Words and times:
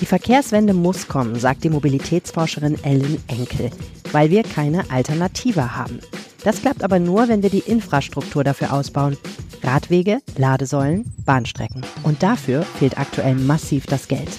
Die 0.00 0.06
Verkehrswende 0.06 0.72
muss 0.72 1.08
kommen, 1.08 1.38
sagt 1.38 1.62
die 1.62 1.70
Mobilitätsforscherin 1.70 2.82
Ellen 2.82 3.22
Enkel, 3.28 3.70
weil 4.12 4.30
wir 4.30 4.42
keine 4.42 4.90
Alternative 4.90 5.76
haben. 5.76 6.00
Das 6.42 6.62
klappt 6.62 6.82
aber 6.82 6.98
nur, 6.98 7.28
wenn 7.28 7.42
wir 7.42 7.50
die 7.50 7.58
Infrastruktur 7.58 8.42
dafür 8.42 8.72
ausbauen. 8.72 9.18
Radwege, 9.62 10.20
Ladesäulen, 10.38 11.12
Bahnstrecken. 11.26 11.84
Und 12.02 12.22
dafür 12.22 12.62
fehlt 12.62 12.98
aktuell 12.98 13.34
massiv 13.34 13.84
das 13.84 14.08
Geld. 14.08 14.30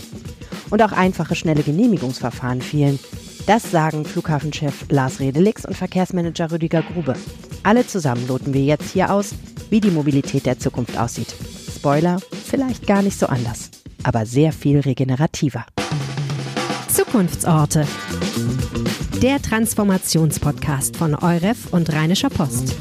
Und 0.71 0.81
auch 0.81 0.93
einfache, 0.93 1.35
schnelle 1.35 1.61
Genehmigungsverfahren 1.61 2.61
fehlen. 2.61 2.97
Das 3.45 3.69
sagen 3.69 4.03
Flughafenchef 4.03 4.85
Lars 4.89 5.19
Redelix 5.19 5.65
und 5.65 5.75
Verkehrsmanager 5.75 6.51
Rüdiger 6.51 6.81
Grube. 6.81 7.13
Alle 7.61 7.85
zusammen 7.85 8.27
loten 8.27 8.53
wir 8.55 8.63
jetzt 8.63 8.91
hier 8.91 9.13
aus, 9.13 9.35
wie 9.69 9.79
die 9.79 9.91
Mobilität 9.91 10.47
der 10.47 10.57
Zukunft 10.57 10.97
aussieht. 10.97 11.35
Spoiler, 11.75 12.17
vielleicht 12.45 12.87
gar 12.87 13.03
nicht 13.03 13.19
so 13.19 13.27
anders, 13.27 13.69
aber 14.03 14.25
sehr 14.25 14.51
viel 14.51 14.79
regenerativer. 14.79 15.65
Zukunftsorte. 16.87 17.87
Der 19.21 19.41
Transformationspodcast 19.41 20.97
von 20.97 21.15
Euref 21.15 21.71
und 21.71 21.91
Rheinischer 21.93 22.29
Post. 22.29 22.75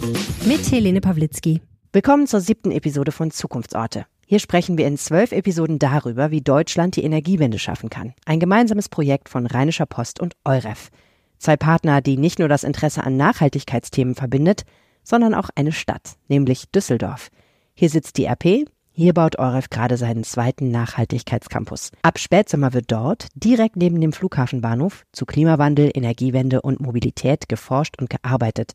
Mit 0.46 0.70
Helene 0.70 1.00
Pawlitzki. 1.00 1.60
Willkommen 1.92 2.26
zur 2.26 2.40
siebten 2.40 2.70
Episode 2.70 3.12
von 3.12 3.30
Zukunftsorte. 3.30 4.06
Hier 4.26 4.38
sprechen 4.38 4.78
wir 4.78 4.86
in 4.86 4.96
zwölf 4.96 5.32
Episoden 5.32 5.78
darüber, 5.78 6.30
wie 6.30 6.40
Deutschland 6.40 6.96
die 6.96 7.02
Energiewende 7.02 7.58
schaffen 7.58 7.90
kann. 7.90 8.14
Ein 8.24 8.38
gemeinsames 8.38 8.88
Projekt 8.88 9.28
von 9.28 9.46
Rheinischer 9.46 9.86
Post 9.86 10.20
und 10.20 10.34
Euref. 10.44 10.90
Zwei 11.38 11.56
Partner, 11.56 12.00
die 12.00 12.16
nicht 12.16 12.38
nur 12.38 12.48
das 12.48 12.62
Interesse 12.62 13.02
an 13.02 13.16
Nachhaltigkeitsthemen 13.16 14.14
verbindet, 14.14 14.62
sondern 15.02 15.34
auch 15.34 15.50
eine 15.56 15.72
Stadt, 15.72 16.16
nämlich 16.28 16.70
Düsseldorf. 16.70 17.30
Hier 17.74 17.88
sitzt 17.88 18.18
die 18.18 18.26
RP, 18.26 18.68
hier 19.00 19.14
baut 19.14 19.38
Euref 19.38 19.70
gerade 19.70 19.96
seinen 19.96 20.24
zweiten 20.24 20.70
Nachhaltigkeitscampus. 20.70 21.90
Ab 22.02 22.18
Spätsommer 22.18 22.74
wird 22.74 22.92
dort, 22.92 23.28
direkt 23.34 23.76
neben 23.76 23.98
dem 23.98 24.12
Flughafenbahnhof, 24.12 25.06
zu 25.10 25.24
Klimawandel, 25.24 25.90
Energiewende 25.94 26.60
und 26.60 26.80
Mobilität 26.80 27.48
geforscht 27.48 27.94
und 27.98 28.10
gearbeitet. 28.10 28.74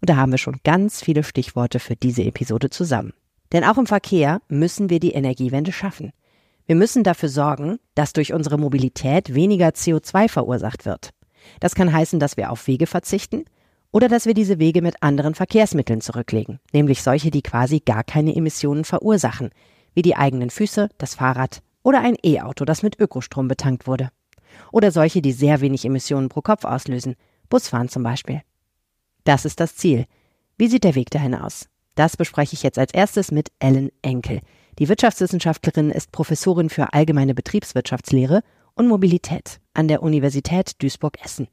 Und 0.00 0.08
da 0.08 0.16
haben 0.16 0.32
wir 0.32 0.38
schon 0.38 0.60
ganz 0.64 1.02
viele 1.02 1.22
Stichworte 1.22 1.78
für 1.78 1.94
diese 1.94 2.24
Episode 2.24 2.70
zusammen. 2.70 3.12
Denn 3.52 3.64
auch 3.64 3.76
im 3.76 3.86
Verkehr 3.86 4.40
müssen 4.48 4.88
wir 4.88 4.98
die 4.98 5.12
Energiewende 5.12 5.72
schaffen. 5.72 6.12
Wir 6.64 6.74
müssen 6.74 7.04
dafür 7.04 7.28
sorgen, 7.28 7.78
dass 7.94 8.14
durch 8.14 8.32
unsere 8.32 8.56
Mobilität 8.56 9.34
weniger 9.34 9.68
CO2 9.68 10.30
verursacht 10.30 10.86
wird. 10.86 11.10
Das 11.60 11.74
kann 11.74 11.92
heißen, 11.92 12.18
dass 12.18 12.38
wir 12.38 12.50
auf 12.50 12.66
Wege 12.66 12.86
verzichten 12.86 13.44
oder 13.96 14.08
dass 14.08 14.26
wir 14.26 14.34
diese 14.34 14.58
Wege 14.58 14.82
mit 14.82 15.02
anderen 15.02 15.34
Verkehrsmitteln 15.34 16.02
zurücklegen, 16.02 16.60
nämlich 16.74 17.02
solche, 17.02 17.30
die 17.30 17.40
quasi 17.40 17.80
gar 17.80 18.04
keine 18.04 18.36
Emissionen 18.36 18.84
verursachen, 18.84 19.48
wie 19.94 20.02
die 20.02 20.16
eigenen 20.16 20.50
Füße, 20.50 20.90
das 20.98 21.14
Fahrrad 21.14 21.62
oder 21.82 22.02
ein 22.02 22.18
E-Auto, 22.22 22.66
das 22.66 22.82
mit 22.82 23.00
Ökostrom 23.00 23.48
betankt 23.48 23.86
wurde. 23.86 24.10
Oder 24.70 24.90
solche, 24.90 25.22
die 25.22 25.32
sehr 25.32 25.62
wenig 25.62 25.86
Emissionen 25.86 26.28
pro 26.28 26.42
Kopf 26.42 26.66
auslösen, 26.66 27.14
Busfahren 27.48 27.88
zum 27.88 28.02
Beispiel. 28.02 28.42
Das 29.24 29.46
ist 29.46 29.60
das 29.60 29.76
Ziel. 29.76 30.04
Wie 30.58 30.68
sieht 30.68 30.84
der 30.84 30.94
Weg 30.94 31.08
dahin 31.08 31.34
aus? 31.34 31.66
Das 31.94 32.18
bespreche 32.18 32.52
ich 32.52 32.62
jetzt 32.62 32.78
als 32.78 32.92
erstes 32.92 33.30
mit 33.30 33.50
Ellen 33.60 33.88
Enkel. 34.02 34.40
Die 34.78 34.90
Wirtschaftswissenschaftlerin 34.90 35.90
ist 35.90 36.12
Professorin 36.12 36.68
für 36.68 36.92
allgemeine 36.92 37.34
Betriebswirtschaftslehre 37.34 38.42
und 38.74 38.88
Mobilität 38.88 39.58
an 39.72 39.88
der 39.88 40.02
Universität 40.02 40.82
Duisburg-Essen. 40.82 41.48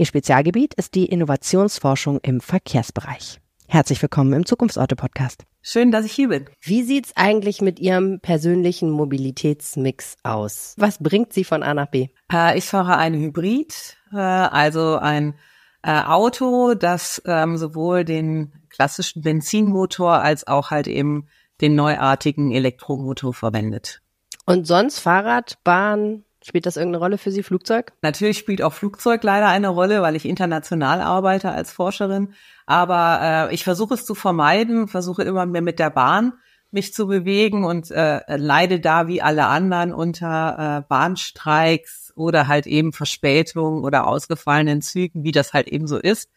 Ihr 0.00 0.06
Spezialgebiet 0.06 0.74
ist 0.74 0.94
die 0.94 1.06
Innovationsforschung 1.06 2.20
im 2.22 2.40
Verkehrsbereich. 2.40 3.40
Herzlich 3.66 4.00
willkommen 4.00 4.32
im 4.32 4.46
Zukunftsorte-Podcast. 4.46 5.42
Schön, 5.60 5.90
dass 5.90 6.04
ich 6.04 6.12
hier 6.12 6.28
bin. 6.28 6.44
Wie 6.60 6.84
sieht's 6.84 7.16
eigentlich 7.16 7.60
mit 7.62 7.80
Ihrem 7.80 8.20
persönlichen 8.20 8.90
Mobilitätsmix 8.90 10.14
aus? 10.22 10.76
Was 10.78 11.02
bringt 11.02 11.32
Sie 11.32 11.42
von 11.42 11.64
A 11.64 11.74
nach 11.74 11.90
B? 11.90 12.10
Äh, 12.32 12.56
ich 12.56 12.66
fahre 12.66 12.96
ein 12.96 13.12
Hybrid, 13.12 13.96
äh, 14.12 14.18
also 14.18 14.98
ein 14.98 15.34
äh, 15.82 16.00
Auto, 16.00 16.74
das 16.74 17.20
ähm, 17.26 17.56
sowohl 17.56 18.04
den 18.04 18.52
klassischen 18.68 19.22
Benzinmotor 19.22 20.22
als 20.22 20.46
auch 20.46 20.70
halt 20.70 20.86
eben 20.86 21.26
den 21.60 21.74
neuartigen 21.74 22.52
Elektromotor 22.52 23.34
verwendet. 23.34 24.00
Und 24.46 24.64
sonst 24.64 25.00
Fahrrad, 25.00 25.58
Bahn, 25.64 26.24
Spielt 26.48 26.64
das 26.64 26.78
irgendeine 26.78 27.04
Rolle 27.04 27.18
für 27.18 27.30
Sie, 27.30 27.42
Flugzeug? 27.42 27.92
Natürlich 28.00 28.38
spielt 28.38 28.62
auch 28.62 28.72
Flugzeug 28.72 29.22
leider 29.22 29.48
eine 29.48 29.68
Rolle, 29.68 30.00
weil 30.00 30.16
ich 30.16 30.24
international 30.24 31.02
arbeite 31.02 31.50
als 31.50 31.70
Forscherin. 31.70 32.32
Aber 32.64 33.48
äh, 33.50 33.54
ich 33.54 33.64
versuche 33.64 33.92
es 33.92 34.06
zu 34.06 34.14
vermeiden, 34.14 34.88
versuche 34.88 35.24
immer 35.24 35.44
mehr 35.44 35.60
mit 35.60 35.78
der 35.78 35.90
Bahn 35.90 36.32
mich 36.70 36.94
zu 36.94 37.06
bewegen 37.06 37.64
und 37.64 37.90
äh, 37.90 38.20
leide 38.36 38.80
da 38.80 39.08
wie 39.08 39.20
alle 39.20 39.44
anderen 39.46 39.92
unter 39.92 40.78
äh, 40.78 40.88
Bahnstreiks 40.88 42.14
oder 42.16 42.48
halt 42.48 42.66
eben 42.66 42.94
Verspätungen 42.94 43.84
oder 43.84 44.06
ausgefallenen 44.06 44.80
Zügen, 44.80 45.24
wie 45.24 45.32
das 45.32 45.52
halt 45.52 45.68
eben 45.68 45.86
so 45.86 45.98
ist. 45.98 46.30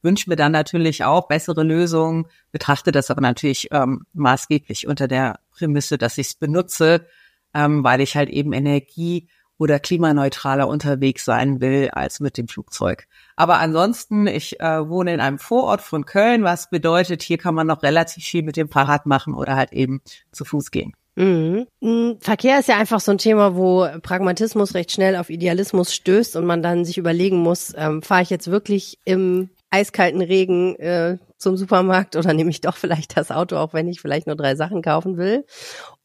Wünsche 0.00 0.30
mir 0.30 0.36
dann 0.36 0.52
natürlich 0.52 1.02
auch 1.02 1.26
bessere 1.26 1.64
Lösungen, 1.64 2.26
betrachte 2.52 2.92
das 2.92 3.10
aber 3.10 3.20
natürlich 3.20 3.68
ähm, 3.72 4.06
maßgeblich 4.12 4.86
unter 4.86 5.08
der 5.08 5.40
Prämisse, 5.50 5.98
dass 5.98 6.18
ich 6.18 6.28
es 6.28 6.34
benutze, 6.36 7.06
ähm, 7.52 7.82
weil 7.82 8.00
ich 8.00 8.16
halt 8.16 8.28
eben 8.28 8.52
Energie 8.52 9.28
oder 9.58 9.78
klimaneutraler 9.78 10.68
unterwegs 10.68 11.24
sein 11.24 11.60
will 11.60 11.90
als 11.92 12.20
mit 12.20 12.36
dem 12.36 12.48
Flugzeug. 12.48 13.06
Aber 13.36 13.58
ansonsten, 13.58 14.26
ich 14.26 14.60
äh, 14.60 14.88
wohne 14.88 15.14
in 15.14 15.20
einem 15.20 15.38
Vorort 15.38 15.80
von 15.80 16.04
Köln, 16.04 16.44
was 16.44 16.70
bedeutet, 16.70 17.22
hier 17.22 17.38
kann 17.38 17.54
man 17.54 17.66
noch 17.66 17.82
relativ 17.82 18.24
viel 18.24 18.42
mit 18.42 18.56
dem 18.56 18.68
Fahrrad 18.68 19.06
machen 19.06 19.34
oder 19.34 19.56
halt 19.56 19.72
eben 19.72 20.00
zu 20.32 20.44
Fuß 20.44 20.70
gehen. 20.70 20.92
Mhm. 21.16 21.66
mhm. 21.80 22.18
Verkehr 22.20 22.58
ist 22.58 22.68
ja 22.68 22.76
einfach 22.76 23.00
so 23.00 23.10
ein 23.10 23.18
Thema, 23.18 23.56
wo 23.56 23.88
Pragmatismus 24.02 24.74
recht 24.74 24.92
schnell 24.92 25.16
auf 25.16 25.30
Idealismus 25.30 25.94
stößt 25.94 26.36
und 26.36 26.44
man 26.44 26.62
dann 26.62 26.84
sich 26.84 26.98
überlegen 26.98 27.38
muss, 27.38 27.72
ähm, 27.76 28.02
fahre 28.02 28.22
ich 28.22 28.30
jetzt 28.30 28.50
wirklich 28.50 28.98
im 29.06 29.48
eiskalten 29.76 30.22
Regen 30.22 30.76
äh, 30.76 31.18
zum 31.36 31.56
Supermarkt 31.56 32.16
oder 32.16 32.32
nehme 32.32 32.50
ich 32.50 32.62
doch 32.62 32.76
vielleicht 32.76 33.16
das 33.16 33.30
Auto, 33.30 33.56
auch 33.56 33.74
wenn 33.74 33.88
ich 33.88 34.00
vielleicht 34.00 34.26
nur 34.26 34.36
drei 34.36 34.54
Sachen 34.56 34.80
kaufen 34.80 35.18
will? 35.18 35.44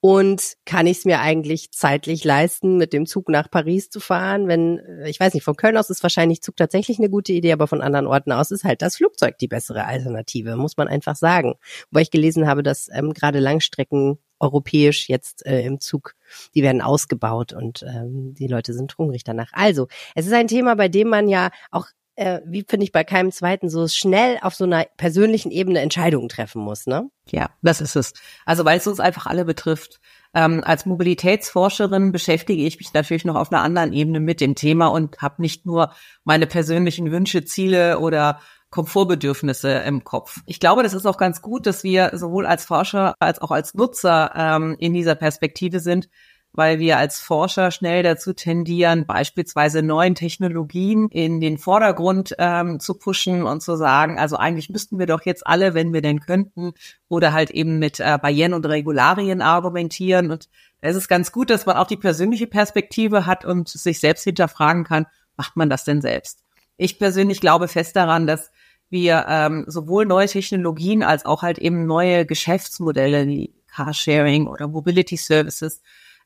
Und 0.02 0.58
kann 0.66 0.88
ich 0.88 1.00
es 1.00 1.06
mir 1.06 1.22
eigentlich 1.22 1.72
zeitlich 1.72 2.24
leisten, 2.24 2.78
mit 2.78 2.92
dem 2.92 3.06
Zug 3.06 3.30
nach 3.30 3.50
Paris 3.50 3.90
zu 3.90 4.00
fahren? 4.00 4.48
Wenn, 4.48 4.80
äh, 4.80 5.10
ich 5.10 5.20
weiß 5.20 5.34
nicht, 5.34 5.44
von 5.44 5.56
Köln 5.56 5.78
aus 5.78 5.90
ist 5.90 6.04
wahrscheinlich 6.04 6.42
Zug 6.42 6.58
tatsächlich 6.58 7.00
eine 7.00 7.10
gute 7.10 7.32
Idee, 7.32 7.54
aber 7.54 7.68
von 7.68 7.82
anderen 7.82 8.08
Orten 8.08 8.32
aus 8.32 8.52
ist 8.52 8.64
halt 8.64 8.82
das 8.82 8.98
Flugzeug 8.98 9.38
die 9.38 9.48
bessere 9.48 9.86
Alternative, 9.86 10.56
muss 10.58 10.76
man 10.76 10.88
einfach 10.88 11.16
sagen. 11.16 11.56
Wobei 11.92 12.02
ich 12.02 12.12
gelesen 12.12 12.48
habe, 12.48 12.64
dass 12.64 12.90
ähm, 12.94 13.14
gerade 13.14 13.40
Langstrecken 13.40 14.18
europäisch 14.40 15.08
jetzt 15.08 15.46
äh, 15.46 15.62
im 15.62 15.80
Zug, 15.80 16.16
die 16.56 16.64
werden 16.64 16.82
ausgebaut 16.82 17.54
und 17.54 17.84
ähm, 17.84 18.34
die 18.34 18.48
Leute 18.48 18.74
sind 18.74 18.98
hungrig 18.98 19.24
danach. 19.24 19.52
Also, 19.54 19.88
es 20.16 20.26
ist 20.26 20.34
ein 20.34 20.48
Thema, 20.48 20.76
bei 20.76 20.90
dem 20.90 21.08
man 21.08 21.30
ja 21.30 21.52
auch 21.70 21.88
äh, 22.16 22.42
wie 22.46 22.66
finde 22.68 22.84
ich 22.84 22.92
bei 22.92 23.04
keinem 23.04 23.32
zweiten, 23.32 23.70
so 23.70 23.88
schnell 23.88 24.38
auf 24.42 24.56
so 24.56 24.66
einer 24.66 24.86
persönlichen 24.98 25.52
Ebene 25.52 25.80
Entscheidungen 25.80 26.30
treffen 26.30 26.62
muss, 26.62 26.86
ne? 26.88 27.10
Ja, 27.30 27.50
das 27.62 27.82
ist 27.82 27.96
es. 27.96 28.14
Also 28.46 28.66
weil 28.66 28.78
es 28.78 28.88
uns 28.88 29.00
einfach 29.00 29.26
alle 29.26 29.46
betrifft. 29.46 30.00
Ähm, 30.34 30.62
als 30.64 30.86
Mobilitätsforscherin 30.86 32.12
beschäftige 32.12 32.64
ich 32.64 32.78
mich 32.80 32.94
natürlich 32.94 33.26
noch 33.26 33.36
auf 33.36 33.52
einer 33.52 33.62
anderen 33.62 33.94
Ebene 33.94 34.20
mit 34.20 34.42
dem 34.42 34.56
Thema 34.56 34.88
und 34.88 35.22
habe 35.22 35.42
nicht 35.42 35.66
nur 35.66 35.94
meine 36.24 36.48
persönlichen 36.48 37.12
Wünsche, 37.12 37.44
Ziele 37.44 38.00
oder 38.00 38.40
Komfortbedürfnisse 38.72 39.70
im 39.80 40.06
Kopf. 40.06 40.40
Ich 40.46 40.62
glaube, 40.62 40.82
das 40.82 40.94
ist 40.94 41.06
auch 41.06 41.18
ganz 41.18 41.42
gut, 41.42 41.66
dass 41.66 41.84
wir 41.84 42.12
sowohl 42.14 42.46
als 42.46 42.64
Forscher 42.64 43.14
als 43.20 43.42
auch 43.42 43.52
als 43.52 43.74
Nutzer 43.74 44.32
ähm, 44.36 44.78
in 44.80 44.94
dieser 44.94 45.16
Perspektive 45.16 45.82
sind, 45.82 46.08
weil 46.54 46.80
wir 46.80 46.98
als 46.98 47.20
Forscher 47.20 47.72
schnell 47.72 48.04
dazu 48.04 48.34
tendieren, 48.34 49.06
beispielsweise 49.06 49.82
neuen 49.82 50.16
Technologien 50.16 51.08
in 51.10 51.40
den 51.40 51.58
Vordergrund 51.58 52.36
ähm, 52.40 52.80
zu 52.80 52.96
pushen 52.96 53.44
und 53.44 53.62
zu 53.62 53.78
sagen, 53.78 54.20
also 54.20 54.36
eigentlich 54.36 54.70
müssten 54.70 55.00
wir 55.00 55.06
doch 55.06 55.22
jetzt 55.26 55.48
alle, 55.48 55.74
wenn 55.74 55.94
wir 55.94 56.02
denn 56.02 56.20
könnten, 56.20 56.74
oder 57.08 57.32
halt 57.32 57.52
eben 57.52 57.80
mit 57.80 58.00
äh, 58.00 58.18
Barrieren 58.22 58.54
und 58.54 58.66
Regularien 58.66 59.42
argumentieren. 59.42 60.32
Und 60.32 60.50
es 60.82 60.96
ist 60.96 61.08
ganz 61.08 61.32
gut, 61.32 61.50
dass 61.50 61.66
man 61.66 61.78
auch 61.78 61.88
die 61.88 61.98
persönliche 61.98 62.48
Perspektive 62.48 63.26
hat 63.26 63.46
und 63.46 63.70
sich 63.70 64.00
selbst 64.00 64.24
hinterfragen 64.24 64.84
kann, 64.84 65.06
macht 65.38 65.56
man 65.56 65.70
das 65.70 65.86
denn 65.86 66.02
selbst? 66.02 66.44
Ich 66.76 67.00
persönlich 67.00 67.40
glaube 67.40 67.68
fest 67.68 67.96
daran, 67.96 68.28
dass 68.28 68.52
wir 68.90 69.26
ähm, 69.30 69.64
sowohl 69.68 70.06
neue 70.06 70.28
Technologien 70.28 71.02
als 71.02 71.26
auch 71.26 71.44
halt 71.44 71.60
eben 71.60 71.86
neue 71.86 72.26
Geschäftsmodelle 72.26 73.26
wie 73.26 73.56
Carsharing 73.68 74.48
oder 74.48 74.68
Mobility 74.68 75.16
Services 75.16 75.82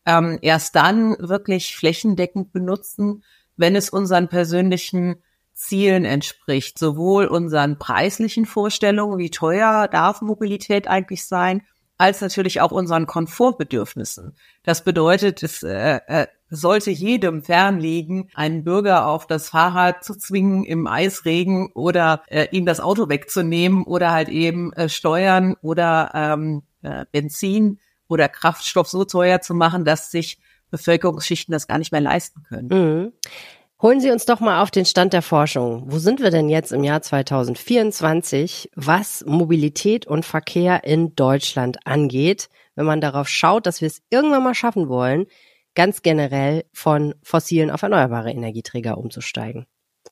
ähm, 0.05 0.39
erst 0.41 0.75
dann 0.75 1.15
wirklich 1.19 1.75
flächendeckend 1.75 2.51
benutzen, 2.51 3.23
wenn 3.57 3.75
es 3.75 3.89
unseren 3.89 4.27
persönlichen 4.27 5.15
Zielen 5.53 6.03
entspricht, 6.03 6.77
sowohl 6.77 7.27
unseren 7.27 7.79
preislichen 7.79 8.45
Vorstellungen, 8.45 9.17
wie 9.17 9.29
teuer 9.29 9.87
darf 9.87 10.21
Mobilität 10.21 10.87
eigentlich 10.87 11.25
sein, 11.25 11.61
als 11.97 12.19
natürlich 12.19 12.59
auch 12.59 12.71
unseren 12.71 13.05
Komfortbedürfnissen. 13.05 14.35
Das 14.63 14.83
bedeutet, 14.83 15.43
es 15.43 15.63
äh, 15.63 15.99
äh, 16.07 16.27
sollte 16.49 16.91
jedem 16.91 17.41
fernliegen, 17.41 18.29
einen 18.35 18.65
Bürger 18.65 19.07
auf 19.07 19.27
das 19.27 19.49
Fahrrad 19.49 20.03
zu 20.03 20.15
zwingen 20.15 20.65
im 20.65 20.87
Eisregen 20.87 21.71
oder 21.73 22.23
äh, 22.27 22.47
ihm 22.51 22.65
das 22.65 22.81
Auto 22.81 23.07
wegzunehmen 23.07 23.83
oder 23.83 24.11
halt 24.11 24.27
eben 24.27 24.73
äh, 24.73 24.89
Steuern 24.89 25.55
oder 25.61 26.11
ähm, 26.13 26.63
äh, 26.81 27.05
Benzin 27.11 27.79
oder 28.07 28.29
Kraftstoff 28.29 28.87
so 28.87 29.05
teuer 29.05 29.41
zu 29.41 29.53
machen, 29.53 29.85
dass 29.85 30.11
sich 30.11 30.37
Bevölkerungsschichten 30.71 31.51
das 31.51 31.67
gar 31.67 31.77
nicht 31.77 31.91
mehr 31.91 32.01
leisten 32.01 32.43
können. 32.43 32.67
Mhm. 32.67 33.13
Holen 33.81 33.99
Sie 33.99 34.09
uns 34.09 34.25
doch 34.25 34.39
mal 34.39 34.61
auf 34.61 34.71
den 34.71 34.85
Stand 34.85 35.13
der 35.13 35.21
Forschung. 35.21 35.83
Wo 35.87 35.97
sind 35.99 36.21
wir 36.21 36.31
denn 36.31 36.49
jetzt 36.49 36.71
im 36.71 36.83
Jahr 36.83 37.01
2024, 37.01 38.71
was 38.75 39.23
Mobilität 39.27 40.07
und 40.07 40.25
Verkehr 40.25 40.85
in 40.85 41.13
Deutschland 41.15 41.85
angeht, 41.85 42.49
wenn 42.75 42.85
man 42.85 43.01
darauf 43.01 43.27
schaut, 43.27 43.65
dass 43.65 43.81
wir 43.81 43.87
es 43.87 44.01
irgendwann 44.09 44.43
mal 44.43 44.55
schaffen 44.55 44.87
wollen, 44.87 45.25
ganz 45.75 46.01
generell 46.01 46.63
von 46.71 47.15
fossilen 47.21 47.69
auf 47.69 47.81
erneuerbare 47.81 48.31
Energieträger 48.31 48.97
umzusteigen? 48.97 49.65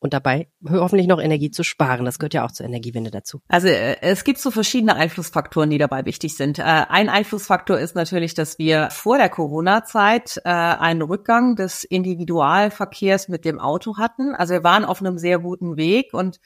Und 0.04 0.14
dabei 0.14 0.50
hoffentlich 0.70 1.08
noch 1.08 1.22
Energie 1.22 1.50
zu 1.50 1.64
sparen. 1.64 2.04
Das 2.04 2.20
gehört 2.20 2.34
ja 2.34 2.44
auch 2.46 2.52
zur 2.52 2.66
Energiewende 2.66 3.10
dazu. 3.10 3.42
Also 3.48 3.70
äh, 3.70 3.96
es 4.02 4.26
gibt 4.26 4.38
so 4.38 4.52
verschiedene 4.52 4.96
Einflussfaktoren, 4.96 5.70
die 5.70 5.78
dabei 5.78 6.06
wichtig 6.06 6.36
sind. 6.36 6.60
Äh, 6.60 6.64
ein 6.64 7.08
Einflussfaktor 7.08 7.80
ist 7.80 7.96
natürlich, 7.96 8.34
dass 8.34 8.60
wir 8.60 8.90
vor 8.92 9.18
der 9.18 9.30
Corona-Zeit 9.30 10.42
äh, 10.44 10.50
einen 10.50 11.02
Rückgang 11.02 11.56
des 11.56 11.86
Individualverkehrs 11.86 13.30
mit 13.30 13.46
dem 13.46 13.62
Auto 13.62 13.98
hatten. 13.98 14.36
Also 14.36 14.56
wir 14.56 14.64
waren 14.66 14.84
auf 14.84 15.00
einem 15.00 15.18
sehr 15.18 15.40
guten 15.40 15.78
Weg 15.78 16.14
und 16.14 16.42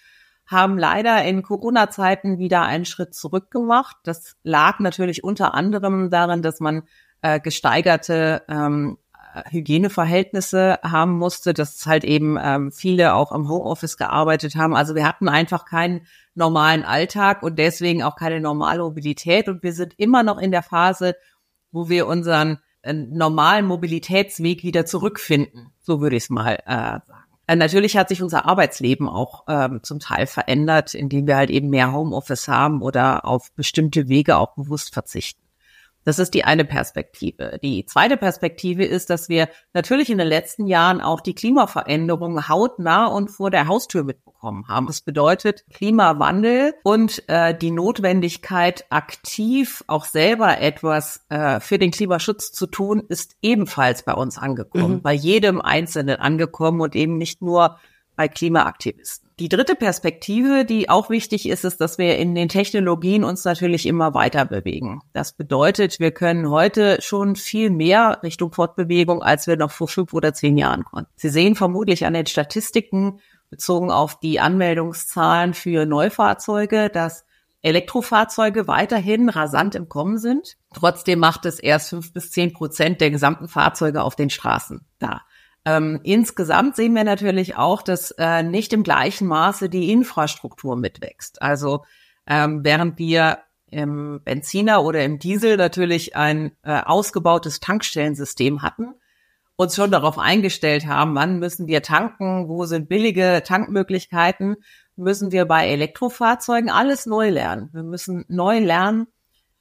haben 0.45 0.77
leider 0.77 1.25
in 1.25 1.42
Corona-Zeiten 1.42 2.38
wieder 2.38 2.62
einen 2.62 2.86
Schritt 2.86 3.15
zurück 3.15 3.50
gemacht. 3.50 3.98
Das 4.04 4.36
lag 4.44 4.80
natürlich 4.80 5.24
unter 5.24 5.56
anderem 5.56 6.09
daran, 6.09 6.42
dass 6.42 6.59
man 6.62 6.83
gesteigerte 7.44 8.44
ähm, 8.48 9.00
Hygieneverhältnisse 9.50 10.80
haben 10.84 11.18
musste, 11.18 11.54
dass 11.54 11.86
halt 11.86 12.04
eben 12.04 12.38
ähm, 12.42 12.72
viele 12.72 13.13
auch 13.13 13.31
im 13.31 13.50
Homeoffice 13.50 13.98
gearbeitet 13.98 14.56
haben. 14.56 14.75
Also 14.75 14.95
wir 14.95 15.07
hatten 15.07 15.30
einfach 15.30 15.66
keinen 15.66 16.01
normalen 16.36 16.84
Alltag 16.84 17.44
und 17.44 17.57
deswegen 17.60 18.04
auch 18.04 18.16
keine 18.16 18.39
normale 18.39 18.81
Mobilität. 18.81 19.48
Und 19.48 19.63
wir 19.63 19.74
sind 19.74 19.94
immer 19.98 20.24
noch 20.24 20.38
in 20.38 20.51
der 20.51 20.63
Phase, 20.63 21.16
wo 21.72 21.89
wir 21.89 22.07
unseren 22.07 22.60
äh, 22.81 22.94
normalen 22.94 23.66
Mobilitätsweg 23.66 24.63
wieder 24.63 24.86
zurückfinden. 24.86 25.72
So 25.80 26.01
würde 26.01 26.16
ich 26.16 26.24
es 26.24 26.30
mal 26.30 26.60
äh, 26.66 27.00
sagen. 27.06 27.24
Äh, 27.48 27.56
natürlich 27.56 27.98
hat 27.98 28.10
sich 28.10 28.22
unser 28.22 28.45
Arbeitsleben 28.45 29.07
auch 29.07 29.45
ähm, 29.48 29.80
zum 29.81 30.00
Teil 30.00 30.28
verändert, 30.28 30.94
indem 30.94 31.28
wir 31.28 31.38
halt 31.38 31.50
eben 31.50 31.69
mehr 31.69 31.94
Homeoffice 31.94 32.48
haben 32.48 32.81
oder 32.81 33.25
auf 33.25 33.51
bestimmte 33.54 34.10
Wege 34.10 34.38
auch 34.38 34.56
bewusst 34.56 34.94
verzichten. 34.94 35.42
Das 36.07 36.19
ist 36.19 36.33
die 36.33 36.45
eine 36.45 36.63
Perspektive. 36.63 37.59
Die 37.62 37.86
zweite 37.86 38.15
Perspektive 38.15 38.86
ist, 38.86 39.09
dass 39.09 39.27
wir 39.27 39.50
natürlich 39.74 40.09
in 40.09 40.18
den 40.18 40.30
letzten 40.30 40.65
Jahren 40.65 41.01
auch 41.01 41.19
die 41.19 41.36
Klimaveränderungen 41.36 42.48
hautnah 42.48 43.07
und 43.07 43.27
vor 43.27 43.51
der 43.51 43.68
Haustür 43.68 44.06
mitbekommen 44.06 44.69
haben. 44.69 44.88
Das 44.88 45.01
bedeutet 45.01 45.65
Klimawandel 45.69 46.75
und 46.83 47.27
äh, 47.27 47.54
die 47.57 47.71
Notwendigkeit, 47.71 48.86
aktiv 48.89 49.83
auch 49.88 50.06
selber 50.06 50.62
etwas 50.62 51.25
äh, 51.27 51.59
für 51.59 51.77
den 51.77 51.92
Klimaschutz 51.92 52.54
zu 52.54 52.68
tun, 52.68 53.04
ist 53.09 53.36
ebenfalls 53.42 54.04
bei 54.04 54.13
uns 54.13 54.38
angekommen, 54.38 54.94
mhm. 54.94 55.01
bei 55.01 55.12
jedem 55.12 55.59
Einzelnen 55.59 56.21
angekommen 56.21 56.80
und 56.80 56.95
eben 56.95 57.18
nicht 57.18 57.42
nur 57.42 57.80
bei 58.15 58.30
Klimaaktivisten. 58.30 59.26
Die 59.39 59.50
dritte 59.50 59.75
Perspektive, 59.75 60.66
die 60.66 60.89
auch 60.89 61.12
wichtig 61.12 61.48
ist, 61.48 61.63
ist, 61.63 61.80
dass 61.80 62.00
wir 62.00 62.18
in 62.18 62.34
den 62.34 62.50
Technologien 62.50 63.24
uns 63.24 63.45
natürlich 63.45 63.86
immer 63.86 64.16
weiter 64.16 64.45
bewegen. 64.45 65.01
Das 65.13 65.34
bedeutet, 65.34 66.00
wir 66.00 66.10
können 66.10 66.50
heute 66.50 66.98
schon 67.01 67.36
viel 67.36 67.69
mehr 67.69 68.19
Richtung 68.24 68.51
Fortbewegung, 68.51 69.22
als 69.22 69.45
wir 69.45 69.56
noch 69.56 69.69
vor 69.69 69.88
fünf 69.88 70.12
oder 70.13 70.34
zehn 70.34 70.57
Jahren 70.57 70.84
konnten. 70.86 71.12
Sie 71.16 71.30
sehen 71.30 71.54
vermutlich 71.54 72.04
an 72.07 72.13
den 72.13 72.25
Statistiken 72.25 73.19
bezogen 73.51 73.92
auf 73.92 74.19
die 74.19 74.39
Anmeldungszahlen 74.39 75.54
für 75.54 75.86
Neufahrzeuge, 75.86 76.90
dass 76.90 77.24
Elektrofahrzeuge 77.62 78.68
weiterhin 78.68 79.30
rasant 79.30 79.75
im 79.75 79.88
Kommen 79.88 80.18
sind. 80.18 80.57
Trotzdem 80.74 81.19
macht 81.19 81.45
es 81.45 81.60
erst 81.60 81.90
fünf 81.90 82.12
bis 82.12 82.31
zehn 82.31 82.54
Prozent 82.54 83.01
der 83.01 83.12
gesamten 83.12 83.48
Fahrzeuge 83.48 84.01
auf 84.01 84.16
den 84.16 84.31
Straßen 84.31 84.81
da. 84.98 85.22
Ähm, 85.68 86.00
insgesamt 86.04 86.78
sehen 86.78 86.96
wir 86.96 87.04
natürlich 87.04 87.58
auch, 87.58 87.81
dass 87.81 88.12
äh, 88.12 88.42
nicht 88.42 88.72
im 88.72 88.84
gleichen 88.84 89.28
Maße 89.28 89.68
die 89.68 89.92
Infrastruktur 89.92 90.78
mitwächst. 90.78 91.42
Also 91.42 91.84
ähm, 92.25 92.64
während 92.64 92.98
wir 92.98 93.40
im 93.69 94.22
Benziner 94.24 94.81
oder 94.86 95.04
im 95.04 95.19
Diesel 95.19 95.58
natürlich 95.58 96.16
ein 96.16 96.54
äh, 96.64 96.80
ausgebautes 96.80 97.60
Tankstellensystem 97.60 98.62
hatten, 98.62 98.94
uns 99.58 99.75
schon 99.75 99.92
darauf 99.92 100.18
eingestellt 100.18 100.88
haben, 100.88 101.16
wann 101.16 101.40
müssen 101.40 101.68
wir 101.68 101.81
tanken, 101.81 102.48
wo 102.48 102.64
sind 102.64 102.88
billige 102.88 103.44
Tankmöglichkeiten, 103.46 104.56
müssen 104.96 105.34
wir 105.34 105.44
bei 105.44 105.68
Elektrofahrzeugen 105.68 106.69
alles 106.69 107.08
neu 107.08 107.30
lernen. 107.30 107.72
Wir 107.74 107.84
müssen 107.84 108.24
neu 108.30 108.60
lernen, 108.60 109.08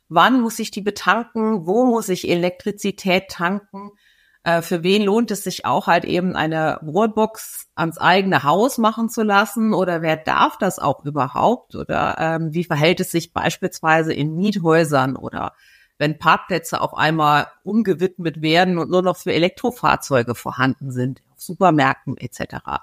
wann 0.08 0.40
muss 0.40 0.60
ich 0.60 0.70
die 0.70 0.82
betanken, 0.82 1.66
wo 1.66 1.84
muss 1.84 2.08
ich 2.10 2.30
Elektrizität 2.30 3.28
tanken, 3.28 3.90
äh, 4.46 4.62
für 4.62 4.84
wen 4.84 5.02
lohnt 5.02 5.32
es 5.32 5.42
sich 5.42 5.64
auch 5.64 5.88
halt 5.88 6.04
eben 6.04 6.36
eine 6.36 6.78
Wallbox 6.80 7.66
ans 7.74 7.98
eigene 7.98 8.44
Haus 8.44 8.78
machen 8.78 9.08
zu 9.08 9.24
lassen? 9.24 9.74
Oder 9.74 10.02
wer 10.02 10.16
darf 10.16 10.56
das 10.56 10.78
auch 10.78 11.04
überhaupt? 11.04 11.74
Oder 11.74 12.16
ähm, 12.20 12.54
wie 12.54 12.62
verhält 12.62 13.00
es 13.00 13.10
sich 13.10 13.32
beispielsweise 13.32 14.12
in 14.12 14.36
Miethäusern? 14.36 15.16
Oder 15.16 15.54
wenn 15.98 16.20
Parkplätze 16.20 16.80
auf 16.80 16.96
einmal 16.96 17.48
umgewidmet 17.64 18.40
werden 18.40 18.78
und 18.78 18.88
nur 18.88 19.02
noch 19.02 19.16
für 19.16 19.32
Elektrofahrzeuge 19.32 20.36
vorhanden 20.36 20.92
sind, 20.92 21.24
auf 21.32 21.40
Supermärkten 21.40 22.16
etc. 22.16 22.82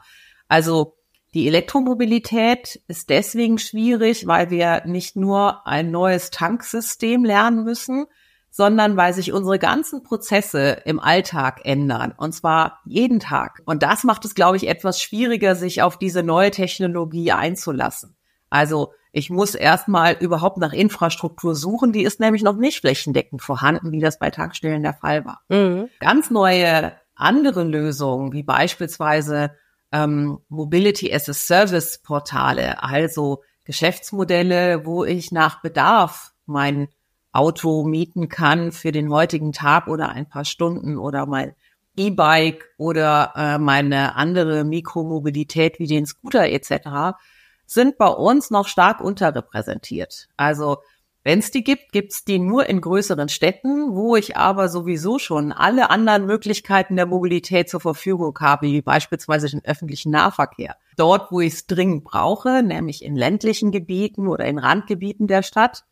Also 0.49 0.97
die 1.33 1.47
Elektromobilität 1.47 2.81
ist 2.89 3.09
deswegen 3.09 3.57
schwierig, 3.57 4.27
weil 4.27 4.49
wir 4.49 4.83
nicht 4.85 5.15
nur 5.15 5.65
ein 5.65 5.91
neues 5.91 6.29
Tanksystem 6.29 7.23
lernen 7.23 7.63
müssen, 7.63 8.07
sondern 8.55 8.95
weil 8.97 9.15
sich 9.15 9.33
unsere 9.33 9.57
ganzen 9.57 10.03
Prozesse 10.03 10.83
im 10.85 10.99
Alltag 10.99 11.61
ändern. 11.63 12.13
Und 12.15 12.33
zwar 12.33 12.81
jeden 12.85 13.19
Tag. 13.19 13.63
Und 13.65 13.81
das 13.81 14.03
macht 14.03 14.25
es, 14.25 14.35
glaube 14.35 14.57
ich, 14.57 14.67
etwas 14.67 15.01
schwieriger, 15.01 15.55
sich 15.55 15.81
auf 15.81 15.97
diese 15.97 16.21
neue 16.21 16.51
Technologie 16.51 17.31
einzulassen. 17.31 18.15
Also 18.51 18.93
ich 19.11 19.31
muss 19.31 19.55
erstmal 19.55 20.17
überhaupt 20.19 20.57
nach 20.59 20.71
Infrastruktur 20.71 21.55
suchen. 21.55 21.93
Die 21.93 22.03
ist 22.03 22.19
nämlich 22.19 22.43
noch 22.43 22.55
nicht 22.55 22.81
flächendeckend 22.81 23.41
vorhanden, 23.41 23.91
wie 23.91 23.99
das 23.99 24.19
bei 24.19 24.29
Tankstellen 24.29 24.83
der 24.83 24.93
Fall 24.93 25.25
war. 25.25 25.41
Mhm. 25.49 25.89
Ganz 25.99 26.29
neue 26.29 26.93
andere 27.15 27.63
Lösungen, 27.63 28.33
wie 28.33 28.43
beispielsweise 28.43 29.55
ähm, 29.91 30.37
Mobility 30.47 31.11
as 31.11 31.27
a 31.27 31.33
Service 31.33 32.03
Portale, 32.03 32.83
also 32.83 33.41
Geschäftsmodelle, 33.65 34.85
wo 34.85 35.05
ich 35.05 35.31
nach 35.31 35.63
Bedarf 35.63 36.33
mein 36.45 36.87
Auto 37.33 37.83
mieten 37.83 38.29
kann 38.29 38.71
für 38.71 38.91
den 38.91 39.11
heutigen 39.11 39.51
Tag 39.51 39.87
oder 39.87 40.09
ein 40.09 40.29
paar 40.29 40.45
Stunden 40.45 40.97
oder 40.97 41.25
mein 41.25 41.55
E-Bike 41.97 42.69
oder 42.77 43.33
äh, 43.35 43.57
meine 43.57 44.15
andere 44.15 44.63
Mikromobilität 44.63 45.79
wie 45.79 45.87
den 45.87 46.05
Scooter 46.05 46.47
etc. 46.47 47.17
sind 47.65 47.97
bei 47.97 48.07
uns 48.07 48.51
noch 48.51 48.67
stark 48.67 49.01
unterrepräsentiert. 49.01 50.29
Also 50.37 50.77
wenn 51.23 51.39
es 51.39 51.51
die 51.51 51.63
gibt, 51.63 51.93
gibt's 51.93 52.25
die 52.25 52.37
nur 52.37 52.67
in 52.67 52.81
größeren 52.81 53.29
Städten, 53.29 53.95
wo 53.95 54.17
ich 54.17 54.35
aber 54.35 54.67
sowieso 54.67 55.19
schon 55.19 55.53
alle 55.53 55.89
anderen 55.89 56.25
Möglichkeiten 56.25 56.97
der 56.97 57.05
Mobilität 57.05 57.69
zur 57.69 57.79
Verfügung 57.79 58.37
habe, 58.41 58.67
wie 58.67 58.81
beispielsweise 58.81 59.49
den 59.49 59.63
öffentlichen 59.63 60.11
Nahverkehr. 60.11 60.75
Dort, 60.97 61.31
wo 61.31 61.39
ich 61.39 61.53
es 61.53 61.65
dringend 61.65 62.03
brauche, 62.03 62.61
nämlich 62.61 63.03
in 63.05 63.15
ländlichen 63.15 63.71
Gebieten 63.71 64.27
oder 64.27 64.45
in 64.45 64.59
Randgebieten 64.59 65.27
der 65.27 65.43
Stadt, 65.43 65.85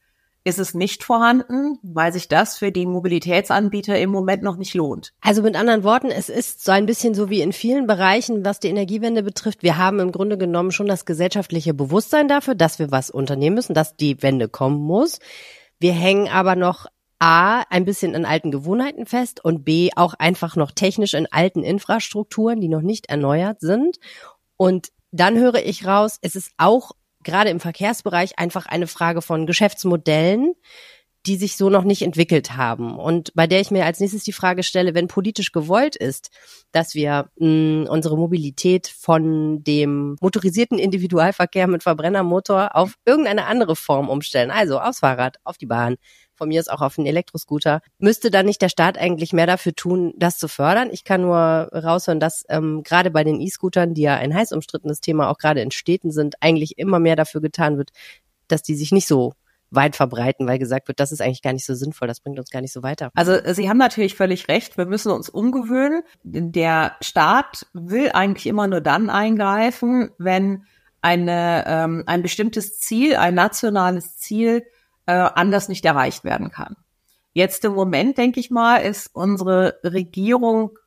ist 0.43 0.59
es 0.59 0.73
nicht 0.73 1.03
vorhanden, 1.03 1.77
weil 1.83 2.11
sich 2.11 2.27
das 2.27 2.57
für 2.57 2.71
die 2.71 2.85
Mobilitätsanbieter 2.85 3.99
im 3.99 4.09
Moment 4.09 4.41
noch 4.41 4.57
nicht 4.57 4.73
lohnt. 4.73 5.13
Also 5.21 5.43
mit 5.43 5.55
anderen 5.55 5.83
Worten, 5.83 6.09
es 6.09 6.29
ist 6.29 6.63
so 6.63 6.71
ein 6.71 6.87
bisschen 6.87 7.13
so 7.13 7.29
wie 7.29 7.41
in 7.41 7.53
vielen 7.53 7.85
Bereichen, 7.85 8.43
was 8.43 8.59
die 8.59 8.69
Energiewende 8.69 9.21
betrifft. 9.21 9.61
Wir 9.61 9.77
haben 9.77 9.99
im 9.99 10.11
Grunde 10.11 10.37
genommen 10.37 10.71
schon 10.71 10.87
das 10.87 11.05
gesellschaftliche 11.05 11.73
Bewusstsein 11.73 12.27
dafür, 12.27 12.55
dass 12.55 12.79
wir 12.79 12.91
was 12.91 13.11
unternehmen 13.11 13.55
müssen, 13.55 13.75
dass 13.75 13.95
die 13.95 14.21
Wende 14.23 14.49
kommen 14.49 14.81
muss. 14.81 15.19
Wir 15.79 15.93
hängen 15.93 16.27
aber 16.27 16.55
noch 16.55 16.87
A, 17.19 17.61
ein 17.69 17.85
bisschen 17.85 18.15
in 18.15 18.25
alten 18.25 18.49
Gewohnheiten 18.49 19.05
fest 19.05 19.45
und 19.45 19.63
B, 19.63 19.91
auch 19.95 20.15
einfach 20.15 20.55
noch 20.55 20.71
technisch 20.71 21.13
in 21.13 21.31
alten 21.31 21.63
Infrastrukturen, 21.63 22.59
die 22.59 22.67
noch 22.67 22.81
nicht 22.81 23.09
erneuert 23.09 23.61
sind. 23.61 23.97
Und 24.57 24.89
dann 25.11 25.37
höre 25.37 25.63
ich 25.63 25.85
raus, 25.85 26.17
es 26.21 26.35
ist 26.35 26.51
auch 26.57 26.93
gerade 27.23 27.49
im 27.49 27.59
Verkehrsbereich 27.59 28.39
einfach 28.39 28.65
eine 28.65 28.87
Frage 28.87 29.21
von 29.21 29.45
Geschäftsmodellen, 29.45 30.53
die 31.27 31.35
sich 31.35 31.55
so 31.55 31.69
noch 31.69 31.83
nicht 31.83 32.01
entwickelt 32.01 32.57
haben. 32.57 32.97
Und 32.97 33.31
bei 33.35 33.45
der 33.45 33.61
ich 33.61 33.69
mir 33.69 33.85
als 33.85 33.99
nächstes 33.99 34.23
die 34.23 34.31
Frage 34.31 34.63
stelle, 34.63 34.95
wenn 34.95 35.07
politisch 35.07 35.51
gewollt 35.51 35.95
ist, 35.95 36.31
dass 36.71 36.95
wir 36.95 37.29
mh, 37.37 37.89
unsere 37.89 38.17
Mobilität 38.17 38.87
von 38.87 39.63
dem 39.63 40.15
motorisierten 40.19 40.79
Individualverkehr 40.79 41.67
mit 41.67 41.83
Verbrennermotor 41.83 42.75
auf 42.75 42.95
irgendeine 43.05 43.45
andere 43.45 43.75
Form 43.75 44.09
umstellen, 44.09 44.49
also 44.49 44.79
aufs 44.79 44.99
Fahrrad, 44.99 45.37
auf 45.43 45.57
die 45.57 45.67
Bahn, 45.67 45.97
von 46.41 46.49
mir 46.49 46.59
ist 46.59 46.71
auch 46.71 46.81
auf 46.81 46.97
einen 46.97 47.05
Elektroscooter. 47.05 47.83
Müsste 47.99 48.31
dann 48.31 48.47
nicht 48.47 48.63
der 48.63 48.69
Staat 48.69 48.97
eigentlich 48.97 49.31
mehr 49.31 49.45
dafür 49.45 49.75
tun, 49.75 50.15
das 50.17 50.39
zu 50.39 50.47
fördern? 50.47 50.89
Ich 50.91 51.03
kann 51.03 51.21
nur 51.21 51.37
raushören, 51.37 52.19
dass 52.19 52.45
ähm, 52.49 52.81
gerade 52.81 53.11
bei 53.11 53.23
den 53.23 53.39
E-Scootern, 53.39 53.93
die 53.93 54.01
ja 54.01 54.15
ein 54.15 54.33
heiß 54.33 54.51
umstrittenes 54.51 55.01
Thema 55.01 55.29
auch 55.29 55.37
gerade 55.37 55.61
in 55.61 55.69
Städten 55.69 56.09
sind, 56.09 56.37
eigentlich 56.41 56.79
immer 56.79 56.97
mehr 56.97 57.15
dafür 57.15 57.41
getan 57.41 57.77
wird, 57.77 57.91
dass 58.47 58.63
die 58.63 58.73
sich 58.73 58.91
nicht 58.91 59.07
so 59.07 59.33
weit 59.69 59.95
verbreiten, 59.95 60.47
weil 60.47 60.57
gesagt 60.57 60.87
wird, 60.87 60.99
das 60.99 61.11
ist 61.11 61.21
eigentlich 61.21 61.43
gar 61.43 61.53
nicht 61.53 61.67
so 61.67 61.75
sinnvoll, 61.75 62.07
das 62.07 62.21
bringt 62.21 62.39
uns 62.39 62.49
gar 62.49 62.61
nicht 62.61 62.73
so 62.73 62.81
weiter. 62.81 63.11
Also 63.13 63.37
Sie 63.53 63.69
haben 63.69 63.77
natürlich 63.77 64.15
völlig 64.15 64.47
recht, 64.47 64.79
wir 64.79 64.87
müssen 64.87 65.11
uns 65.11 65.29
umgewöhnen. 65.29 66.01
Der 66.23 66.95
Staat 67.01 67.67
will 67.73 68.09
eigentlich 68.13 68.47
immer 68.47 68.65
nur 68.65 68.81
dann 68.81 69.11
eingreifen, 69.11 70.09
wenn 70.17 70.65
eine, 71.03 71.65
ähm, 71.67 72.03
ein 72.07 72.23
bestimmtes 72.23 72.79
Ziel, 72.79 73.15
ein 73.15 73.35
nationales 73.35 74.17
Ziel 74.17 74.63
äh, 75.11 75.29
anders 75.35 75.67
nicht 75.67 75.83
erreicht 75.83 76.23
werden 76.23 76.51
kann. 76.51 76.77
Jetzt 77.33 77.65
im 77.65 77.73
Moment, 77.73 78.17
denke 78.17 78.39
ich 78.39 78.49
mal, 78.49 78.77
ist 78.77 79.09
unsere 79.13 79.79
Regierung 79.83 80.77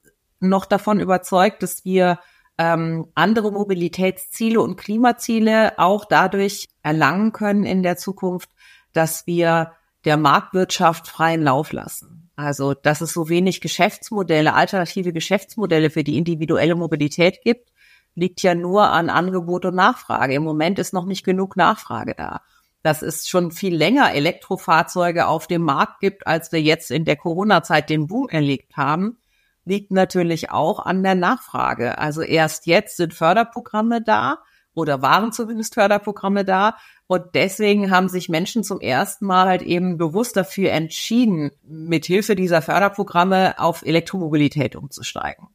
noch 0.40 0.66
davon 0.66 1.00
überzeugt, 1.00 1.62
dass 1.62 1.84
wir 1.84 2.18
ähm, 2.58 3.06
andere 3.14 3.50
Mobilitätsziele 3.50 4.60
und 4.60 4.76
Klimaziele 4.76 5.78
auch 5.78 6.04
dadurch 6.04 6.68
erlangen 6.82 7.32
können 7.32 7.64
in 7.64 7.82
der 7.82 7.96
Zukunft, 7.96 8.50
dass 8.92 9.26
wir 9.26 9.72
der 10.04 10.16
Marktwirtschaft 10.16 11.08
freien 11.08 11.42
Lauf 11.42 11.72
lassen. 11.72 12.30
Also, 12.36 12.74
dass 12.74 13.00
es 13.00 13.12
so 13.12 13.28
wenig 13.28 13.60
Geschäftsmodelle, 13.60 14.54
alternative 14.54 15.12
Geschäftsmodelle 15.12 15.90
für 15.90 16.04
die 16.04 16.18
individuelle 16.18 16.74
Mobilität 16.74 17.42
gibt, 17.42 17.72
liegt 18.14 18.42
ja 18.42 18.54
nur 18.54 18.90
an 18.90 19.10
Angebot 19.10 19.64
und 19.64 19.74
Nachfrage. 19.74 20.34
Im 20.34 20.44
Moment 20.44 20.78
ist 20.78 20.92
noch 20.92 21.06
nicht 21.06 21.24
genug 21.24 21.56
Nachfrage 21.56 22.14
da. 22.16 22.42
Dass 22.84 23.00
es 23.00 23.28
schon 23.28 23.50
viel 23.50 23.74
länger 23.74 24.12
Elektrofahrzeuge 24.12 25.26
auf 25.26 25.46
dem 25.46 25.62
Markt 25.62 26.00
gibt, 26.00 26.26
als 26.26 26.52
wir 26.52 26.60
jetzt 26.60 26.90
in 26.90 27.06
der 27.06 27.16
Corona-Zeit 27.16 27.88
den 27.88 28.06
Boom 28.06 28.28
erlebt 28.28 28.76
haben, 28.76 29.16
liegt 29.64 29.90
natürlich 29.90 30.50
auch 30.50 30.78
an 30.84 31.02
der 31.02 31.14
Nachfrage. 31.14 31.96
Also 31.96 32.20
erst 32.20 32.66
jetzt 32.66 32.98
sind 32.98 33.14
Förderprogramme 33.14 34.02
da 34.02 34.38
oder 34.74 35.00
waren 35.00 35.32
zumindest 35.32 35.72
Förderprogramme 35.72 36.44
da. 36.44 36.76
Und 37.06 37.34
deswegen 37.34 37.90
haben 37.90 38.10
sich 38.10 38.28
Menschen 38.28 38.64
zum 38.64 38.80
ersten 38.80 39.24
Mal 39.24 39.46
halt 39.46 39.62
eben 39.62 39.96
bewusst 39.96 40.36
dafür 40.36 40.70
entschieden, 40.70 41.52
mithilfe 41.62 42.34
dieser 42.34 42.60
Förderprogramme 42.60 43.58
auf 43.58 43.80
Elektromobilität 43.80 44.76
umzusteigen. 44.76 45.48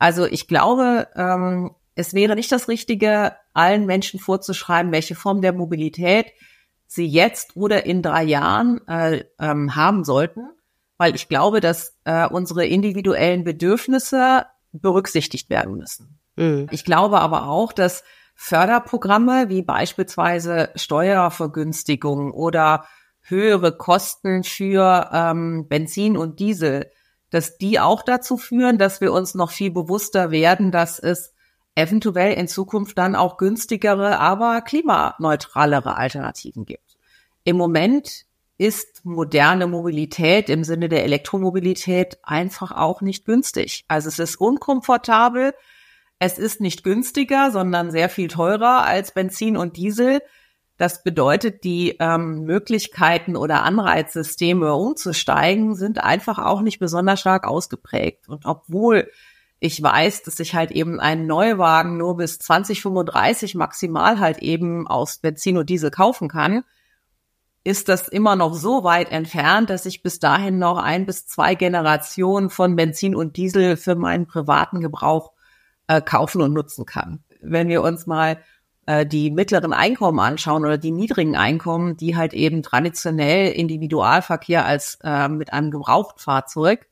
Also 0.00 0.26
ich 0.26 0.48
glaube, 0.48 1.06
ähm, 1.14 1.70
es 1.94 2.14
wäre 2.14 2.34
nicht 2.34 2.50
das 2.50 2.66
Richtige, 2.66 3.36
allen 3.52 3.86
Menschen 3.86 4.18
vorzuschreiben, 4.18 4.90
welche 4.90 5.14
Form 5.14 5.40
der 5.40 5.52
Mobilität 5.52 6.32
sie 6.86 7.06
jetzt 7.06 7.56
oder 7.56 7.86
in 7.86 8.02
drei 8.02 8.24
Jahren 8.24 8.86
äh, 8.88 9.24
ähm, 9.38 9.74
haben 9.74 10.04
sollten, 10.04 10.48
weil 10.96 11.14
ich 11.14 11.28
glaube, 11.28 11.60
dass 11.60 11.96
äh, 12.04 12.28
unsere 12.28 12.66
individuellen 12.66 13.44
Bedürfnisse 13.44 14.46
berücksichtigt 14.72 15.50
werden 15.50 15.76
müssen. 15.76 16.18
Mhm. 16.36 16.68
Ich 16.70 16.84
glaube 16.84 17.20
aber 17.20 17.48
auch, 17.48 17.72
dass 17.72 18.04
Förderprogramme 18.34 19.48
wie 19.48 19.62
beispielsweise 19.62 20.70
Steuervergünstigung 20.74 22.32
oder 22.32 22.86
höhere 23.22 23.76
Kosten 23.76 24.42
für 24.42 25.10
ähm, 25.12 25.66
Benzin 25.68 26.16
und 26.16 26.40
Diesel, 26.40 26.90
dass 27.30 27.56
die 27.58 27.80
auch 27.80 28.02
dazu 28.02 28.36
führen, 28.36 28.78
dass 28.78 29.00
wir 29.00 29.12
uns 29.12 29.34
noch 29.34 29.50
viel 29.50 29.70
bewusster 29.70 30.30
werden, 30.30 30.70
dass 30.70 30.98
es 30.98 31.33
eventuell 31.74 32.34
in 32.34 32.48
Zukunft 32.48 32.98
dann 32.98 33.16
auch 33.16 33.36
günstigere, 33.36 34.18
aber 34.18 34.60
klimaneutralere 34.62 35.96
Alternativen 35.96 36.64
gibt. 36.64 36.96
Im 37.44 37.56
Moment 37.56 38.26
ist 38.56 39.04
moderne 39.04 39.66
Mobilität 39.66 40.48
im 40.48 40.62
Sinne 40.62 40.88
der 40.88 41.04
Elektromobilität 41.04 42.18
einfach 42.22 42.70
auch 42.70 43.00
nicht 43.00 43.24
günstig. 43.24 43.84
Also 43.88 44.08
es 44.08 44.18
ist 44.18 44.36
unkomfortabel, 44.36 45.54
es 46.20 46.38
ist 46.38 46.60
nicht 46.60 46.84
günstiger, 46.84 47.50
sondern 47.50 47.90
sehr 47.90 48.08
viel 48.08 48.28
teurer 48.28 48.84
als 48.84 49.12
Benzin 49.12 49.56
und 49.56 49.76
Diesel. 49.76 50.22
Das 50.76 51.02
bedeutet, 51.02 51.64
die 51.64 51.96
ähm, 51.98 52.44
Möglichkeiten 52.44 53.36
oder 53.36 53.64
Anreizsysteme 53.64 54.74
umzusteigen 54.74 55.74
sind 55.74 56.02
einfach 56.02 56.38
auch 56.38 56.62
nicht 56.62 56.78
besonders 56.78 57.20
stark 57.20 57.46
ausgeprägt. 57.46 58.28
Und 58.28 58.46
obwohl 58.46 59.10
ich 59.64 59.82
weiß, 59.82 60.24
dass 60.24 60.38
ich 60.40 60.54
halt 60.54 60.72
eben 60.72 61.00
einen 61.00 61.26
Neuwagen 61.26 61.96
nur 61.96 62.18
bis 62.18 62.38
2035 62.38 63.54
maximal 63.54 64.20
halt 64.20 64.40
eben 64.40 64.86
aus 64.86 65.16
Benzin 65.16 65.56
und 65.56 65.70
Diesel 65.70 65.90
kaufen 65.90 66.28
kann, 66.28 66.64
ist 67.64 67.88
das 67.88 68.06
immer 68.08 68.36
noch 68.36 68.52
so 68.52 68.84
weit 68.84 69.10
entfernt, 69.10 69.70
dass 69.70 69.86
ich 69.86 70.02
bis 70.02 70.18
dahin 70.18 70.58
noch 70.58 70.76
ein 70.76 71.06
bis 71.06 71.26
zwei 71.26 71.54
Generationen 71.54 72.50
von 72.50 72.76
Benzin 72.76 73.16
und 73.16 73.38
Diesel 73.38 73.78
für 73.78 73.94
meinen 73.94 74.26
privaten 74.26 74.82
Gebrauch 74.82 75.32
äh, 75.86 76.02
kaufen 76.02 76.42
und 76.42 76.52
nutzen 76.52 76.84
kann. 76.84 77.24
Wenn 77.40 77.68
wir 77.68 77.80
uns 77.80 78.06
mal 78.06 78.36
äh, 78.84 79.06
die 79.06 79.30
mittleren 79.30 79.72
Einkommen 79.72 80.20
anschauen 80.20 80.66
oder 80.66 80.76
die 80.76 80.90
niedrigen 80.90 81.36
Einkommen, 81.36 81.96
die 81.96 82.16
halt 82.16 82.34
eben 82.34 82.62
traditionell 82.62 83.50
Individualverkehr 83.52 84.66
als 84.66 84.98
äh, 85.02 85.26
mit 85.28 85.54
einem 85.54 85.70
Gebrauchtfahrzeug 85.70 86.86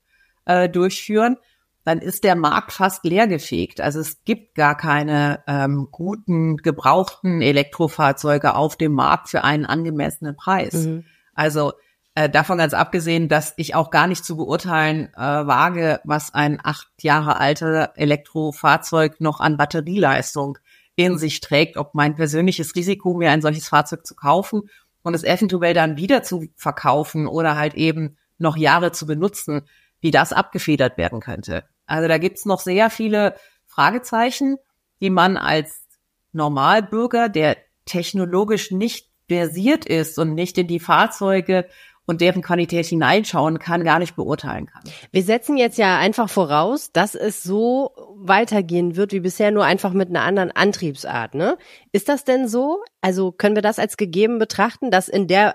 äh, 0.47 0.71
durchführen, 0.71 1.37
dann 1.85 1.99
ist 1.99 2.25
der 2.25 2.37
Markt 2.37 2.73
fast 2.73 3.05
leergefegt. 3.05 3.81
Also 3.81 4.01
es 4.01 4.25
gibt 4.25 4.55
gar 4.55 4.77
keine 4.77 5.43
ähm, 5.47 5.89
guten, 5.91 6.57
gebrauchten 6.57 7.43
Elektrofahrzeuge 7.43 8.55
auf 8.55 8.77
dem 8.77 8.93
Markt 8.93 9.29
für 9.29 9.43
einen 9.45 9.67
angemessenen 9.67 10.37
Preis. 10.37 10.75
Mhm. 10.75 11.05
Also 11.35 11.73
äh, 12.15 12.29
davon 12.29 12.59
ganz 12.59 12.75
abgesehen, 12.75 13.29
dass 13.29 13.55
ich 13.57 13.75
auch 13.75 13.91
gar 13.91 14.07
nicht 14.07 14.25
zu 14.25 14.37
beurteilen 14.37 15.09
äh, 15.15 15.19
wage, 15.19 16.01
was 16.05 16.35
ein 16.35 16.61
acht 16.63 16.89
Jahre 17.01 17.41
alter 17.41 17.93
Elektrofahrzeug 17.97 19.21
noch 19.21 19.41
an 19.41 19.57
Batterieleistung 19.57 20.59
in 20.95 21.19
sich 21.19 21.41
trägt, 21.41 21.79
ob 21.79 21.95
mein 21.95 22.15
persönliches 22.15 22.77
Risiko, 22.77 23.15
mir 23.15 23.31
ein 23.31 23.41
solches 23.41 23.69
Fahrzeug 23.69 24.07
zu 24.07 24.15
kaufen 24.15 24.69
und 25.03 25.15
es 25.15 25.25
eventuell 25.25 25.75
dann 25.75 25.97
wieder 25.97 26.23
zu 26.23 26.49
verkaufen 26.55 27.27
oder 27.27 27.57
halt 27.57 27.75
eben 27.75 28.19
noch 28.39 28.57
Jahre 28.57 28.93
zu 28.93 29.07
benutzen, 29.07 29.63
wie 30.01 30.11
das 30.11 30.33
abgefedert 30.33 30.99
werden 30.99 31.21
könnte. 31.21 31.65
Also 31.87 32.09
da 32.09 32.19
gibt's 32.19 32.45
noch 32.45 32.61
sehr 32.61 32.91
viele 32.91 33.35
Fragezeichen, 33.67 34.57
die 35.01 35.11
man 35.11 35.37
als 35.37 35.87
Normalbürger, 36.33 37.29
der 37.29 37.57
technologisch 37.85 38.71
nicht 38.71 39.09
versiert 39.29 39.85
ist 39.87 40.19
und 40.19 40.35
nicht 40.35 40.59
in 40.59 40.67
die 40.67 40.81
Fahrzeuge 40.81 41.67
und 42.07 42.21
deren 42.21 42.43
Qualität 42.43 42.87
hineinschauen 42.87 43.59
kann, 43.59 43.85
gar 43.85 43.99
nicht 43.99 44.17
beurteilen 44.17 44.67
kann. 44.67 44.83
Wir 45.13 45.23
setzen 45.23 45.57
jetzt 45.57 45.79
ja 45.79 45.99
einfach 45.99 46.29
voraus, 46.29 46.91
dass 46.93 47.15
es 47.15 47.43
so 47.43 47.93
weitergehen 48.17 48.97
wird 48.97 49.13
wie 49.13 49.21
bisher, 49.21 49.51
nur 49.51 49.65
einfach 49.65 49.93
mit 49.93 50.09
einer 50.09 50.23
anderen 50.23 50.51
Antriebsart. 50.51 51.35
Ne? 51.35 51.57
Ist 51.93 52.09
das 52.09 52.25
denn 52.25 52.49
so? 52.49 52.83
Also 53.01 53.31
können 53.33 53.55
wir 53.55 53.63
das 53.63 53.79
als 53.79 53.97
gegeben 53.97 54.39
betrachten, 54.39 54.91
dass 54.91 55.09
in 55.09 55.29
der 55.29 55.55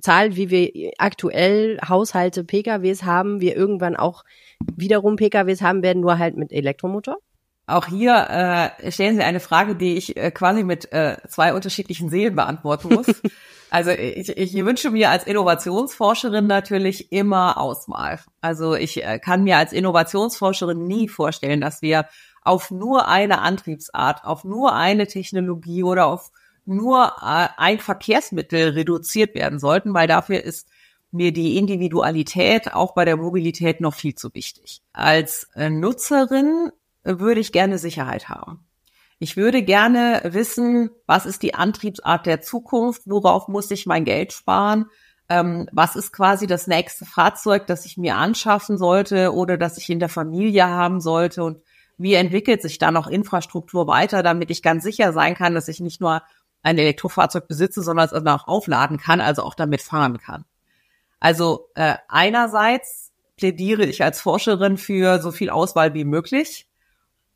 Zahl, 0.00 0.36
wie 0.36 0.50
wir 0.50 0.92
aktuell 0.98 1.78
Haushalte 1.86 2.44
PKWs 2.44 3.02
haben, 3.02 3.40
wir 3.40 3.56
irgendwann 3.56 3.96
auch 3.96 4.24
wiederum 4.76 5.16
PKWs 5.16 5.62
haben 5.62 5.82
werden, 5.82 6.00
nur 6.00 6.18
halt 6.18 6.36
mit 6.36 6.52
Elektromotor? 6.52 7.16
Auch 7.66 7.86
hier 7.86 8.70
äh, 8.80 8.92
stellen 8.92 9.16
Sie 9.16 9.22
eine 9.22 9.40
Frage, 9.40 9.74
die 9.74 9.96
ich 9.96 10.16
äh, 10.16 10.30
quasi 10.30 10.62
mit 10.62 10.92
äh, 10.92 11.16
zwei 11.28 11.52
unterschiedlichen 11.52 12.08
Seelen 12.08 12.36
beantworten 12.36 12.94
muss. 12.94 13.06
also 13.70 13.90
ich, 13.90 14.28
ich 14.28 14.54
wünsche 14.64 14.90
mir 14.90 15.10
als 15.10 15.24
Innovationsforscherin 15.24 16.46
natürlich 16.46 17.10
immer 17.10 17.58
Auswahl. 17.58 18.20
Also 18.40 18.76
ich 18.76 19.04
äh, 19.04 19.18
kann 19.18 19.42
mir 19.42 19.56
als 19.56 19.72
Innovationsforscherin 19.72 20.86
nie 20.86 21.08
vorstellen, 21.08 21.60
dass 21.60 21.82
wir 21.82 22.06
auf 22.42 22.70
nur 22.70 23.08
eine 23.08 23.40
Antriebsart, 23.40 24.24
auf 24.24 24.44
nur 24.44 24.72
eine 24.72 25.08
Technologie 25.08 25.82
oder 25.82 26.06
auf 26.06 26.30
nur 26.66 27.14
äh, 27.20 27.48
ein 27.56 27.80
Verkehrsmittel 27.80 28.70
reduziert 28.70 29.34
werden 29.34 29.58
sollten, 29.58 29.92
weil 29.92 30.06
dafür 30.06 30.42
ist 30.44 30.68
mir 31.10 31.32
die 31.32 31.56
Individualität 31.56 32.74
auch 32.74 32.94
bei 32.94 33.04
der 33.04 33.16
Mobilität 33.16 33.80
noch 33.80 33.94
viel 33.94 34.14
zu 34.14 34.32
wichtig. 34.34 34.82
Als 34.92 35.48
äh, 35.56 35.68
Nutzerin 35.68 36.70
würde 37.06 37.40
ich 37.40 37.52
gerne 37.52 37.78
Sicherheit 37.78 38.28
haben. 38.28 38.66
Ich 39.18 39.36
würde 39.36 39.62
gerne 39.62 40.20
wissen, 40.24 40.90
was 41.06 41.24
ist 41.24 41.42
die 41.42 41.54
Antriebsart 41.54 42.26
der 42.26 42.42
Zukunft, 42.42 43.02
worauf 43.06 43.48
muss 43.48 43.70
ich 43.70 43.86
mein 43.86 44.04
Geld 44.04 44.32
sparen, 44.32 44.86
ähm, 45.28 45.68
was 45.72 45.96
ist 45.96 46.12
quasi 46.12 46.46
das 46.46 46.66
nächste 46.66 47.06
Fahrzeug, 47.06 47.66
das 47.66 47.86
ich 47.86 47.96
mir 47.96 48.16
anschaffen 48.16 48.76
sollte 48.76 49.32
oder 49.32 49.56
das 49.56 49.78
ich 49.78 49.88
in 49.88 50.00
der 50.00 50.08
Familie 50.08 50.66
haben 50.66 51.00
sollte 51.00 51.42
und 51.42 51.62
wie 51.98 52.14
entwickelt 52.14 52.60
sich 52.60 52.78
da 52.78 52.90
noch 52.90 53.06
Infrastruktur 53.06 53.86
weiter, 53.86 54.22
damit 54.22 54.50
ich 54.50 54.62
ganz 54.62 54.84
sicher 54.84 55.14
sein 55.14 55.34
kann, 55.34 55.54
dass 55.54 55.68
ich 55.68 55.80
nicht 55.80 56.00
nur 56.00 56.22
ein 56.62 56.78
Elektrofahrzeug 56.78 57.48
besitze, 57.48 57.82
sondern 57.82 58.06
es 58.06 58.12
auch 58.12 58.48
aufladen 58.48 58.98
kann, 58.98 59.20
also 59.20 59.42
auch 59.42 59.54
damit 59.54 59.80
fahren 59.80 60.18
kann. 60.18 60.44
Also 61.20 61.70
äh, 61.74 61.94
einerseits 62.08 63.12
plädiere 63.36 63.84
ich 63.84 64.02
als 64.02 64.20
Forscherin 64.20 64.76
für 64.76 65.20
so 65.20 65.30
viel 65.30 65.50
Auswahl 65.50 65.94
wie 65.94 66.04
möglich. 66.04 66.65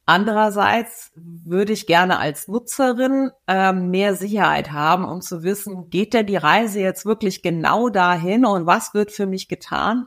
Andererseits 0.07 1.13
würde 1.15 1.73
ich 1.73 1.87
gerne 1.87 2.19
als 2.19 2.49
Nutzerin 2.49 3.31
äh, 3.47 3.73
mehr 3.73 4.17
Sicherheit 4.17 4.73
haben, 4.73 5.05
um 5.05 5.21
zu 5.21 5.43
wissen, 5.43 5.89
geht 5.89 6.15
denn 6.15 6.27
die 6.27 6.37
Reise 6.37 6.81
jetzt 6.81 7.07
wirklich 7.07 7.43
genau 7.43 7.89
dahin 7.91 8.45
und 8.45 8.67
was 8.67 8.93
wird 8.93 9.13
für 9.13 9.27
mich 9.27 9.49
getan, 9.49 10.07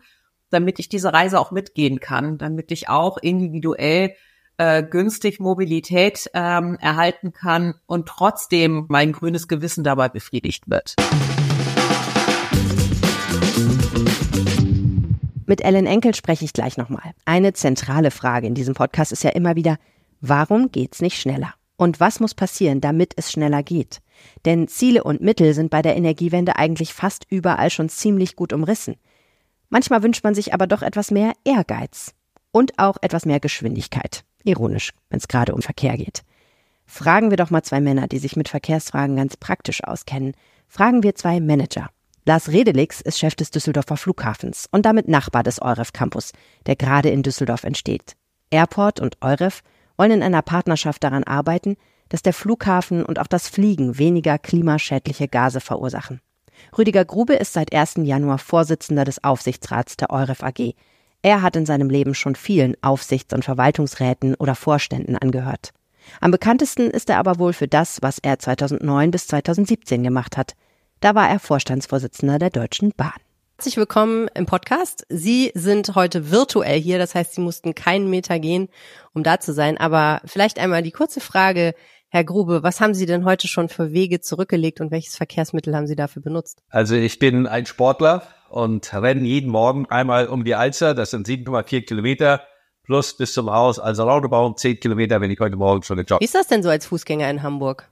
damit 0.49 0.79
ich 0.79 0.89
diese 0.89 1.13
Reise 1.13 1.39
auch 1.39 1.51
mitgehen 1.51 1.99
kann, 1.99 2.37
damit 2.37 2.71
ich 2.71 2.89
auch 2.89 3.17
individuell 3.17 4.13
äh, 4.57 4.83
günstig 4.83 5.39
Mobilität 5.39 6.29
ähm, 6.33 6.77
erhalten 6.79 7.33
kann 7.33 7.75
und 7.85 8.07
trotzdem 8.07 8.85
mein 8.89 9.13
grünes 9.13 9.47
Gewissen 9.47 9.83
dabei 9.83 10.09
befriedigt 10.09 10.69
wird. 10.69 10.95
Mit 15.53 15.63
Ellen 15.63 15.85
Enkel 15.85 16.15
spreche 16.15 16.45
ich 16.45 16.53
gleich 16.53 16.77
nochmal. 16.77 17.13
Eine 17.25 17.53
zentrale 17.53 18.09
Frage 18.09 18.47
in 18.47 18.55
diesem 18.55 18.73
Podcast 18.73 19.11
ist 19.11 19.23
ja 19.23 19.29
immer 19.29 19.55
wieder, 19.55 19.77
warum 20.19 20.71
geht's 20.71 20.99
nicht 20.99 21.21
schneller? 21.21 21.53
Und 21.75 21.99
was 21.99 22.19
muss 22.19 22.33
passieren, 22.33 22.81
damit 22.81 23.13
es 23.17 23.31
schneller 23.31 23.61
geht? 23.61 24.01
Denn 24.45 24.67
Ziele 24.67 25.03
und 25.03 25.21
Mittel 25.21 25.53
sind 25.53 25.69
bei 25.69 25.83
der 25.83 25.95
Energiewende 25.95 26.55
eigentlich 26.55 26.95
fast 26.95 27.27
überall 27.29 27.69
schon 27.69 27.87
ziemlich 27.87 28.35
gut 28.35 28.51
umrissen. 28.51 28.95
Manchmal 29.69 30.01
wünscht 30.01 30.23
man 30.23 30.33
sich 30.33 30.55
aber 30.55 30.65
doch 30.65 30.81
etwas 30.81 31.11
mehr 31.11 31.33
Ehrgeiz 31.43 32.15
und 32.51 32.79
auch 32.79 32.97
etwas 33.03 33.27
mehr 33.27 33.39
Geschwindigkeit. 33.39 34.23
Ironisch, 34.43 34.89
wenn 35.11 35.19
es 35.19 35.27
gerade 35.27 35.53
um 35.53 35.61
Verkehr 35.61 35.97
geht. 35.97 36.23
Fragen 36.87 37.29
wir 37.29 37.37
doch 37.37 37.51
mal 37.51 37.61
zwei 37.61 37.79
Männer, 37.79 38.07
die 38.07 38.17
sich 38.17 38.35
mit 38.35 38.49
Verkehrsfragen 38.49 39.17
ganz 39.17 39.37
praktisch 39.37 39.83
auskennen. 39.83 40.33
Fragen 40.67 41.03
wir 41.03 41.13
zwei 41.13 41.39
Manager. 41.39 41.91
Lars 42.25 42.47
Redelix 42.47 43.01
ist 43.01 43.19
Chef 43.19 43.35
des 43.35 43.51
Düsseldorfer 43.51 43.97
Flughafens 43.97 44.69
und 44.71 44.85
damit 44.85 45.09
Nachbar 45.09 45.43
des 45.43 45.61
Euref 45.61 45.91
Campus, 45.91 46.31
der 46.65 46.77
gerade 46.77 47.09
in 47.09 47.21
Düsseldorf 47.21 47.65
entsteht. 47.65 48.15
Airport 48.49 49.01
und 49.01 49.17
Euref 49.21 49.61
wollen 49.97 50.11
in 50.11 50.23
einer 50.23 50.41
Partnerschaft 50.41 51.03
daran 51.03 51.25
arbeiten, 51.25 51.75
dass 52.07 52.21
der 52.21 52.33
Flughafen 52.33 53.03
und 53.03 53.19
auch 53.19 53.27
das 53.27 53.49
Fliegen 53.49 53.97
weniger 53.97 54.37
klimaschädliche 54.37 55.27
Gase 55.27 55.59
verursachen. 55.59 56.21
Rüdiger 56.77 57.03
Grube 57.03 57.33
ist 57.33 57.51
seit 57.51 57.73
1. 57.73 57.95
Januar 58.03 58.37
Vorsitzender 58.37 59.03
des 59.03 59.21
Aufsichtsrats 59.23 59.97
der 59.97 60.09
Euref 60.11 60.43
AG. 60.43 60.75
Er 61.23 61.41
hat 61.41 61.57
in 61.57 61.65
seinem 61.65 61.89
Leben 61.89 62.15
schon 62.15 62.35
vielen 62.35 62.75
Aufsichts- 62.81 63.33
und 63.33 63.43
Verwaltungsräten 63.43 64.35
oder 64.35 64.55
Vorständen 64.55 65.17
angehört. 65.17 65.71
Am 66.21 66.31
bekanntesten 66.31 66.89
ist 66.89 67.09
er 67.09 67.17
aber 67.17 67.37
wohl 67.39 67.53
für 67.53 67.67
das, 67.67 68.01
was 68.01 68.19
er 68.19 68.39
2009 68.39 69.11
bis 69.11 69.27
2017 69.27 70.03
gemacht 70.03 70.37
hat. 70.37 70.53
Da 71.03 71.15
war 71.15 71.29
er 71.29 71.39
Vorstandsvorsitzender 71.39 72.39
der 72.39 72.49
Deutschen 72.49 72.93
Bahn. 72.95 73.11
Herzlich 73.57 73.75
willkommen 73.75 74.29
im 74.35 74.45
Podcast. 74.45 75.05
Sie 75.09 75.51
sind 75.53 75.95
heute 75.95 76.31
virtuell 76.31 76.79
hier, 76.79 76.97
das 76.97 77.13
heißt, 77.13 77.33
Sie 77.33 77.41
mussten 77.41 77.75
keinen 77.75 78.09
Meter 78.09 78.39
gehen, 78.39 78.69
um 79.13 79.21
da 79.21 79.37
zu 79.41 79.51
sein. 79.51 79.77
Aber 79.77 80.21
vielleicht 80.23 80.59
einmal 80.59 80.81
die 80.81 80.93
kurze 80.93 81.19
Frage, 81.19 81.75
Herr 82.07 82.23
Grube, 82.23 82.63
was 82.63 82.79
haben 82.79 82.93
Sie 82.93 83.05
denn 83.05 83.25
heute 83.25 83.49
schon 83.49 83.67
für 83.67 83.91
Wege 83.91 84.21
zurückgelegt 84.21 84.79
und 84.79 84.91
welches 84.91 85.17
Verkehrsmittel 85.17 85.75
haben 85.75 85.87
Sie 85.87 85.97
dafür 85.97 86.21
benutzt? 86.21 86.63
Also 86.69 86.95
ich 86.95 87.19
bin 87.19 87.47
ein 87.47 87.65
Sportler 87.65 88.23
und 88.47 88.93
renne 88.93 89.27
jeden 89.27 89.51
Morgen 89.51 89.85
einmal 89.87 90.27
um 90.27 90.45
die 90.45 90.55
Alster, 90.55 90.93
das 90.93 91.11
sind 91.11 91.27
7,4 91.27 91.81
Kilometer 91.81 92.43
plus 92.85 93.17
bis 93.17 93.33
zum 93.33 93.51
Haus, 93.51 93.77
also 93.77 94.09
roundabout 94.09 94.53
10 94.55 94.79
Kilometer, 94.79 95.19
wenn 95.19 95.31
ich 95.31 95.39
heute 95.41 95.57
Morgen 95.57 95.83
schon 95.83 95.97
joggen. 95.97 96.21
Wie 96.21 96.25
ist 96.25 96.35
das 96.35 96.47
denn 96.47 96.63
so 96.63 96.69
als 96.69 96.85
Fußgänger 96.85 97.29
in 97.29 97.43
Hamburg? 97.43 97.89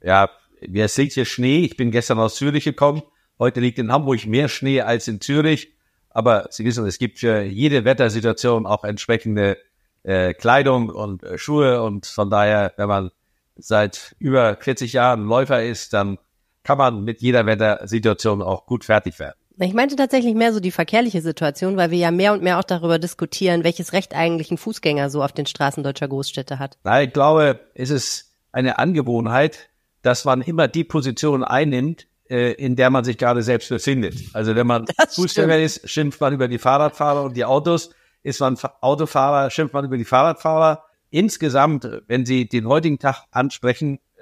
Ja, 0.00 0.30
wir 0.68 0.88
sind 0.88 1.12
hier 1.12 1.24
Schnee. 1.24 1.64
Ich 1.64 1.76
bin 1.76 1.90
gestern 1.90 2.18
aus 2.18 2.36
Zürich 2.36 2.64
gekommen. 2.64 3.02
Heute 3.38 3.60
liegt 3.60 3.78
in 3.78 3.92
Hamburg 3.92 4.26
mehr 4.26 4.48
Schnee 4.48 4.80
als 4.80 5.08
in 5.08 5.20
Zürich. 5.20 5.72
Aber 6.10 6.48
Sie 6.50 6.64
wissen, 6.64 6.86
es 6.86 6.98
gibt 6.98 7.18
für 7.18 7.42
jede 7.42 7.84
Wettersituation 7.84 8.66
auch 8.66 8.84
entsprechende 8.84 9.56
äh, 10.02 10.34
Kleidung 10.34 10.90
und 10.90 11.22
äh, 11.22 11.38
Schuhe. 11.38 11.82
Und 11.82 12.06
von 12.06 12.30
daher, 12.30 12.72
wenn 12.76 12.88
man 12.88 13.10
seit 13.56 14.14
über 14.18 14.56
40 14.60 14.92
Jahren 14.92 15.24
Läufer 15.24 15.62
ist, 15.62 15.92
dann 15.92 16.18
kann 16.62 16.78
man 16.78 17.04
mit 17.04 17.20
jeder 17.20 17.46
Wettersituation 17.46 18.42
auch 18.42 18.66
gut 18.66 18.84
fertig 18.84 19.18
werden. 19.18 19.36
Ich 19.58 19.74
meinte 19.74 19.96
tatsächlich 19.96 20.34
mehr 20.34 20.52
so 20.52 20.60
die 20.60 20.70
verkehrliche 20.70 21.20
Situation, 21.20 21.76
weil 21.76 21.90
wir 21.90 21.98
ja 21.98 22.10
mehr 22.10 22.32
und 22.32 22.42
mehr 22.42 22.58
auch 22.58 22.64
darüber 22.64 22.98
diskutieren, 22.98 23.64
welches 23.64 23.92
Recht 23.92 24.14
eigentlich 24.14 24.50
ein 24.50 24.58
Fußgänger 24.58 25.10
so 25.10 25.22
auf 25.22 25.32
den 25.32 25.46
Straßen 25.46 25.82
deutscher 25.82 26.08
Großstädte 26.08 26.58
hat. 26.58 26.78
Na, 26.84 27.02
ich 27.02 27.12
glaube, 27.12 27.60
es 27.74 27.90
ist 27.90 28.32
eine 28.50 28.78
Angewohnheit, 28.78 29.68
dass 30.02 30.24
man 30.24 30.42
immer 30.42 30.68
die 30.68 30.84
Position 30.84 31.44
einnimmt, 31.44 32.06
äh, 32.28 32.52
in 32.52 32.76
der 32.76 32.90
man 32.90 33.04
sich 33.04 33.18
gerade 33.18 33.42
selbst 33.42 33.68
befindet. 33.68 34.14
Also 34.32 34.54
wenn 34.54 34.66
man 34.66 34.86
Fußgänger 35.10 35.58
ist, 35.58 35.88
schimpft 35.88 36.20
man 36.20 36.34
über 36.34 36.48
die 36.48 36.58
Fahrradfahrer 36.58 37.22
und 37.22 37.36
die 37.36 37.44
Autos. 37.44 37.90
Ist 38.22 38.40
man 38.40 38.56
Autofahrer, 38.80 39.50
schimpft 39.50 39.74
man 39.74 39.84
über 39.84 39.96
die 39.96 40.04
Fahrradfahrer. 40.04 40.84
Insgesamt, 41.10 41.88
wenn 42.06 42.24
Sie 42.24 42.48
den 42.48 42.68
heutigen 42.68 42.98
Tag 42.98 43.24
ansprechen, 43.32 43.98
äh, 44.16 44.20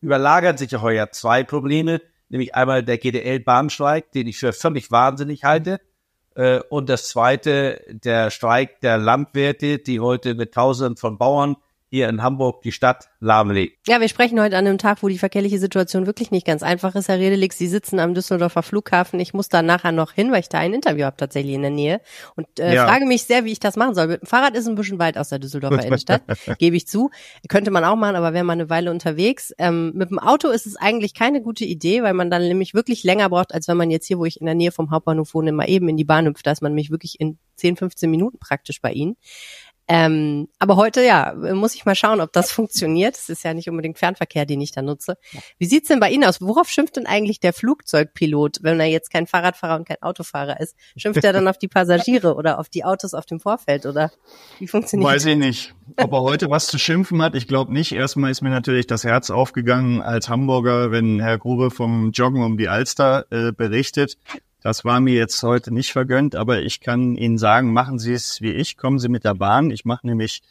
überlagern 0.00 0.58
sich 0.58 0.72
ja 0.72 0.82
heuer 0.82 1.10
zwei 1.12 1.44
Probleme, 1.44 2.00
nämlich 2.28 2.54
einmal 2.54 2.82
der 2.82 2.98
GDL-Bahnstreik, 2.98 4.12
den 4.12 4.26
ich 4.26 4.38
für 4.38 4.52
völlig 4.52 4.90
wahnsinnig 4.90 5.44
halte, 5.44 5.80
äh, 6.34 6.60
und 6.68 6.88
das 6.88 7.08
zweite, 7.08 7.84
der 7.88 8.30
Streik 8.30 8.80
der 8.80 8.98
Landwirte, 8.98 9.78
die 9.78 10.00
heute 10.00 10.34
mit 10.34 10.52
Tausenden 10.54 10.96
von 10.96 11.18
Bauern 11.18 11.56
hier 11.90 12.08
in 12.08 12.22
Hamburg 12.22 12.62
die 12.62 12.70
Stadt 12.70 13.10
lahmlegt. 13.18 13.88
Ja, 13.88 14.00
wir 14.00 14.08
sprechen 14.08 14.40
heute 14.40 14.56
an 14.56 14.66
einem 14.66 14.78
Tag, 14.78 15.02
wo 15.02 15.08
die 15.08 15.18
verkehrliche 15.18 15.58
Situation 15.58 16.06
wirklich 16.06 16.30
nicht 16.30 16.46
ganz 16.46 16.62
einfach 16.62 16.94
ist. 16.94 17.08
Herr 17.08 17.18
Redelix, 17.18 17.58
Sie 17.58 17.66
sitzen 17.66 17.98
am 17.98 18.14
Düsseldorfer 18.14 18.62
Flughafen. 18.62 19.18
Ich 19.18 19.34
muss 19.34 19.48
da 19.48 19.60
nachher 19.60 19.90
noch 19.90 20.12
hin, 20.12 20.30
weil 20.30 20.40
ich 20.40 20.48
da 20.48 20.58
ein 20.58 20.72
Interview 20.72 21.04
habe 21.04 21.16
tatsächlich 21.16 21.54
in 21.54 21.62
der 21.62 21.72
Nähe 21.72 22.00
und 22.36 22.46
äh, 22.60 22.76
ja. 22.76 22.86
frage 22.86 23.06
mich 23.06 23.24
sehr, 23.24 23.44
wie 23.44 23.50
ich 23.50 23.58
das 23.58 23.74
machen 23.74 23.94
soll. 23.96 24.06
Mit 24.06 24.22
dem 24.22 24.26
Fahrrad 24.26 24.54
ist 24.54 24.68
ein 24.68 24.76
bisschen 24.76 25.00
weit 25.00 25.18
aus 25.18 25.30
der 25.30 25.40
Düsseldorfer 25.40 25.84
Innenstadt, 25.84 26.22
gebe 26.58 26.76
ich 26.76 26.86
zu. 26.86 27.10
Könnte 27.48 27.72
man 27.72 27.84
auch 27.84 27.96
machen, 27.96 28.14
aber 28.14 28.32
wäre 28.34 28.44
mal 28.44 28.52
eine 28.52 28.70
Weile 28.70 28.92
unterwegs. 28.92 29.52
Ähm, 29.58 29.92
mit 29.94 30.10
dem 30.10 30.20
Auto 30.20 30.48
ist 30.48 30.66
es 30.66 30.76
eigentlich 30.76 31.12
keine 31.12 31.42
gute 31.42 31.64
Idee, 31.64 32.04
weil 32.04 32.14
man 32.14 32.30
dann 32.30 32.42
nämlich 32.42 32.72
wirklich 32.72 33.02
länger 33.02 33.28
braucht, 33.28 33.52
als 33.52 33.66
wenn 33.66 33.76
man 33.76 33.90
jetzt 33.90 34.06
hier, 34.06 34.18
wo 34.18 34.24
ich 34.24 34.40
in 34.40 34.46
der 34.46 34.54
Nähe 34.54 34.70
vom 34.70 34.92
Hauptbahnhof 34.92 35.34
wohne, 35.34 35.50
mal 35.50 35.68
eben 35.68 35.88
in 35.88 35.96
die 35.96 36.04
Bahn 36.04 36.26
hüpft. 36.26 36.46
Da 36.46 36.52
ist 36.52 36.62
man 36.62 36.72
nämlich 36.72 36.92
wirklich 36.92 37.18
in 37.18 37.38
10, 37.56 37.76
15 37.76 38.10
Minuten 38.10 38.38
praktisch 38.38 38.80
bei 38.80 38.92
Ihnen. 38.92 39.16
Ähm, 39.92 40.46
aber 40.60 40.76
heute, 40.76 41.04
ja, 41.04 41.34
muss 41.34 41.74
ich 41.74 41.84
mal 41.84 41.96
schauen, 41.96 42.20
ob 42.20 42.32
das 42.32 42.52
funktioniert. 42.52 43.16
Es 43.16 43.28
ist 43.28 43.42
ja 43.42 43.54
nicht 43.54 43.68
unbedingt 43.68 43.98
Fernverkehr, 43.98 44.46
den 44.46 44.60
ich 44.60 44.70
da 44.70 44.82
nutze. 44.82 45.16
Wie 45.58 45.66
sieht's 45.66 45.88
denn 45.88 45.98
bei 45.98 46.10
Ihnen 46.10 46.22
aus? 46.22 46.40
Worauf 46.40 46.68
schimpft 46.68 46.94
denn 46.94 47.06
eigentlich 47.06 47.40
der 47.40 47.52
Flugzeugpilot, 47.52 48.58
wenn 48.62 48.78
er 48.78 48.86
jetzt 48.86 49.10
kein 49.10 49.26
Fahrradfahrer 49.26 49.74
und 49.74 49.88
kein 49.88 50.00
Autofahrer 50.00 50.60
ist? 50.60 50.76
Schimpft 50.96 51.24
er 51.24 51.32
dann 51.32 51.48
auf 51.48 51.58
die 51.58 51.66
Passagiere 51.66 52.34
oder 52.36 52.60
auf 52.60 52.68
die 52.68 52.84
Autos 52.84 53.14
auf 53.14 53.26
dem 53.26 53.40
Vorfeld 53.40 53.84
oder 53.84 54.12
wie 54.60 54.68
funktioniert 54.68 55.10
Weiß 55.10 55.24
das? 55.24 55.32
ich 55.32 55.38
nicht. 55.38 55.74
Ob 55.96 56.12
er 56.12 56.22
heute 56.22 56.48
was 56.50 56.68
zu 56.68 56.78
schimpfen 56.78 57.20
hat, 57.20 57.34
ich 57.34 57.48
glaube 57.48 57.72
nicht. 57.72 57.90
Erstmal 57.90 58.30
ist 58.30 58.42
mir 58.42 58.50
natürlich 58.50 58.86
das 58.86 59.02
Herz 59.02 59.30
aufgegangen 59.30 60.02
als 60.02 60.28
Hamburger, 60.28 60.92
wenn 60.92 61.18
Herr 61.18 61.38
Grube 61.38 61.72
vom 61.72 62.12
Joggen 62.12 62.44
um 62.44 62.56
die 62.56 62.68
Alster 62.68 63.26
äh, 63.30 63.50
berichtet. 63.50 64.18
Das 64.62 64.84
war 64.84 65.00
mir 65.00 65.14
jetzt 65.14 65.42
heute 65.42 65.72
nicht 65.72 65.92
vergönnt, 65.92 66.36
aber 66.36 66.60
ich 66.60 66.80
kann 66.80 67.16
Ihnen 67.16 67.38
sagen, 67.38 67.72
machen 67.72 67.98
Sie 67.98 68.12
es 68.12 68.42
wie 68.42 68.52
ich, 68.52 68.76
kommen 68.76 68.98
Sie 68.98 69.08
mit 69.08 69.24
der 69.24 69.34
Bahn. 69.34 69.70
Ich 69.70 69.86
mache 69.86 70.06
nämlich 70.06 70.42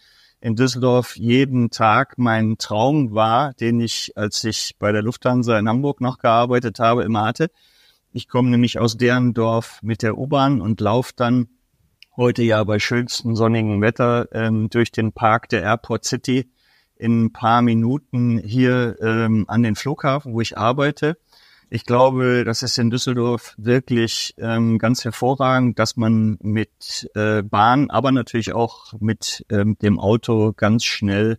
in 0.42 0.56
Düsseldorf 0.56 1.16
jeden 1.16 1.70
Tag 1.70 2.18
meinen 2.18 2.58
Traum 2.58 3.14
wahr, 3.14 3.54
den 3.54 3.80
ich, 3.80 4.14
als 4.16 4.44
ich 4.44 4.76
bei 4.80 4.92
der 4.92 5.04
Lufthansa 5.04 5.60
in 5.60 5.70
Hamburg 5.70 6.02
noch 6.02 6.18
gearbeitet 6.18 6.80
habe, 6.80 7.04
immer 7.04 7.24
hatte. 7.24 7.52
Ich 8.12 8.28
komme 8.28 8.50
nämlich 8.50 8.80
aus 8.80 8.98
deren 8.98 9.36
Dorf 9.36 9.80
mit 9.84 10.02
der 10.02 10.18
U-Bahn 10.18 10.62
und 10.62 10.82
laufe 10.82 11.14
dann 11.16 11.48
heute 12.18 12.42
ja 12.42 12.64
bei 12.64 12.80
schönstem 12.80 13.36
sonnigen 13.36 13.80
Wetter 13.82 14.28
ähm, 14.32 14.72
durch 14.72 14.92
den 14.92 15.12
Park 15.12 15.50
der 15.50 15.62
Airport 15.62 16.06
City 16.06 16.50
in 16.96 17.26
ein 17.26 17.34
paar 17.34 17.62
Minuten 17.62 18.40
hier 18.40 18.98
ähm, 19.02 19.46
an 19.48 19.62
den 19.62 19.76
Flughafen, 19.76 20.34
wo 20.34 20.42
ich 20.42 20.58
arbeite. 20.58 21.18
Ich 21.72 21.86
glaube, 21.86 22.46
das 22.46 22.64
ist 22.64 22.80
in 22.80 22.90
Düsseldorf 22.90 23.54
wirklich 23.58 24.34
ähm, 24.40 24.80
ganz 24.80 25.06
hervorragend, 25.06 25.78
dass 25.78 25.98
man 25.98 26.40
mit 26.42 27.08
äh, 27.14 27.44
Bahn, 27.44 27.92
aber 27.92 28.12
natürlich 28.12 28.54
auch 28.54 28.94
mit 29.00 29.46
ähm, 29.52 29.78
dem 29.80 30.00
Auto 30.00 30.52
ganz 30.58 30.84
schnell 30.84 31.38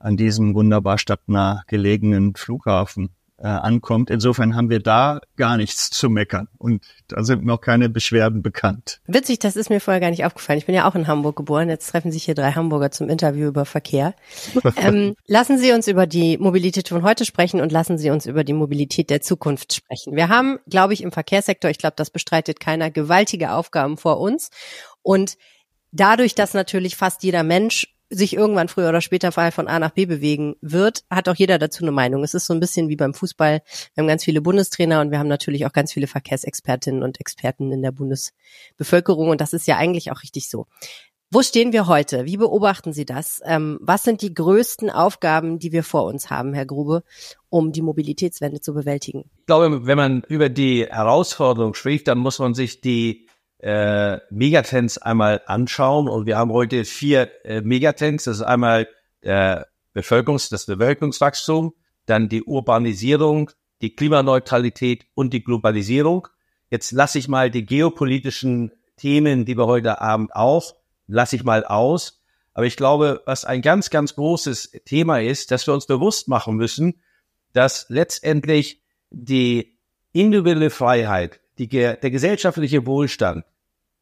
an 0.00 0.16
diesem 0.16 0.54
wunderbar 0.54 0.98
stadtnah 0.98 1.62
gelegenen 1.68 2.34
Flughafen 2.34 3.10
äh, 3.38 3.46
ankommt. 3.46 4.10
Insofern 4.10 4.56
haben 4.56 4.70
wir 4.70 4.80
da 4.80 5.20
gar 5.36 5.56
nichts 5.56 5.90
zu 5.90 6.10
meckern 6.10 6.48
und 6.58 6.84
da 7.06 7.22
sind 7.22 7.44
noch 7.44 7.60
keine 7.60 7.88
Beschwerden 7.88 8.42
bekannt. 8.42 9.00
Witzig, 9.06 9.38
das 9.38 9.56
ist 9.56 9.70
mir 9.70 9.80
vorher 9.80 10.00
gar 10.00 10.10
nicht 10.10 10.24
aufgefallen. 10.24 10.58
Ich 10.58 10.66
bin 10.66 10.74
ja 10.74 10.88
auch 10.88 10.94
in 10.94 11.06
Hamburg 11.06 11.36
geboren. 11.36 11.68
Jetzt 11.68 11.88
treffen 11.88 12.10
sich 12.10 12.24
hier 12.24 12.34
drei 12.34 12.52
Hamburger 12.52 12.90
zum 12.90 13.08
Interview 13.08 13.48
über 13.48 13.64
Verkehr. 13.64 14.14
ähm, 14.76 15.14
lassen 15.26 15.58
Sie 15.58 15.72
uns 15.72 15.86
über 15.88 16.06
die 16.06 16.38
Mobilität 16.38 16.88
von 16.88 17.02
heute 17.02 17.24
sprechen 17.24 17.60
und 17.60 17.72
lassen 17.72 17.98
Sie 17.98 18.10
uns 18.10 18.26
über 18.26 18.44
die 18.44 18.52
Mobilität 18.52 19.10
der 19.10 19.20
Zukunft 19.20 19.72
sprechen. 19.72 20.16
Wir 20.16 20.28
haben, 20.28 20.58
glaube 20.68 20.92
ich, 20.92 21.02
im 21.02 21.12
Verkehrssektor, 21.12 21.70
ich 21.70 21.78
glaube, 21.78 21.94
das 21.96 22.10
bestreitet 22.10 22.60
keiner, 22.60 22.90
gewaltige 22.90 23.52
Aufgaben 23.52 23.96
vor 23.96 24.20
uns 24.20 24.50
und 25.02 25.36
Dadurch, 25.90 26.34
dass 26.34 26.54
natürlich 26.54 26.96
fast 26.96 27.22
jeder 27.22 27.42
Mensch 27.42 27.86
sich 28.10 28.34
irgendwann 28.34 28.68
früher 28.68 28.88
oder 28.88 29.00
später 29.00 29.32
von 29.32 29.68
A 29.68 29.78
nach 29.78 29.90
B 29.90 30.06
bewegen 30.06 30.56
wird, 30.60 31.04
hat 31.10 31.28
auch 31.28 31.34
jeder 31.34 31.58
dazu 31.58 31.84
eine 31.84 31.92
Meinung. 31.92 32.24
Es 32.24 32.34
ist 32.34 32.46
so 32.46 32.54
ein 32.54 32.60
bisschen 32.60 32.88
wie 32.88 32.96
beim 32.96 33.14
Fußball. 33.14 33.62
Wir 33.94 34.02
haben 34.02 34.08
ganz 34.08 34.24
viele 34.24 34.40
Bundestrainer 34.40 35.00
und 35.00 35.10
wir 35.10 35.18
haben 35.18 35.28
natürlich 35.28 35.66
auch 35.66 35.72
ganz 35.72 35.92
viele 35.92 36.06
Verkehrsexpertinnen 36.06 37.02
und 37.02 37.20
Experten 37.20 37.70
in 37.72 37.82
der 37.82 37.92
Bundesbevölkerung 37.92 39.28
und 39.28 39.40
das 39.40 39.52
ist 39.52 39.66
ja 39.66 39.76
eigentlich 39.76 40.10
auch 40.10 40.22
richtig 40.22 40.48
so. 40.48 40.66
Wo 41.30 41.42
stehen 41.42 41.74
wir 41.74 41.86
heute? 41.86 42.24
Wie 42.24 42.38
beobachten 42.38 42.94
Sie 42.94 43.04
das? 43.04 43.42
Ähm, 43.44 43.78
was 43.82 44.02
sind 44.02 44.22
die 44.22 44.32
größten 44.32 44.88
Aufgaben, 44.88 45.58
die 45.58 45.72
wir 45.72 45.82
vor 45.82 46.04
uns 46.04 46.30
haben, 46.30 46.54
Herr 46.54 46.64
Grube, 46.64 47.02
um 47.50 47.70
die 47.70 47.82
Mobilitätswende 47.82 48.62
zu 48.62 48.72
bewältigen? 48.72 49.30
Ich 49.40 49.46
glaube, 49.46 49.86
wenn 49.86 49.98
man 49.98 50.22
über 50.28 50.48
die 50.48 50.86
Herausforderung 50.86 51.74
spricht, 51.74 52.08
dann 52.08 52.16
muss 52.16 52.38
man 52.38 52.54
sich 52.54 52.80
die 52.80 53.27
äh, 53.58 54.18
Megatrends 54.30 54.98
einmal 54.98 55.42
anschauen. 55.46 56.08
Und 56.08 56.26
wir 56.26 56.36
haben 56.36 56.52
heute 56.52 56.84
vier 56.84 57.30
äh, 57.44 57.60
Megatrends. 57.60 58.24
Das 58.24 58.38
ist 58.38 58.42
einmal 58.42 58.88
der 59.22 59.68
Bevölkerungs-, 59.94 60.50
das 60.50 60.66
Bevölkerungswachstum, 60.66 61.74
dann 62.06 62.28
die 62.28 62.42
Urbanisierung, 62.42 63.50
die 63.82 63.94
Klimaneutralität 63.94 65.06
und 65.14 65.32
die 65.32 65.42
Globalisierung. 65.42 66.28
Jetzt 66.70 66.92
lasse 66.92 67.18
ich 67.18 67.28
mal 67.28 67.50
die 67.50 67.64
geopolitischen 67.64 68.72
Themen, 68.96 69.44
die 69.44 69.56
wir 69.56 69.66
heute 69.66 70.00
Abend 70.00 70.34
auch, 70.34 70.74
lasse 71.06 71.36
ich 71.36 71.44
mal 71.44 71.64
aus. 71.64 72.22
Aber 72.54 72.66
ich 72.66 72.76
glaube, 72.76 73.22
was 73.24 73.44
ein 73.44 73.62
ganz, 73.62 73.88
ganz 73.88 74.16
großes 74.16 74.72
Thema 74.84 75.20
ist, 75.20 75.50
dass 75.50 75.66
wir 75.66 75.74
uns 75.74 75.86
bewusst 75.86 76.28
machen 76.28 76.56
müssen, 76.56 77.00
dass 77.52 77.86
letztendlich 77.88 78.82
die 79.10 79.78
individuelle 80.12 80.70
Freiheit, 80.70 81.40
die, 81.58 81.68
der 81.68 81.96
gesellschaftliche 81.96 82.86
Wohlstand, 82.86 83.44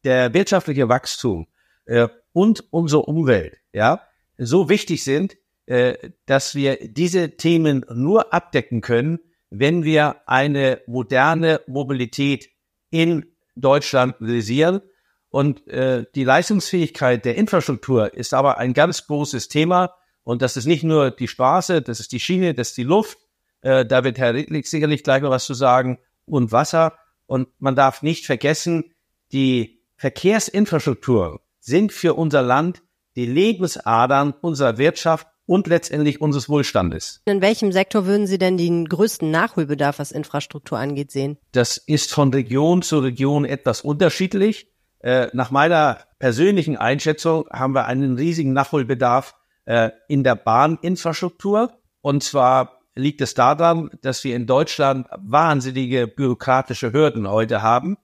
der 0.03 0.33
wirtschaftliche 0.33 0.89
Wachstum 0.89 1.47
äh, 1.85 2.07
und 2.33 2.65
unsere 2.71 3.03
Umwelt, 3.03 3.57
ja, 3.73 4.01
so 4.37 4.69
wichtig 4.69 5.03
sind, 5.03 5.37
äh, 5.65 6.11
dass 6.25 6.55
wir 6.55 6.77
diese 6.81 7.35
Themen 7.37 7.85
nur 7.93 8.33
abdecken 8.33 8.81
können, 8.81 9.19
wenn 9.49 9.83
wir 9.83 10.21
eine 10.27 10.81
moderne 10.87 11.61
Mobilität 11.67 12.49
in 12.89 13.25
Deutschland 13.55 14.15
realisieren. 14.21 14.81
Und 15.29 15.67
äh, 15.67 16.05
die 16.15 16.23
Leistungsfähigkeit 16.23 17.25
der 17.25 17.35
Infrastruktur 17.35 18.13
ist 18.13 18.33
aber 18.33 18.57
ein 18.57 18.73
ganz 18.73 19.07
großes 19.07 19.49
Thema. 19.49 19.93
Und 20.23 20.41
das 20.41 20.57
ist 20.57 20.65
nicht 20.65 20.83
nur 20.83 21.11
die 21.11 21.27
Straße, 21.27 21.81
das 21.81 21.99
ist 21.99 22.11
die 22.11 22.19
Schiene, 22.19 22.53
das 22.53 22.69
ist 22.69 22.77
die 22.77 22.83
Luft. 22.83 23.17
Äh, 23.61 23.85
da 23.85 24.03
wird 24.03 24.17
Herr 24.17 24.33
Rittlich 24.33 24.69
sicherlich 24.69 25.03
gleich 25.03 25.21
noch 25.21 25.31
was 25.31 25.45
zu 25.45 25.53
sagen. 25.53 25.99
Und 26.25 26.51
Wasser. 26.51 26.97
Und 27.27 27.49
man 27.59 27.75
darf 27.75 28.01
nicht 28.01 28.25
vergessen, 28.25 28.95
die 29.31 29.83
Verkehrsinfrastruktur 29.97 31.41
sind 31.59 31.91
für 31.91 32.15
unser 32.15 32.41
Land 32.41 32.81
die 33.15 33.25
Lebensadern 33.25 34.33
unserer 34.41 34.77
Wirtschaft 34.77 35.27
und 35.47 35.65
letztendlich 35.67 36.21
unseres 36.21 36.49
Wohlstandes. 36.49 37.21
In 37.25 37.41
welchem 37.41 37.71
Sektor 37.71 38.05
würden 38.05 38.27
Sie 38.27 38.37
denn 38.37 38.57
den 38.57 38.87
größten 38.87 39.31
Nachholbedarf, 39.31 39.99
was 39.99 40.11
Infrastruktur 40.11 40.77
angeht, 40.77 41.11
sehen? 41.11 41.37
Das 41.51 41.77
ist 41.77 42.13
von 42.13 42.31
Region 42.33 42.81
zu 42.81 42.99
Region 42.99 43.45
etwas 43.45 43.81
unterschiedlich. 43.81 44.71
Äh, 44.99 45.29
nach 45.33 45.51
meiner 45.51 45.99
persönlichen 46.19 46.77
Einschätzung 46.77 47.47
haben 47.51 47.73
wir 47.73 47.85
einen 47.85 48.15
riesigen 48.15 48.53
Nachholbedarf 48.53 49.35
äh, 49.65 49.91
in 50.07 50.23
der 50.23 50.35
Bahninfrastruktur. 50.35 51.71
Und 52.01 52.23
zwar 52.23 52.76
liegt 52.97 53.21
es 53.21 53.33
daran, 53.33 53.89
dass 54.01 54.23
wir 54.23 54.35
in 54.35 54.47
Deutschland 54.47 55.07
wahnsinnige 55.17 56.07
bürokratische 56.07 56.93
Hürden 56.93 57.29
heute 57.29 57.61
haben. 57.61 57.97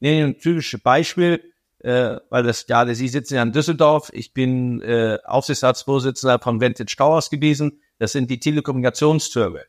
Nehmen 0.00 0.30
ein 0.30 0.38
typisches 0.38 0.80
Beispiel 0.80 1.40
äh, 1.82 2.18
weil 2.28 2.42
das 2.42 2.66
ja, 2.68 2.94
Sie 2.94 3.08
sitzen 3.08 3.34
ja 3.34 3.42
in 3.42 3.52
Düsseldorf. 3.52 4.10
Ich 4.12 4.34
bin 4.34 4.82
äh, 4.82 5.18
Aufsichtsratsvorsitzender 5.24 6.38
von 6.38 6.60
Vantage 6.60 6.94
Towers 6.96 7.30
gewesen. 7.30 7.80
Das 7.98 8.12
sind 8.12 8.30
die 8.30 8.38
Telekommunikationstürme. 8.38 9.64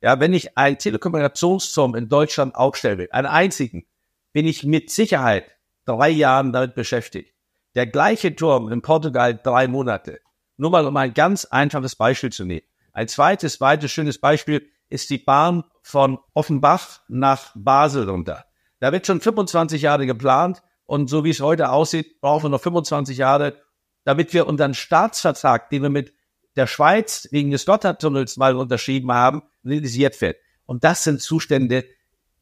Ja, 0.00 0.20
wenn 0.20 0.32
ich 0.32 0.56
einen 0.56 0.78
Telekommunikationsturm 0.78 1.96
in 1.96 2.08
Deutschland 2.08 2.54
aufstelle, 2.54 3.08
einen 3.10 3.26
einzigen, 3.26 3.86
bin 4.32 4.46
ich 4.46 4.62
mit 4.62 4.90
Sicherheit 4.90 5.50
drei 5.84 6.10
Jahren 6.10 6.52
damit 6.52 6.74
beschäftigt. 6.74 7.34
Der 7.74 7.86
gleiche 7.86 8.34
Turm 8.34 8.70
in 8.70 8.82
Portugal 8.82 9.38
drei 9.42 9.66
Monate. 9.66 10.20
Nur 10.56 10.70
mal 10.70 10.86
um 10.86 10.96
ein 10.96 11.14
ganz 11.14 11.44
einfaches 11.44 11.96
Beispiel 11.96 12.30
zu 12.30 12.44
nehmen. 12.44 12.66
Ein 12.98 13.06
zweites, 13.06 13.60
weiteres 13.60 13.92
schönes 13.92 14.18
Beispiel 14.18 14.72
ist 14.88 15.08
die 15.10 15.18
Bahn 15.18 15.62
von 15.82 16.18
Offenbach 16.34 16.98
nach 17.06 17.52
Basel 17.54 18.10
runter. 18.10 18.44
Da 18.80 18.90
wird 18.90 19.06
schon 19.06 19.20
25 19.20 19.82
Jahre 19.82 20.04
geplant. 20.04 20.64
Und 20.84 21.08
so 21.08 21.22
wie 21.22 21.30
es 21.30 21.38
heute 21.38 21.70
aussieht, 21.70 22.20
brauchen 22.20 22.46
wir 22.46 22.48
noch 22.48 22.60
25 22.60 23.16
Jahre, 23.16 23.62
damit 24.02 24.34
wir 24.34 24.48
unseren 24.48 24.74
Staatsvertrag, 24.74 25.70
den 25.70 25.82
wir 25.82 25.90
mit 25.90 26.12
der 26.56 26.66
Schweiz 26.66 27.28
wegen 27.30 27.52
des 27.52 27.66
Gotthardtunnels 27.66 28.36
mal 28.36 28.56
unterschrieben 28.56 29.12
haben, 29.12 29.44
realisiert 29.64 30.20
wird. 30.20 30.38
Und 30.66 30.82
das 30.82 31.04
sind 31.04 31.20
Zustände, 31.20 31.84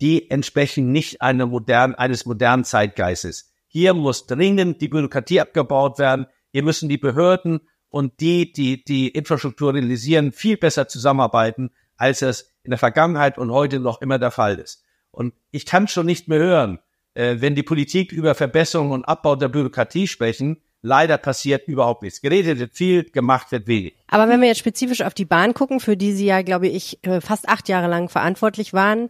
die 0.00 0.30
entsprechen 0.30 0.90
nicht 0.90 1.20
einer 1.20 1.44
modernen, 1.44 1.94
eines 1.96 2.24
modernen 2.24 2.64
Zeitgeistes. 2.64 3.52
Hier 3.66 3.92
muss 3.92 4.26
dringend 4.26 4.80
die 4.80 4.88
Bürokratie 4.88 5.38
abgebaut 5.38 5.98
werden. 5.98 6.24
Hier 6.50 6.62
müssen 6.62 6.88
die 6.88 6.96
Behörden 6.96 7.60
und 7.88 8.20
die, 8.20 8.52
die 8.52 8.84
die 8.84 9.08
Infrastruktur 9.08 9.74
realisieren, 9.74 10.32
viel 10.32 10.56
besser 10.56 10.88
zusammenarbeiten, 10.88 11.70
als 11.96 12.22
es 12.22 12.52
in 12.62 12.70
der 12.70 12.78
Vergangenheit 12.78 13.38
und 13.38 13.50
heute 13.50 13.80
noch 13.80 14.00
immer 14.00 14.18
der 14.18 14.30
Fall 14.30 14.58
ist. 14.58 14.84
Und 15.10 15.34
ich 15.50 15.66
kann 15.66 15.88
schon 15.88 16.06
nicht 16.06 16.28
mehr 16.28 16.38
hören, 16.38 16.78
äh, 17.14 17.36
wenn 17.38 17.54
die 17.54 17.62
Politik 17.62 18.12
über 18.12 18.34
Verbesserung 18.34 18.90
und 18.90 19.04
Abbau 19.04 19.36
der 19.36 19.48
Bürokratie 19.48 20.06
sprechen, 20.06 20.60
leider 20.82 21.18
passiert 21.18 21.66
überhaupt 21.68 22.02
nichts. 22.02 22.20
Geredet 22.20 22.58
wird 22.58 22.74
viel, 22.74 23.04
gemacht 23.04 23.50
wird 23.50 23.66
wenig. 23.66 23.94
Aber 24.08 24.28
wenn 24.28 24.40
wir 24.40 24.48
jetzt 24.48 24.58
spezifisch 24.58 25.02
auf 25.02 25.14
die 25.14 25.24
Bahn 25.24 25.54
gucken, 25.54 25.80
für 25.80 25.96
die 25.96 26.12
Sie 26.12 26.26
ja, 26.26 26.42
glaube 26.42 26.68
ich, 26.68 26.98
äh, 27.04 27.20
fast 27.20 27.48
acht 27.48 27.68
Jahre 27.68 27.88
lang 27.88 28.08
verantwortlich 28.08 28.72
waren, 28.72 29.08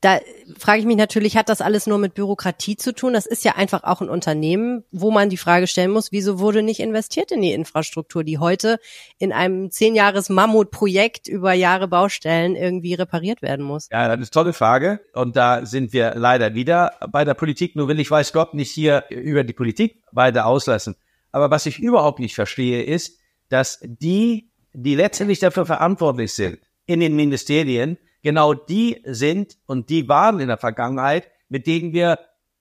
da 0.00 0.20
frage 0.56 0.78
ich 0.78 0.86
mich 0.86 0.96
natürlich, 0.96 1.36
hat 1.36 1.48
das 1.48 1.60
alles 1.60 1.88
nur 1.88 1.98
mit 1.98 2.14
Bürokratie 2.14 2.76
zu 2.76 2.94
tun? 2.94 3.14
Das 3.14 3.26
ist 3.26 3.44
ja 3.44 3.56
einfach 3.56 3.82
auch 3.82 4.00
ein 4.00 4.08
Unternehmen, 4.08 4.84
wo 4.92 5.10
man 5.10 5.28
die 5.28 5.36
Frage 5.36 5.66
stellen 5.66 5.90
muss, 5.90 6.12
wieso 6.12 6.38
wurde 6.38 6.62
nicht 6.62 6.78
investiert 6.78 7.32
in 7.32 7.42
die 7.42 7.52
Infrastruktur, 7.52 8.22
die 8.22 8.38
heute 8.38 8.78
in 9.18 9.32
einem 9.32 9.72
zehn 9.72 9.96
Jahres 9.96 10.28
Mammutprojekt 10.28 11.26
über 11.26 11.52
Jahre 11.52 11.88
Baustellen 11.88 12.54
irgendwie 12.54 12.94
repariert 12.94 13.42
werden 13.42 13.64
muss? 13.64 13.88
Ja, 13.90 14.06
das 14.06 14.20
ist 14.20 14.36
eine 14.36 14.42
tolle 14.44 14.52
Frage. 14.52 15.00
Und 15.14 15.34
da 15.34 15.66
sind 15.66 15.92
wir 15.92 16.14
leider 16.14 16.54
wieder 16.54 16.92
bei 17.10 17.24
der 17.24 17.34
Politik. 17.34 17.74
Nur 17.74 17.88
will 17.88 17.98
ich, 17.98 18.10
weiß 18.10 18.32
Gott, 18.32 18.54
nicht 18.54 18.70
hier 18.70 19.04
über 19.10 19.42
die 19.42 19.52
Politik 19.52 20.00
weiter 20.12 20.46
auslassen. 20.46 20.94
Aber 21.32 21.50
was 21.50 21.66
ich 21.66 21.80
überhaupt 21.80 22.20
nicht 22.20 22.36
verstehe, 22.36 22.84
ist, 22.84 23.18
dass 23.48 23.80
die, 23.82 24.52
die 24.72 24.94
letztendlich 24.94 25.40
dafür 25.40 25.66
verantwortlich 25.66 26.32
sind, 26.32 26.60
in 26.86 27.00
den 27.00 27.16
Ministerien, 27.16 27.98
genau 28.28 28.52
die 28.52 29.00
sind 29.06 29.56
und 29.64 29.88
die 29.88 30.06
waren 30.06 30.38
in 30.38 30.48
der 30.48 30.58
Vergangenheit, 30.58 31.30
mit 31.48 31.66
denen 31.66 31.94
wir 31.94 32.18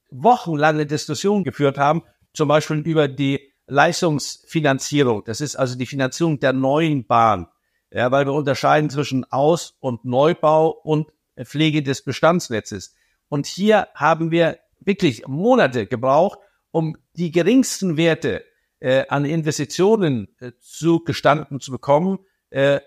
wochenlange 0.09 0.85
Diskussionen 0.85 1.43
geführt 1.43 1.77
haben, 1.77 2.03
zum 2.31 2.47
Beispiel 2.47 2.77
über 2.77 3.09
die 3.09 3.51
Leistungsfinanzierung. 3.67 5.25
Das 5.25 5.41
ist 5.41 5.57
also 5.57 5.77
die 5.77 5.85
Finanzierung 5.85 6.39
der 6.39 6.53
neuen 6.53 7.05
Bahn. 7.05 7.47
Ja, 7.91 8.11
weil 8.11 8.25
wir 8.25 8.31
unterscheiden 8.31 8.89
zwischen 8.89 9.25
Aus- 9.25 9.75
und 9.81 10.05
Neubau 10.05 10.69
und 10.69 11.11
Pflege 11.37 11.83
des 11.83 12.01
Bestandsnetzes. 12.01 12.95
Und 13.27 13.45
hier 13.45 13.89
haben 13.93 14.31
wir 14.31 14.59
wirklich 14.79 15.27
Monate 15.27 15.85
gebraucht, 15.85 16.39
um 16.71 16.95
die 17.17 17.31
geringsten 17.31 17.97
Werte 17.97 18.45
äh, 18.79 19.05
an 19.09 19.25
Investitionen 19.25 20.29
äh, 20.39 20.53
zugestanden 20.61 21.59
zu 21.59 21.71
bekommen, 21.71 22.19
äh, 22.51 22.79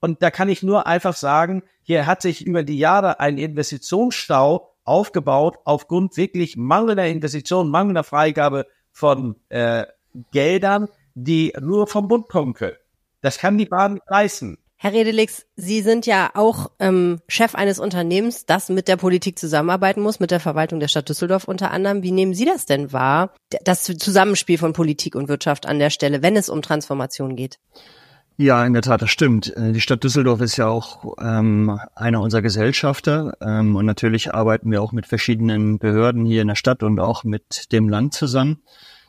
und 0.00 0.22
da 0.22 0.30
kann 0.30 0.48
ich 0.48 0.62
nur 0.62 0.86
einfach 0.86 1.14
sagen, 1.14 1.62
hier 1.82 2.06
hat 2.06 2.22
sich 2.22 2.46
über 2.46 2.62
die 2.62 2.78
Jahre 2.78 3.20
ein 3.20 3.38
Investitionsstau 3.38 4.74
aufgebaut 4.84 5.58
aufgrund 5.64 6.16
wirklich 6.16 6.56
mangelnder 6.56 7.06
Investitionen, 7.06 7.70
mangelnder 7.70 8.04
Freigabe 8.04 8.66
von 8.90 9.36
äh, 9.48 9.84
Geldern, 10.32 10.88
die 11.14 11.52
nur 11.60 11.86
vom 11.86 12.08
Bund 12.08 12.28
kommen 12.28 12.54
können. 12.54 12.76
Das 13.20 13.38
kann 13.38 13.58
die 13.58 13.66
Bahn 13.66 13.94
nicht 13.94 14.06
leisten. 14.08 14.58
Herr 14.80 14.92
Redelix, 14.92 15.44
Sie 15.56 15.82
sind 15.82 16.06
ja 16.06 16.30
auch 16.34 16.70
ähm, 16.78 17.20
Chef 17.26 17.56
eines 17.56 17.80
Unternehmens, 17.80 18.46
das 18.46 18.68
mit 18.68 18.86
der 18.86 18.96
Politik 18.96 19.36
zusammenarbeiten 19.36 20.00
muss, 20.00 20.20
mit 20.20 20.30
der 20.30 20.38
Verwaltung 20.38 20.78
der 20.78 20.86
Stadt 20.86 21.08
Düsseldorf 21.08 21.48
unter 21.48 21.72
anderem. 21.72 22.04
Wie 22.04 22.12
nehmen 22.12 22.32
Sie 22.32 22.44
das 22.44 22.64
denn 22.64 22.92
wahr, 22.92 23.34
das 23.64 23.82
Zusammenspiel 23.82 24.56
von 24.56 24.74
Politik 24.74 25.16
und 25.16 25.28
Wirtschaft 25.28 25.66
an 25.66 25.80
der 25.80 25.90
Stelle, 25.90 26.22
wenn 26.22 26.36
es 26.36 26.48
um 26.48 26.62
Transformation 26.62 27.34
geht? 27.34 27.58
Ja, 28.40 28.64
in 28.64 28.72
der 28.72 28.82
Tat, 28.82 29.02
das 29.02 29.10
stimmt. 29.10 29.56
Äh, 29.56 29.72
die 29.72 29.80
Stadt 29.80 30.04
Düsseldorf 30.04 30.40
ist 30.40 30.56
ja 30.56 30.68
auch 30.68 31.16
ähm, 31.20 31.80
einer 31.96 32.20
unserer 32.20 32.40
Gesellschafter 32.40 33.36
ähm, 33.40 33.74
und 33.74 33.84
natürlich 33.84 34.32
arbeiten 34.32 34.70
wir 34.70 34.80
auch 34.80 34.92
mit 34.92 35.08
verschiedenen 35.08 35.80
Behörden 35.80 36.24
hier 36.24 36.42
in 36.42 36.46
der 36.46 36.54
Stadt 36.54 36.84
und 36.84 37.00
auch 37.00 37.24
mit 37.24 37.72
dem 37.72 37.88
Land 37.88 38.14
zusammen. 38.14 38.62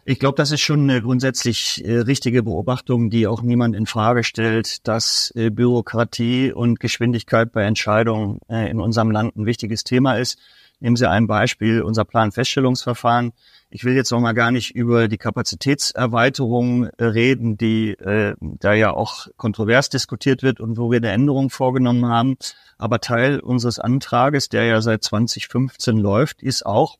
Ich 0.03 0.17
glaube, 0.17 0.35
das 0.35 0.51
ist 0.51 0.61
schon 0.61 0.89
eine 0.89 1.03
grundsätzlich 1.03 1.85
äh, 1.85 1.99
richtige 1.99 2.41
Beobachtung, 2.41 3.11
die 3.11 3.27
auch 3.27 3.43
niemand 3.43 3.75
in 3.75 3.85
Frage 3.85 4.23
stellt, 4.23 4.87
dass 4.87 5.31
äh, 5.35 5.51
Bürokratie 5.51 6.51
und 6.51 6.79
Geschwindigkeit 6.79 7.51
bei 7.51 7.65
Entscheidungen 7.65 8.39
äh, 8.49 8.71
in 8.71 8.79
unserem 8.79 9.11
Land 9.11 9.35
ein 9.35 9.45
wichtiges 9.45 9.83
Thema 9.83 10.15
ist. 10.15 10.39
Nehmen 10.79 10.95
Sie 10.95 11.09
ein 11.09 11.27
Beispiel, 11.27 11.81
unser 11.81 12.05
Planfeststellungsverfahren. 12.05 13.33
Ich 13.69 13.83
will 13.83 13.95
jetzt 13.95 14.11
noch 14.11 14.19
mal 14.21 14.33
gar 14.33 14.51
nicht 14.51 14.73
über 14.75 15.07
die 15.07 15.17
Kapazitätserweiterung 15.17 16.85
äh, 16.85 17.03
reden, 17.03 17.57
die 17.57 17.91
äh, 17.91 18.35
da 18.39 18.73
ja 18.73 18.91
auch 18.91 19.27
kontrovers 19.35 19.89
diskutiert 19.89 20.41
wird 20.41 20.59
und 20.59 20.77
wo 20.77 20.89
wir 20.89 20.97
eine 20.97 21.11
Änderung 21.11 21.49
vorgenommen 21.49 22.05
haben. 22.05 22.37
Aber 22.77 23.01
Teil 23.01 23.41
unseres 23.41 23.77
Antrages, 23.77 24.47
der 24.47 24.63
ja 24.63 24.81
seit 24.81 25.03
2015 25.03 25.97
läuft, 25.97 26.41
ist 26.41 26.65
auch 26.65 26.97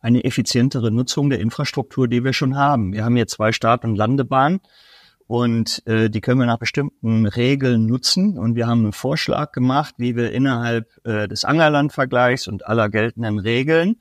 eine 0.00 0.24
effizientere 0.24 0.90
Nutzung 0.90 1.30
der 1.30 1.40
Infrastruktur, 1.40 2.08
die 2.08 2.24
wir 2.24 2.32
schon 2.32 2.56
haben. 2.56 2.92
Wir 2.92 3.04
haben 3.04 3.16
hier 3.16 3.26
zwei 3.26 3.52
Start- 3.52 3.84
und 3.84 3.96
Landebahnen 3.96 4.60
und 5.26 5.86
äh, 5.86 6.10
die 6.10 6.20
können 6.20 6.40
wir 6.40 6.46
nach 6.46 6.58
bestimmten 6.58 7.26
Regeln 7.26 7.86
nutzen. 7.86 8.38
Und 8.38 8.56
wir 8.56 8.66
haben 8.66 8.82
einen 8.82 8.92
Vorschlag 8.92 9.52
gemacht, 9.52 9.94
wie 9.98 10.16
wir 10.16 10.32
innerhalb 10.32 10.88
äh, 11.04 11.28
des 11.28 11.44
Angerlandvergleichs 11.44 12.48
und 12.48 12.66
aller 12.66 12.88
geltenden 12.88 13.38
Regeln 13.38 13.96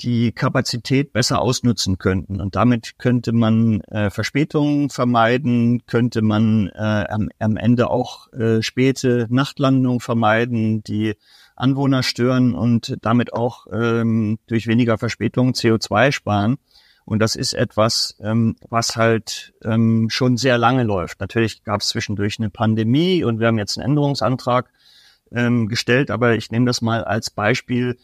die 0.00 0.32
Kapazität 0.32 1.12
besser 1.12 1.40
ausnutzen 1.40 1.98
könnten. 1.98 2.40
Und 2.40 2.54
damit 2.54 2.98
könnte 2.98 3.32
man 3.32 3.80
äh, 3.82 4.10
Verspätungen 4.10 4.90
vermeiden, 4.90 5.86
könnte 5.86 6.22
man 6.22 6.68
äh, 6.74 7.04
am, 7.08 7.30
am 7.38 7.56
Ende 7.56 7.90
auch 7.90 8.32
äh, 8.32 8.62
späte 8.62 9.26
Nachtlandungen 9.30 10.00
vermeiden, 10.00 10.82
die 10.82 11.14
Anwohner 11.54 12.02
stören 12.02 12.54
und 12.54 12.98
damit 13.00 13.32
auch 13.32 13.66
ähm, 13.72 14.38
durch 14.46 14.66
weniger 14.66 14.98
Verspätung 14.98 15.52
CO2 15.52 16.12
sparen. 16.12 16.58
Und 17.06 17.20
das 17.20 17.36
ist 17.36 17.54
etwas, 17.54 18.16
ähm, 18.20 18.56
was 18.68 18.96
halt 18.96 19.54
ähm, 19.64 20.10
schon 20.10 20.36
sehr 20.36 20.58
lange 20.58 20.82
läuft. 20.82 21.20
Natürlich 21.20 21.62
gab 21.62 21.80
es 21.80 21.88
zwischendurch 21.88 22.38
eine 22.38 22.50
Pandemie 22.50 23.22
und 23.22 23.38
wir 23.38 23.46
haben 23.46 23.58
jetzt 23.58 23.78
einen 23.78 23.90
Änderungsantrag 23.90 24.68
ähm, 25.32 25.68
gestellt, 25.68 26.10
aber 26.10 26.34
ich 26.34 26.50
nehme 26.50 26.66
das 26.66 26.82
mal 26.82 27.04
als 27.04 27.30
Beispiel, 27.30 27.96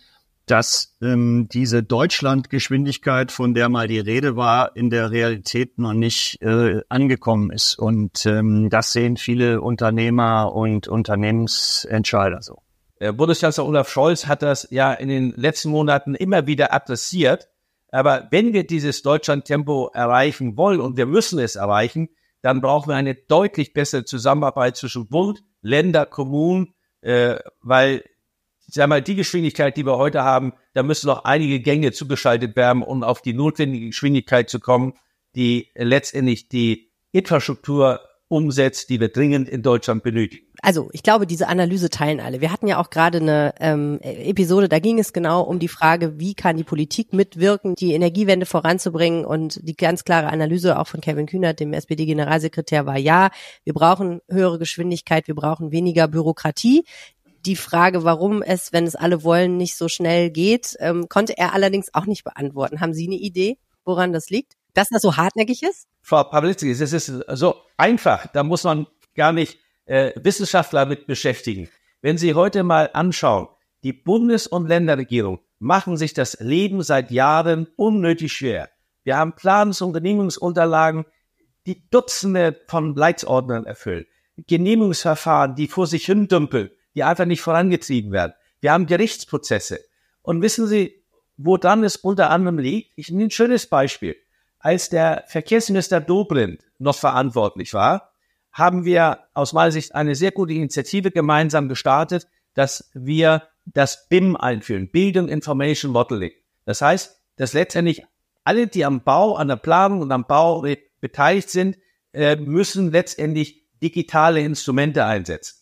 dass 0.46 0.96
ähm, 1.02 1.48
diese 1.50 1.82
Deutschlandgeschwindigkeit, 1.82 3.32
von 3.32 3.54
der 3.54 3.68
mal 3.68 3.88
die 3.88 3.98
Rede 3.98 4.36
war, 4.36 4.76
in 4.76 4.88
der 4.88 5.10
Realität 5.10 5.78
noch 5.78 5.94
nicht 5.94 6.40
äh, 6.40 6.82
angekommen 6.88 7.50
ist. 7.50 7.76
Und 7.78 8.24
ähm, 8.26 8.70
das 8.70 8.92
sehen 8.92 9.16
viele 9.16 9.60
Unternehmer 9.60 10.54
und 10.54 10.86
Unternehmensentscheider 10.86 12.40
so. 12.40 12.62
Bundeskanzler 13.16 13.66
Olaf 13.66 13.88
Scholz 13.88 14.28
hat 14.28 14.42
das 14.42 14.68
ja 14.70 14.92
in 14.92 15.08
den 15.08 15.34
letzten 15.36 15.70
Monaten 15.70 16.14
immer 16.14 16.46
wieder 16.46 16.72
adressiert 16.72 17.48
aber 17.92 18.26
wenn 18.30 18.52
wir 18.52 18.66
dieses 18.66 19.02
Deutschland-Tempo 19.02 19.90
erreichen 19.94 20.56
wollen 20.56 20.80
und 20.80 20.96
wir 20.96 21.06
müssen 21.06 21.38
es 21.38 21.56
erreichen, 21.56 22.08
dann 22.40 22.60
brauchen 22.60 22.88
wir 22.88 22.96
eine 22.96 23.14
deutlich 23.14 23.72
bessere 23.72 24.04
Zusammenarbeit 24.04 24.76
zwischen 24.76 25.06
Bund, 25.08 25.44
Länder, 25.60 26.06
Kommunen, 26.06 26.74
äh, 27.02 27.36
weil 27.60 28.02
sag 28.66 28.88
mal, 28.88 29.02
die 29.02 29.14
Geschwindigkeit, 29.14 29.76
die 29.76 29.86
wir 29.86 29.98
heute 29.98 30.24
haben, 30.24 30.54
da 30.72 30.82
müssen 30.82 31.06
noch 31.06 31.24
einige 31.24 31.60
Gänge 31.60 31.92
zugeschaltet 31.92 32.56
werden, 32.56 32.82
um 32.82 33.04
auf 33.04 33.20
die 33.20 33.34
notwendige 33.34 33.86
Geschwindigkeit 33.86 34.48
zu 34.48 34.58
kommen, 34.58 34.94
die 35.36 35.70
letztendlich 35.74 36.48
die 36.48 36.90
Infrastruktur 37.12 38.00
umsetzt, 38.32 38.88
die 38.88 38.98
wir 38.98 39.10
dringend 39.10 39.46
in 39.48 39.62
Deutschland 39.62 40.02
benötigen. 40.02 40.46
Also 40.62 40.88
ich 40.92 41.02
glaube, 41.02 41.26
diese 41.26 41.48
Analyse 41.48 41.90
teilen 41.90 42.18
alle. 42.18 42.40
Wir 42.40 42.50
hatten 42.50 42.66
ja 42.66 42.80
auch 42.80 42.88
gerade 42.88 43.18
eine 43.18 43.54
ähm, 43.60 44.00
Episode, 44.00 44.68
da 44.70 44.78
ging 44.78 44.98
es 44.98 45.12
genau 45.12 45.42
um 45.42 45.58
die 45.58 45.68
Frage, 45.68 46.18
wie 46.18 46.34
kann 46.34 46.56
die 46.56 46.64
Politik 46.64 47.12
mitwirken, 47.12 47.74
die 47.74 47.92
Energiewende 47.92 48.46
voranzubringen. 48.46 49.26
Und 49.26 49.60
die 49.62 49.76
ganz 49.76 50.04
klare 50.04 50.28
Analyse 50.28 50.78
auch 50.78 50.86
von 50.86 51.02
Kevin 51.02 51.26
Kühnert, 51.26 51.60
dem 51.60 51.74
SPD-Generalsekretär, 51.74 52.86
war 52.86 52.96
ja, 52.96 53.30
wir 53.64 53.74
brauchen 53.74 54.20
höhere 54.30 54.58
Geschwindigkeit, 54.58 55.28
wir 55.28 55.34
brauchen 55.34 55.70
weniger 55.70 56.08
Bürokratie 56.08 56.84
die 57.44 57.56
Frage, 57.56 58.04
warum 58.04 58.40
es, 58.40 58.72
wenn 58.72 58.84
es 58.86 58.94
alle 58.94 59.24
wollen, 59.24 59.56
nicht 59.56 59.76
so 59.76 59.88
schnell 59.88 60.30
geht, 60.30 60.76
ähm, 60.78 61.08
konnte 61.08 61.36
er 61.36 61.54
allerdings 61.54 61.92
auch 61.92 62.06
nicht 62.06 62.22
beantworten. 62.22 62.80
Haben 62.80 62.94
Sie 62.94 63.08
eine 63.08 63.16
Idee, 63.16 63.58
woran 63.84 64.12
das 64.12 64.30
liegt? 64.30 64.54
Dass 64.74 64.88
das 64.88 65.02
so 65.02 65.16
hartnäckig 65.16 65.62
ist? 65.62 65.86
Frau 66.00 66.24
Pawlitzki, 66.24 66.70
es 66.70 66.80
ist 66.80 67.06
so 67.06 67.56
einfach. 67.76 68.26
Da 68.32 68.42
muss 68.42 68.64
man 68.64 68.86
gar 69.14 69.32
nicht 69.32 69.58
äh, 69.84 70.12
Wissenschaftler 70.16 70.86
mit 70.86 71.06
beschäftigen. 71.06 71.68
Wenn 72.00 72.18
Sie 72.18 72.34
heute 72.34 72.62
mal 72.62 72.90
anschauen, 72.92 73.48
die 73.84 73.92
Bundes- 73.92 74.46
und 74.46 74.66
Länderregierung 74.66 75.40
machen 75.58 75.96
sich 75.96 76.14
das 76.14 76.40
Leben 76.40 76.82
seit 76.82 77.10
Jahren 77.10 77.68
unnötig 77.76 78.32
schwer. 78.32 78.70
Wir 79.04 79.16
haben 79.16 79.34
Planungs- 79.34 79.82
und 79.82 79.92
Genehmigungsunterlagen, 79.92 81.04
die 81.66 81.88
Dutzende 81.90 82.60
von 82.66 82.94
Leitsordnern 82.94 83.66
erfüllen. 83.66 84.06
Genehmigungsverfahren, 84.36 85.54
die 85.54 85.68
vor 85.68 85.86
sich 85.86 86.06
hin 86.06 86.28
dümpeln, 86.28 86.70
die 86.94 87.04
einfach 87.04 87.26
nicht 87.26 87.42
vorangetrieben 87.42 88.12
werden. 88.12 88.32
Wir 88.60 88.72
haben 88.72 88.86
Gerichtsprozesse. 88.86 89.80
Und 90.22 90.42
wissen 90.42 90.66
Sie, 90.66 91.04
wo 91.36 91.56
dann 91.56 91.84
es 91.84 91.96
unter 91.96 92.30
anderem 92.30 92.58
liegt? 92.58 92.92
Ich 92.96 93.10
nehme 93.10 93.24
ein 93.24 93.30
schönes 93.30 93.66
Beispiel 93.66 94.16
als 94.62 94.88
der 94.88 95.24
Verkehrsminister 95.26 96.00
Dobrindt 96.00 96.64
noch 96.78 96.96
verantwortlich 96.96 97.74
war, 97.74 98.12
haben 98.52 98.84
wir 98.84 99.20
aus 99.34 99.52
meiner 99.52 99.72
Sicht 99.72 99.94
eine 99.94 100.14
sehr 100.14 100.30
gute 100.30 100.52
Initiative 100.52 101.10
gemeinsam 101.10 101.68
gestartet, 101.68 102.28
dass 102.54 102.90
wir 102.94 103.48
das 103.64 104.08
BIM 104.08 104.36
einführen, 104.36 104.90
Building 104.90 105.28
Information 105.28 105.92
Modeling. 105.92 106.32
Das 106.64 106.80
heißt, 106.80 107.20
dass 107.36 107.52
letztendlich 107.52 108.04
alle, 108.44 108.66
die 108.66 108.84
am 108.84 109.02
Bau, 109.02 109.36
an 109.36 109.48
der 109.48 109.56
Planung 109.56 110.00
und 110.00 110.12
am 110.12 110.26
Bau 110.26 110.64
beteiligt 111.00 111.50
sind, 111.50 111.78
äh, 112.12 112.36
müssen 112.36 112.92
letztendlich 112.92 113.64
digitale 113.82 114.40
Instrumente 114.40 115.04
einsetzen. 115.04 115.56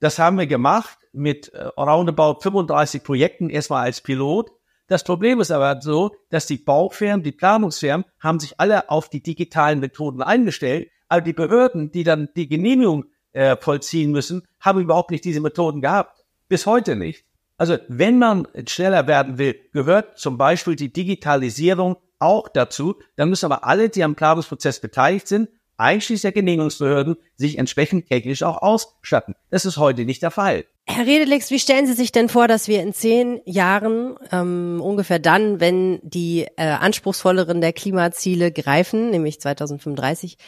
Das 0.00 0.18
haben 0.18 0.38
wir 0.38 0.46
gemacht 0.46 0.98
mit 1.12 1.52
äh, 1.52 1.64
roundabout 1.64 2.40
35 2.40 3.02
Projekten, 3.02 3.50
erstmal 3.50 3.84
als 3.84 4.00
Pilot. 4.00 4.50
Das 4.88 5.04
Problem 5.04 5.38
ist 5.40 5.50
aber 5.50 5.80
so, 5.82 6.16
dass 6.30 6.46
die 6.46 6.56
Baufirmen, 6.56 7.22
die 7.22 7.32
Planungsfirmen 7.32 8.06
haben 8.18 8.40
sich 8.40 8.58
alle 8.58 8.90
auf 8.90 9.10
die 9.10 9.22
digitalen 9.22 9.80
Methoden 9.80 10.22
eingestellt, 10.22 10.88
aber 11.08 11.20
die 11.20 11.34
Behörden, 11.34 11.92
die 11.92 12.04
dann 12.04 12.30
die 12.34 12.48
Genehmigung 12.48 13.04
äh, 13.32 13.56
vollziehen 13.60 14.10
müssen, 14.10 14.42
haben 14.60 14.80
überhaupt 14.80 15.10
nicht 15.10 15.24
diese 15.24 15.40
Methoden 15.40 15.82
gehabt. 15.82 16.24
Bis 16.48 16.66
heute 16.66 16.96
nicht. 16.96 17.26
Also 17.58 17.76
wenn 17.88 18.18
man 18.18 18.48
schneller 18.66 19.06
werden 19.06 19.36
will, 19.36 19.56
gehört 19.72 20.18
zum 20.18 20.38
Beispiel 20.38 20.74
die 20.74 20.92
Digitalisierung 20.92 21.96
auch 22.18 22.48
dazu. 22.48 22.98
Dann 23.16 23.28
müssen 23.28 23.46
aber 23.46 23.64
alle, 23.64 23.90
die 23.90 24.02
am 24.02 24.14
Planungsprozess 24.14 24.80
beteiligt 24.80 25.28
sind, 25.28 25.50
einschließlich 25.78 26.22
der 26.22 26.32
Genehmigungsbehörden, 26.32 27.16
sich 27.36 27.58
entsprechend 27.58 28.08
technisch 28.08 28.42
auch 28.42 28.60
ausstatten. 28.60 29.34
Das 29.50 29.64
ist 29.64 29.78
heute 29.78 30.04
nicht 30.04 30.22
der 30.22 30.30
Fall. 30.30 30.64
Herr 30.86 31.06
Redelix, 31.06 31.50
wie 31.50 31.58
stellen 31.58 31.86
Sie 31.86 31.92
sich 31.92 32.12
denn 32.12 32.30
vor, 32.30 32.48
dass 32.48 32.66
wir 32.66 32.82
in 32.82 32.94
zehn 32.94 33.40
Jahren, 33.44 34.16
ähm, 34.32 34.80
ungefähr 34.82 35.18
dann, 35.18 35.60
wenn 35.60 36.00
die 36.02 36.46
äh, 36.56 36.64
anspruchsvolleren 36.64 37.60
der 37.60 37.74
Klimaziele 37.74 38.50
greifen, 38.50 39.10
nämlich 39.10 39.38
2035, 39.38 40.38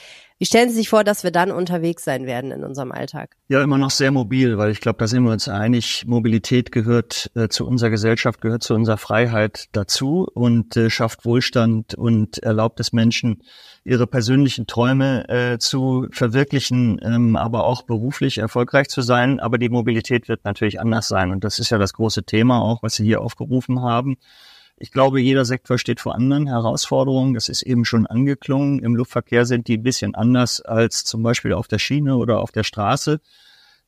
wie 0.40 0.46
stellen 0.46 0.70
Sie 0.70 0.76
sich 0.76 0.88
vor, 0.88 1.04
dass 1.04 1.22
wir 1.22 1.32
dann 1.32 1.50
unterwegs 1.50 2.02
sein 2.02 2.24
werden 2.24 2.50
in 2.50 2.64
unserem 2.64 2.92
Alltag? 2.92 3.36
Ja, 3.48 3.62
immer 3.62 3.76
noch 3.76 3.90
sehr 3.90 4.10
mobil, 4.10 4.56
weil 4.56 4.70
ich 4.70 4.80
glaube, 4.80 4.96
da 4.98 5.06
sind 5.06 5.22
wir 5.24 5.32
uns 5.32 5.48
einig. 5.48 6.06
Mobilität 6.06 6.72
gehört 6.72 7.30
äh, 7.34 7.48
zu 7.48 7.66
unserer 7.66 7.90
Gesellschaft, 7.90 8.40
gehört 8.40 8.62
zu 8.62 8.72
unserer 8.72 8.96
Freiheit 8.96 9.66
dazu 9.72 10.26
und 10.32 10.78
äh, 10.78 10.88
schafft 10.88 11.26
Wohlstand 11.26 11.92
und 11.92 12.38
erlaubt 12.38 12.80
es 12.80 12.94
Menschen, 12.94 13.42
ihre 13.84 14.06
persönlichen 14.06 14.66
Träume 14.66 15.28
äh, 15.28 15.58
zu 15.58 16.06
verwirklichen, 16.10 16.98
ähm, 17.02 17.36
aber 17.36 17.64
auch 17.64 17.82
beruflich 17.82 18.38
erfolgreich 18.38 18.88
zu 18.88 19.02
sein. 19.02 19.40
Aber 19.40 19.58
die 19.58 19.68
Mobilität 19.68 20.26
wird 20.26 20.46
natürlich 20.46 20.80
anders 20.80 21.06
sein. 21.06 21.32
Und 21.32 21.44
das 21.44 21.58
ist 21.58 21.68
ja 21.68 21.76
das 21.76 21.92
große 21.92 22.24
Thema 22.24 22.62
auch, 22.62 22.82
was 22.82 22.94
Sie 22.94 23.04
hier 23.04 23.20
aufgerufen 23.20 23.82
haben. 23.82 24.16
Ich 24.82 24.92
glaube, 24.92 25.20
jeder 25.20 25.44
Sektor 25.44 25.76
steht 25.76 26.00
vor 26.00 26.14
anderen 26.14 26.46
Herausforderungen. 26.46 27.34
Das 27.34 27.50
ist 27.50 27.60
eben 27.60 27.84
schon 27.84 28.06
angeklungen. 28.06 28.78
Im 28.78 28.96
Luftverkehr 28.96 29.44
sind 29.44 29.68
die 29.68 29.76
ein 29.76 29.82
bisschen 29.82 30.14
anders 30.14 30.62
als 30.62 31.04
zum 31.04 31.22
Beispiel 31.22 31.52
auf 31.52 31.68
der 31.68 31.78
Schiene 31.78 32.16
oder 32.16 32.40
auf 32.40 32.50
der 32.50 32.62
Straße. 32.62 33.20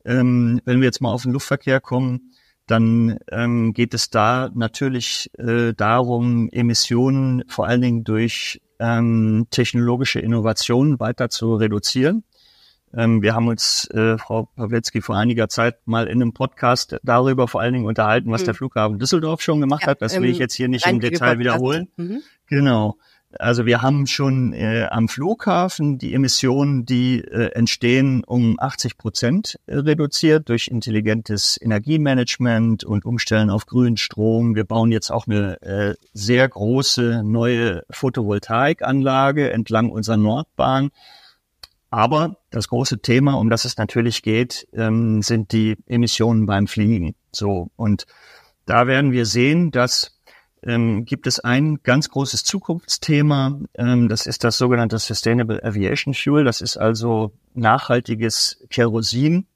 Ähm, 0.04 0.60
wenn 0.66 0.80
wir 0.80 0.84
jetzt 0.84 1.00
mal 1.00 1.10
auf 1.10 1.22
den 1.22 1.32
Luftverkehr 1.32 1.80
kommen, 1.80 2.34
dann 2.66 3.18
ähm, 3.30 3.72
geht 3.72 3.94
es 3.94 4.10
da 4.10 4.50
natürlich 4.54 5.30
äh, 5.38 5.72
darum, 5.72 6.50
Emissionen 6.50 7.44
vor 7.48 7.66
allen 7.66 7.80
Dingen 7.80 8.04
durch 8.04 8.60
ähm, 8.78 9.46
technologische 9.50 10.20
Innovationen 10.20 11.00
weiter 11.00 11.30
zu 11.30 11.54
reduzieren. 11.54 12.22
Ähm, 12.94 13.22
wir 13.22 13.34
haben 13.34 13.48
uns, 13.48 13.88
äh, 13.90 14.18
Frau 14.18 14.48
Pawletzki, 14.56 15.00
vor 15.00 15.16
einiger 15.16 15.48
Zeit 15.48 15.86
mal 15.86 16.06
in 16.06 16.22
einem 16.22 16.32
Podcast 16.32 16.96
darüber 17.02 17.48
vor 17.48 17.60
allen 17.60 17.72
Dingen 17.72 17.86
unterhalten, 17.86 18.30
was 18.30 18.42
mhm. 18.42 18.46
der 18.46 18.54
Flughafen 18.54 18.98
Düsseldorf 18.98 19.40
schon 19.40 19.60
gemacht 19.60 19.82
ja, 19.82 19.88
hat. 19.88 20.02
Das 20.02 20.20
will 20.20 20.28
ich 20.28 20.38
jetzt 20.38 20.54
hier 20.54 20.68
nicht 20.68 20.86
im 20.86 21.00
Detail 21.00 21.38
wiederholen. 21.38 21.88
Mhm. 21.96 22.22
Genau. 22.48 22.96
Also 23.38 23.64
wir 23.64 23.80
haben 23.80 24.06
schon 24.06 24.52
äh, 24.52 24.86
am 24.90 25.08
Flughafen 25.08 25.96
die 25.98 26.12
Emissionen, 26.12 26.84
die 26.84 27.20
äh, 27.20 27.52
entstehen, 27.52 28.24
um 28.24 28.60
80 28.60 28.98
Prozent 28.98 29.58
reduziert 29.66 30.48
durch 30.48 30.68
intelligentes 30.68 31.58
Energiemanagement 31.60 32.84
und 32.84 33.06
Umstellen 33.06 33.48
auf 33.48 33.66
grünen 33.66 33.96
Strom. 33.96 34.54
Wir 34.54 34.64
bauen 34.64 34.92
jetzt 34.92 35.10
auch 35.10 35.26
eine 35.26 35.60
äh, 35.62 35.94
sehr 36.12 36.46
große 36.48 37.22
neue 37.24 37.84
Photovoltaikanlage 37.90 39.50
entlang 39.50 39.90
unserer 39.90 40.18
Nordbahn 40.18 40.90
aber 41.92 42.38
das 42.50 42.68
große 42.68 43.00
Thema, 43.02 43.34
um 43.34 43.50
das 43.50 43.66
es 43.66 43.76
natürlich 43.76 44.22
geht, 44.22 44.66
ähm, 44.72 45.20
sind 45.20 45.52
die 45.52 45.76
Emissionen 45.86 46.46
beim 46.46 46.66
Fliegen. 46.66 47.14
So 47.32 47.70
und 47.76 48.06
da 48.64 48.86
werden 48.86 49.12
wir 49.12 49.26
sehen, 49.26 49.70
dass 49.70 50.18
ähm, 50.62 51.04
gibt 51.04 51.26
es 51.26 51.38
ein 51.40 51.80
ganz 51.82 52.08
großes 52.08 52.44
Zukunftsthema. 52.44 53.60
Ähm, 53.74 54.08
das 54.08 54.26
ist 54.26 54.42
das 54.42 54.56
sogenannte 54.56 54.98
Sustainable 54.98 55.62
Aviation 55.62 56.14
Fuel. 56.14 56.44
Das 56.44 56.62
ist 56.62 56.78
also 56.78 57.32
nachhaltiges 57.52 58.64
Kerosin, 58.70 59.46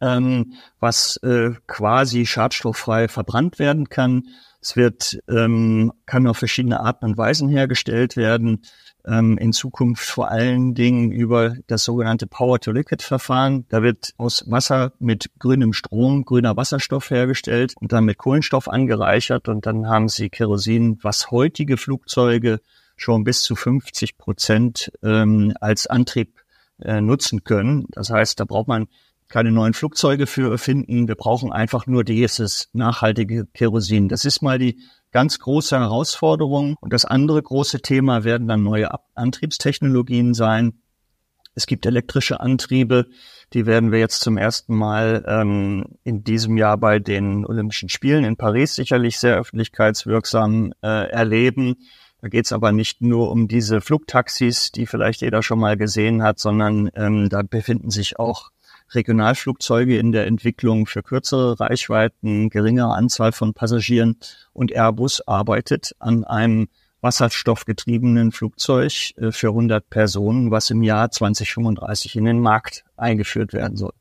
ähm, 0.00 0.54
was 0.80 1.18
äh, 1.18 1.50
quasi 1.66 2.24
schadstofffrei 2.24 3.08
verbrannt 3.08 3.58
werden 3.58 3.90
kann. 3.90 4.28
Es 4.62 4.74
wird, 4.74 5.18
ähm, 5.28 5.92
kann 6.06 6.26
auf 6.26 6.38
verschiedene 6.38 6.80
Arten 6.80 7.04
und 7.04 7.18
Weisen 7.18 7.50
hergestellt 7.50 8.16
werden 8.16 8.62
ähm, 9.08 9.38
in 9.38 9.52
Zukunft 9.52 10.08
vor 10.08 10.30
allen 10.30 10.74
Dingen 10.74 11.10
über 11.10 11.56
das 11.66 11.84
sogenannte 11.84 12.26
Power-to-Liquid-Verfahren. 12.26 13.66
Da 13.68 13.82
wird 13.82 14.12
aus 14.18 14.44
Wasser 14.48 14.92
mit 14.98 15.30
grünem 15.38 15.72
Strom 15.72 16.24
grüner 16.24 16.56
Wasserstoff 16.56 17.10
hergestellt 17.10 17.74
und 17.80 17.92
dann 17.92 18.04
mit 18.04 18.18
Kohlenstoff 18.18 18.68
angereichert 18.68 19.48
und 19.48 19.66
dann 19.66 19.88
haben 19.88 20.08
sie 20.08 20.28
Kerosin, 20.28 20.98
was 21.02 21.30
heutige 21.30 21.76
Flugzeuge 21.76 22.60
schon 22.96 23.24
bis 23.24 23.42
zu 23.42 23.56
50 23.56 24.18
Prozent 24.18 24.92
ähm, 25.02 25.54
als 25.60 25.86
Antrieb 25.86 26.40
äh, 26.80 27.00
nutzen 27.00 27.44
können. 27.44 27.86
Das 27.90 28.10
heißt, 28.10 28.38
da 28.40 28.44
braucht 28.44 28.68
man 28.68 28.88
keine 29.28 29.52
neuen 29.52 29.74
Flugzeuge 29.74 30.26
für 30.26 30.50
erfinden. 30.50 31.06
Wir 31.06 31.14
brauchen 31.14 31.52
einfach 31.52 31.86
nur 31.86 32.02
dieses 32.02 32.70
nachhaltige 32.72 33.46
Kerosin. 33.46 34.08
Das 34.08 34.24
ist 34.24 34.42
mal 34.42 34.58
die 34.58 34.78
ganz 35.12 35.38
große 35.38 35.78
Herausforderung. 35.78 36.76
Und 36.80 36.92
das 36.92 37.04
andere 37.04 37.42
große 37.42 37.80
Thema 37.80 38.24
werden 38.24 38.48
dann 38.48 38.62
neue 38.62 38.90
Antriebstechnologien 39.14 40.34
sein. 40.34 40.80
Es 41.54 41.66
gibt 41.66 41.86
elektrische 41.86 42.38
Antriebe, 42.38 43.06
die 43.52 43.66
werden 43.66 43.90
wir 43.90 43.98
jetzt 43.98 44.20
zum 44.20 44.36
ersten 44.36 44.76
Mal 44.76 45.24
ähm, 45.26 45.86
in 46.04 46.22
diesem 46.22 46.56
Jahr 46.56 46.78
bei 46.78 47.00
den 47.00 47.44
Olympischen 47.44 47.88
Spielen 47.88 48.24
in 48.24 48.36
Paris 48.36 48.76
sicherlich 48.76 49.18
sehr 49.18 49.36
öffentlichkeitswirksam 49.36 50.72
äh, 50.82 51.10
erleben. 51.10 51.74
Da 52.20 52.28
geht 52.28 52.44
es 52.44 52.52
aber 52.52 52.70
nicht 52.70 53.00
nur 53.00 53.30
um 53.30 53.48
diese 53.48 53.80
Flugtaxis, 53.80 54.70
die 54.70 54.86
vielleicht 54.86 55.20
jeder 55.20 55.42
schon 55.42 55.58
mal 55.58 55.76
gesehen 55.76 56.22
hat, 56.22 56.38
sondern 56.38 56.90
ähm, 56.94 57.28
da 57.28 57.42
befinden 57.42 57.90
sich 57.90 58.18
auch 58.18 58.50
Regionalflugzeuge 58.94 59.98
in 59.98 60.12
der 60.12 60.26
Entwicklung 60.26 60.86
für 60.86 61.02
kürzere 61.02 61.58
Reichweiten, 61.60 62.50
geringere 62.50 62.94
Anzahl 62.94 63.32
von 63.32 63.54
Passagieren 63.54 64.16
und 64.52 64.72
Airbus 64.72 65.26
arbeitet 65.26 65.94
an 65.98 66.24
einem 66.24 66.68
wasserstoffgetriebenen 67.00 68.32
Flugzeug 68.32 69.12
äh, 69.16 69.30
für 69.32 69.48
100 69.48 69.88
Personen, 69.88 70.50
was 70.50 70.70
im 70.70 70.82
Jahr 70.82 71.10
2035 71.10 72.16
in 72.16 72.24
den 72.24 72.40
Markt 72.40 72.84
eingeführt 72.96 73.52
werden 73.52 73.76
soll. 73.76 73.92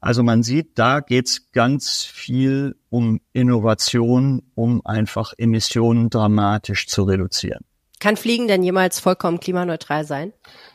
Also 0.00 0.22
man 0.22 0.42
sieht, 0.42 0.78
da 0.78 1.00
geht's 1.00 1.52
ganz 1.52 2.04
viel 2.04 2.76
um 2.88 3.20
Innovation, 3.32 4.42
um 4.54 4.84
einfach 4.84 5.34
Emissionen 5.36 6.08
dramatisch 6.08 6.86
zu 6.86 7.02
reduzieren. 7.02 7.64
Kann 8.00 8.16
Fliegen 8.16 8.48
denn 8.48 8.62
jemals 8.62 8.98
vollkommen 8.98 9.40
klimaneutral 9.40 10.04
sein? 10.04 10.32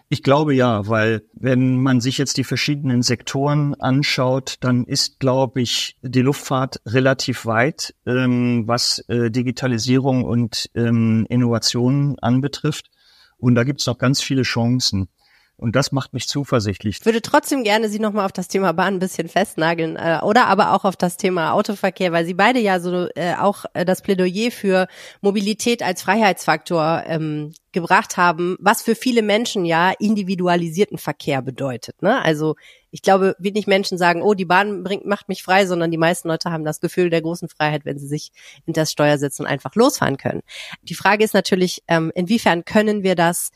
Ich 0.10 0.22
glaube 0.22 0.54
ja, 0.54 0.88
weil 0.88 1.24
wenn 1.34 1.82
man 1.82 2.00
sich 2.00 2.20
jetzt 2.20 2.38
die 2.38 2.44
verschiedenen 2.44 3.02
Sektoren 3.02 3.74
anschaut, 3.74 4.58
dann 4.60 4.86
ist, 4.86 5.20
glaube 5.20 5.62
ich, 5.62 5.98
die 6.04 6.22
Luftfahrt 6.22 6.80
relativ 6.86 7.48
weit, 7.48 7.96
ähm, 8.06 8.68
was 8.68 9.00
äh, 9.10 9.32
Digitalisierung 9.32 10.24
und 10.24 10.70
ähm, 10.76 11.26
Innovation 11.28 12.18
anbetrifft. 12.22 12.92
Und 13.38 13.56
da 13.56 13.64
gibt 13.64 13.82
es 13.82 13.88
noch 13.88 13.98
ganz 13.98 14.22
viele 14.22 14.44
Chancen. 14.44 15.10
Und 15.58 15.76
das 15.76 15.94
macht 15.94 16.14
mich 16.14 16.28
zuversichtlich. 16.28 16.98
Ich 17.00 17.06
würde 17.06 17.22
trotzdem 17.22 17.64
gerne 17.64 17.88
Sie 17.88 18.00
nochmal 18.00 18.26
auf 18.26 18.34
das 18.34 18.50
Thema 18.50 18.74
Bahn 18.74 18.96
ein 18.96 19.00
bisschen 19.00 19.30
festnageln 19.30 19.96
äh, 19.96 20.20
oder 20.22 20.48
aber 20.48 20.74
auch 20.74 20.84
auf 20.84 20.98
das 20.98 21.16
Thema 21.16 21.54
Autoverkehr, 21.54 22.12
weil 22.12 22.26
Sie 22.26 22.34
beide 22.34 22.60
ja 22.60 22.82
so 22.82 23.08
äh, 23.16 23.36
auch 23.40 23.64
äh, 23.74 23.86
das 23.86 24.02
Plädoyer 24.02 24.52
für 24.52 24.88
Mobilität 25.22 25.82
als 25.82 26.02
Freiheitsfaktor 26.02 27.04
ähm, 27.08 27.54
gebracht 27.72 28.18
haben, 28.18 28.58
was 28.60 28.82
für 28.82 28.96
viele 28.96 29.22
Menschen 29.22 29.66
ja 29.66 29.92
individualisierten 29.98 30.98
Verkehr 30.98 31.42
bedeutet. 31.42 32.02
Ne? 32.02 32.24
Also 32.24 32.56
ich 32.92 33.02
glaube, 33.02 33.36
wenig 33.40 33.68
Menschen 33.68 33.98
sagen, 33.98 34.22
oh, 34.22 34.34
die 34.34 34.46
Bahn 34.46 34.84
bringt, 34.84 35.06
macht 35.06 35.28
mich 35.28 35.44
frei, 35.44 35.66
sondern 35.66 35.92
die 35.92 35.98
meisten 35.98 36.30
Leute 36.30 36.52
haben 36.52 36.64
das 36.64 36.80
Gefühl 36.80 37.10
der 37.10 37.22
großen 37.22 37.50
Freiheit, 37.50 37.84
wenn 37.84 38.00
sie 38.00 38.08
sich 38.08 38.32
in 38.66 38.72
das 38.72 38.92
Steuer 38.92 39.18
setzen 39.18 39.44
und 39.44 39.50
einfach 39.50 39.76
losfahren 39.76 40.16
können. 40.16 40.42
Die 40.84 40.96
Frage 40.96 41.24
ist 41.26 41.34
natürlich, 41.34 41.84
ähm, 41.90 42.12
inwiefern 42.16 42.64
können 42.64 43.04
wir 43.04 43.16
das 43.16 43.52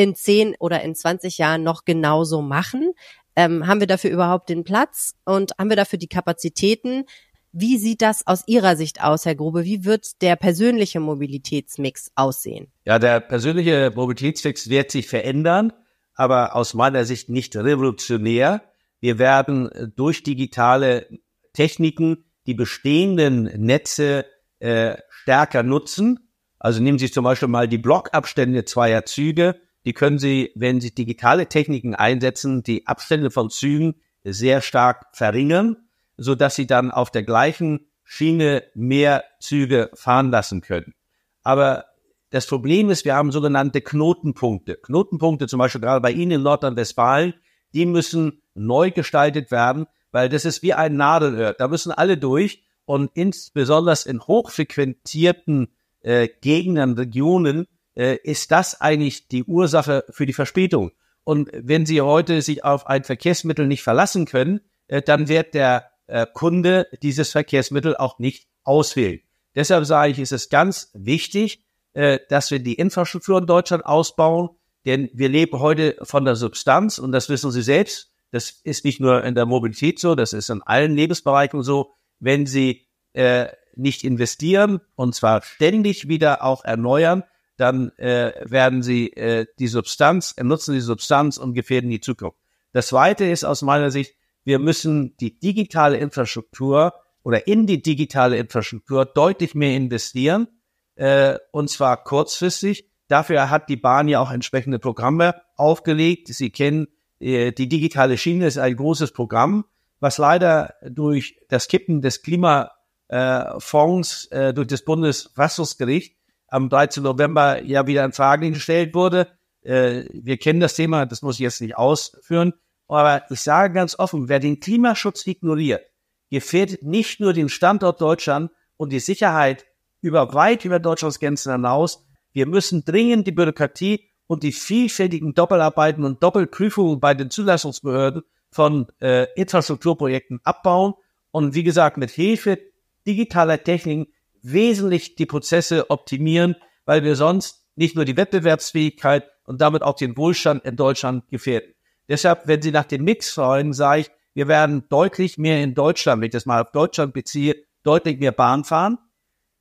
in 0.00 0.14
10 0.14 0.56
oder 0.58 0.82
in 0.82 0.94
20 0.94 1.36
Jahren 1.36 1.62
noch 1.62 1.84
genauso 1.84 2.40
machen? 2.40 2.94
Ähm, 3.36 3.66
haben 3.66 3.80
wir 3.80 3.86
dafür 3.86 4.10
überhaupt 4.10 4.48
den 4.48 4.64
Platz 4.64 5.14
und 5.26 5.52
haben 5.58 5.68
wir 5.68 5.76
dafür 5.76 5.98
die 5.98 6.08
Kapazitäten? 6.08 7.04
Wie 7.52 7.76
sieht 7.76 8.00
das 8.00 8.26
aus 8.26 8.44
Ihrer 8.46 8.76
Sicht 8.76 9.02
aus, 9.02 9.26
Herr 9.26 9.34
Grube? 9.34 9.64
Wie 9.64 9.84
wird 9.84 10.22
der 10.22 10.36
persönliche 10.36 11.00
Mobilitätsmix 11.00 12.12
aussehen? 12.14 12.72
Ja, 12.86 12.98
der 12.98 13.20
persönliche 13.20 13.92
Mobilitätsmix 13.94 14.70
wird 14.70 14.90
sich 14.90 15.06
verändern, 15.06 15.72
aber 16.14 16.56
aus 16.56 16.72
meiner 16.72 17.04
Sicht 17.04 17.28
nicht 17.28 17.54
revolutionär. 17.54 18.62
Wir 19.00 19.18
werden 19.18 19.92
durch 19.96 20.22
digitale 20.22 21.08
Techniken 21.52 22.24
die 22.46 22.54
bestehenden 22.54 23.44
Netze 23.44 24.24
äh, 24.60 24.96
stärker 25.10 25.62
nutzen. 25.62 26.30
Also 26.58 26.80
nehmen 26.82 26.98
Sie 26.98 27.10
zum 27.10 27.24
Beispiel 27.24 27.48
mal 27.48 27.68
die 27.68 27.78
Blockabstände 27.78 28.64
zweier 28.64 29.04
Züge 29.04 29.60
die 29.84 29.92
können 29.92 30.18
Sie, 30.18 30.52
wenn 30.54 30.80
Sie 30.80 30.94
digitale 30.94 31.46
Techniken 31.46 31.94
einsetzen, 31.94 32.62
die 32.62 32.86
Abstände 32.86 33.30
von 33.30 33.50
Zügen 33.50 33.94
sehr 34.24 34.60
stark 34.60 35.06
verringern, 35.12 35.76
so 36.16 36.34
dass 36.34 36.56
Sie 36.56 36.66
dann 36.66 36.90
auf 36.90 37.10
der 37.10 37.22
gleichen 37.22 37.86
Schiene 38.04 38.64
mehr 38.74 39.24
Züge 39.40 39.90
fahren 39.94 40.30
lassen 40.30 40.60
können. 40.60 40.94
Aber 41.42 41.86
das 42.30 42.46
Problem 42.46 42.90
ist, 42.90 43.04
wir 43.04 43.14
haben 43.14 43.32
sogenannte 43.32 43.80
Knotenpunkte. 43.80 44.76
Knotenpunkte, 44.76 45.46
zum 45.46 45.58
Beispiel 45.58 45.80
gerade 45.80 46.00
bei 46.00 46.12
Ihnen 46.12 46.32
in 46.32 46.42
Nordrhein-Westfalen, 46.42 47.34
die 47.72 47.86
müssen 47.86 48.42
neu 48.54 48.90
gestaltet 48.90 49.50
werden, 49.50 49.86
weil 50.12 50.28
das 50.28 50.44
ist 50.44 50.62
wie 50.62 50.74
ein 50.74 50.96
Nadelöhr. 50.96 51.54
Da 51.54 51.68
müssen 51.68 51.92
alle 51.92 52.18
durch 52.18 52.64
und 52.84 53.10
insbesondere 53.14 53.96
in 54.06 54.20
hochfrequentierten 54.20 55.68
äh, 56.02 56.28
Gegenden, 56.40 56.94
Regionen, 56.94 57.66
äh, 57.94 58.16
ist 58.22 58.50
das 58.50 58.80
eigentlich 58.80 59.28
die 59.28 59.44
Ursache 59.44 60.04
für 60.10 60.26
die 60.26 60.32
Verspätung. 60.32 60.92
Und 61.24 61.50
wenn 61.52 61.86
Sie 61.86 62.00
heute 62.00 62.42
sich 62.42 62.64
auf 62.64 62.86
ein 62.86 63.04
Verkehrsmittel 63.04 63.66
nicht 63.66 63.82
verlassen 63.82 64.26
können, 64.26 64.60
äh, 64.88 65.02
dann 65.02 65.28
wird 65.28 65.54
der 65.54 65.90
äh, 66.06 66.26
Kunde 66.32 66.86
dieses 67.02 67.30
Verkehrsmittel 67.30 67.96
auch 67.96 68.18
nicht 68.18 68.48
auswählen. 68.64 69.20
Deshalb 69.54 69.84
sage 69.84 70.12
ich, 70.12 70.18
ist 70.18 70.32
es 70.32 70.48
ganz 70.48 70.90
wichtig, 70.94 71.64
dass 71.92 72.52
wir 72.52 72.60
die 72.60 72.74
Infrastruktur 72.74 73.38
in 73.38 73.46
Deutschland 73.46 73.84
ausbauen, 73.84 74.50
denn 74.86 75.10
wir 75.12 75.28
leben 75.28 75.58
heute 75.58 75.96
von 76.02 76.24
der 76.24 76.36
Substanz 76.36 76.98
und 76.98 77.10
das 77.10 77.28
wissen 77.28 77.50
Sie 77.50 77.62
selbst. 77.62 78.12
Das 78.30 78.50
ist 78.62 78.84
nicht 78.84 79.00
nur 79.00 79.24
in 79.24 79.34
der 79.34 79.46
Mobilität 79.46 79.98
so, 79.98 80.14
das 80.14 80.32
ist 80.32 80.50
in 80.50 80.62
allen 80.62 80.94
Lebensbereichen 80.94 81.64
so. 81.64 81.94
Wenn 82.20 82.46
Sie 82.46 82.86
äh, 83.12 83.48
nicht 83.74 84.04
investieren 84.04 84.80
und 84.94 85.14
zwar 85.14 85.42
ständig 85.42 86.08
wieder 86.08 86.44
auch 86.44 86.64
erneuern, 86.64 87.24
dann 87.60 87.90
äh, 87.98 88.32
werden 88.44 88.82
sie 88.82 89.12
äh, 89.12 89.46
die 89.58 89.68
Substanz, 89.68 90.34
nutzen 90.42 90.74
die 90.74 90.80
Substanz 90.80 91.36
und 91.36 91.54
gefährden 91.54 91.90
die 91.90 92.00
Zukunft. 92.00 92.38
Das 92.72 92.88
zweite 92.88 93.26
ist 93.26 93.44
aus 93.44 93.62
meiner 93.62 93.90
Sicht, 93.90 94.14
wir 94.44 94.58
müssen 94.58 95.16
die 95.18 95.38
digitale 95.38 95.98
Infrastruktur 95.98 96.94
oder 97.22 97.46
in 97.46 97.66
die 97.66 97.82
digitale 97.82 98.38
Infrastruktur 98.38 99.04
deutlich 99.04 99.54
mehr 99.54 99.76
investieren, 99.76 100.48
äh, 100.94 101.36
und 101.52 101.68
zwar 101.68 102.02
kurzfristig. 102.02 102.88
Dafür 103.08 103.50
hat 103.50 103.68
die 103.68 103.76
Bahn 103.76 104.08
ja 104.08 104.20
auch 104.20 104.30
entsprechende 104.30 104.78
Programme 104.78 105.34
aufgelegt. 105.56 106.28
Sie 106.28 106.50
kennen, 106.50 106.86
äh, 107.18 107.52
die 107.52 107.68
digitale 107.68 108.16
Schiene 108.16 108.46
ist 108.46 108.56
ein 108.56 108.76
großes 108.76 109.12
Programm, 109.12 109.66
was 109.98 110.16
leider 110.16 110.76
durch 110.88 111.38
das 111.48 111.68
Kippen 111.68 112.00
des 112.00 112.22
Klimafonds 112.22 114.26
äh, 114.26 114.54
durch 114.54 114.68
das 114.68 114.82
Bundesverfassungsgericht 114.82 116.19
am 116.50 116.68
13. 116.68 117.02
November 117.02 117.62
ja 117.62 117.86
wieder 117.86 118.04
in 118.04 118.12
Frage 118.12 118.50
gestellt 118.50 118.94
wurde. 118.94 119.28
Äh, 119.62 120.04
wir 120.12 120.36
kennen 120.36 120.60
das 120.60 120.74
Thema, 120.74 121.06
das 121.06 121.22
muss 121.22 121.36
ich 121.36 121.40
jetzt 121.40 121.60
nicht 121.60 121.76
ausführen. 121.76 122.52
Aber 122.88 123.22
ich 123.30 123.40
sage 123.40 123.72
ganz 123.72 123.98
offen, 123.98 124.28
wer 124.28 124.40
den 124.40 124.58
Klimaschutz 124.58 125.26
ignoriert, 125.26 125.82
gefährdet 126.30 126.82
nicht 126.82 127.20
nur 127.20 127.32
den 127.32 127.48
Standort 127.48 128.00
Deutschland 128.00 128.50
und 128.76 128.92
die 128.92 129.00
Sicherheit 129.00 129.64
über 130.00 130.34
weit 130.34 130.64
über 130.64 130.78
Deutschlands 130.78 131.20
Grenzen 131.20 131.52
hinaus. 131.52 132.04
Wir 132.32 132.46
müssen 132.46 132.84
dringend 132.84 133.26
die 133.26 133.32
Bürokratie 133.32 134.10
und 134.26 134.42
die 134.42 134.52
vielfältigen 134.52 135.34
Doppelarbeiten 135.34 136.04
und 136.04 136.22
Doppelprüfungen 136.22 137.00
bei 137.00 137.14
den 137.14 137.30
Zulassungsbehörden 137.30 138.22
von 138.50 138.86
äh, 139.00 139.26
Infrastrukturprojekten 139.34 140.40
abbauen 140.42 140.94
und 141.30 141.54
wie 141.54 141.62
gesagt 141.62 141.96
mit 141.96 142.10
Hilfe 142.10 142.58
digitaler 143.06 143.62
Techniken 143.62 144.12
wesentlich 144.42 145.16
die 145.16 145.26
Prozesse 145.26 145.90
optimieren, 145.90 146.56
weil 146.84 147.04
wir 147.04 147.16
sonst 147.16 147.66
nicht 147.76 147.96
nur 147.96 148.04
die 148.04 148.16
Wettbewerbsfähigkeit 148.16 149.30
und 149.44 149.60
damit 149.60 149.82
auch 149.82 149.94
den 149.94 150.16
Wohlstand 150.16 150.64
in 150.64 150.76
Deutschland 150.76 151.28
gefährden. 151.28 151.74
Deshalb, 152.08 152.46
wenn 152.46 152.60
Sie 152.60 152.72
nach 152.72 152.84
dem 152.84 153.04
Mix 153.04 153.30
fragen, 153.30 153.72
sage 153.72 154.02
ich, 154.02 154.10
wir 154.34 154.48
werden 154.48 154.84
deutlich 154.88 155.38
mehr 155.38 155.62
in 155.62 155.74
Deutschland, 155.74 156.20
wenn 156.20 156.26
ich 156.26 156.32
das 156.32 156.46
mal 156.46 156.62
auf 156.62 156.72
Deutschland 156.72 157.12
beziehe, 157.14 157.56
deutlich 157.82 158.18
mehr 158.18 158.32
Bahn 158.32 158.64
fahren. 158.64 158.98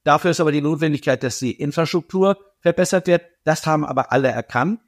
Dafür 0.04 0.32
ist 0.32 0.40
aber 0.40 0.52
die 0.52 0.62
Notwendigkeit, 0.62 1.24
dass 1.24 1.40
die 1.40 1.52
Infrastruktur 1.52 2.38
verbessert 2.60 3.08
wird. 3.08 3.24
Das 3.44 3.66
haben 3.66 3.86
aber 3.86 4.12
alle 4.12 4.30
erkannt. 4.30 4.80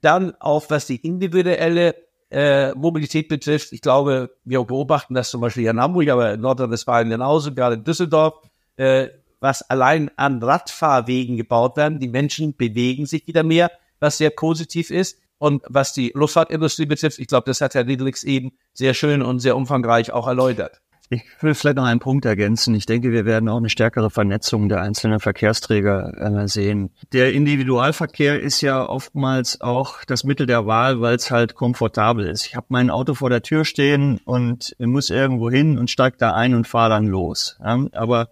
Dann 0.00 0.34
auch, 0.40 0.64
was 0.68 0.86
die 0.86 0.96
individuelle 0.96 1.94
äh, 2.30 2.72
Mobilität 2.74 3.28
betrifft. 3.28 3.72
Ich 3.72 3.80
glaube, 3.80 4.36
wir 4.44 4.62
beobachten 4.64 5.14
das 5.14 5.30
zum 5.30 5.40
Beispiel 5.40 5.62
hier 5.62 5.72
in 5.72 5.80
Hamburg, 5.80 6.08
aber 6.08 6.32
in 6.32 6.40
Nordrhein-Westfalen 6.40 7.10
genauso, 7.10 7.52
gerade 7.52 7.74
in 7.76 7.84
Düsseldorf. 7.84 8.34
Äh, 8.76 9.08
was 9.40 9.62
allein 9.62 10.10
an 10.16 10.42
Radfahrwegen 10.42 11.36
gebaut 11.36 11.76
werden. 11.76 11.98
Die 11.98 12.08
Menschen 12.08 12.56
bewegen 12.56 13.06
sich 13.06 13.26
wieder 13.26 13.42
mehr, 13.42 13.70
was 13.98 14.18
sehr 14.18 14.30
positiv 14.30 14.90
ist. 14.90 15.18
Und 15.38 15.62
was 15.68 15.94
die 15.94 16.12
Luftfahrtindustrie 16.14 16.84
betrifft, 16.84 17.18
ich 17.18 17.26
glaube, 17.26 17.46
das 17.46 17.62
hat 17.62 17.74
Herr 17.74 17.86
Riedlix 17.86 18.24
eben 18.24 18.52
sehr 18.74 18.92
schön 18.92 19.22
und 19.22 19.40
sehr 19.40 19.56
umfangreich 19.56 20.12
auch 20.12 20.26
erläutert. 20.26 20.82
Ich 21.12 21.24
will 21.40 21.54
vielleicht 21.54 21.76
noch 21.76 21.86
einen 21.86 21.98
Punkt 21.98 22.24
ergänzen. 22.24 22.72
Ich 22.76 22.86
denke, 22.86 23.10
wir 23.10 23.24
werden 23.24 23.48
auch 23.48 23.56
eine 23.56 23.68
stärkere 23.68 24.10
Vernetzung 24.10 24.68
der 24.68 24.80
einzelnen 24.80 25.18
Verkehrsträger 25.18 26.42
äh, 26.42 26.46
sehen. 26.46 26.90
Der 27.12 27.32
Individualverkehr 27.32 28.38
ist 28.38 28.60
ja 28.60 28.88
oftmals 28.88 29.60
auch 29.60 30.04
das 30.04 30.22
Mittel 30.22 30.46
der 30.46 30.66
Wahl, 30.66 31.00
weil 31.00 31.16
es 31.16 31.32
halt 31.32 31.56
komfortabel 31.56 32.28
ist. 32.28 32.46
Ich 32.46 32.54
habe 32.54 32.66
mein 32.68 32.90
Auto 32.90 33.14
vor 33.14 33.28
der 33.28 33.42
Tür 33.42 33.64
stehen 33.64 34.20
und 34.24 34.76
muss 34.78 35.10
irgendwo 35.10 35.50
hin 35.50 35.78
und 35.78 35.90
steige 35.90 36.16
da 36.16 36.32
ein 36.32 36.54
und 36.54 36.68
fahre 36.68 36.90
dann 36.90 37.06
los. 37.06 37.58
Aber 37.60 38.28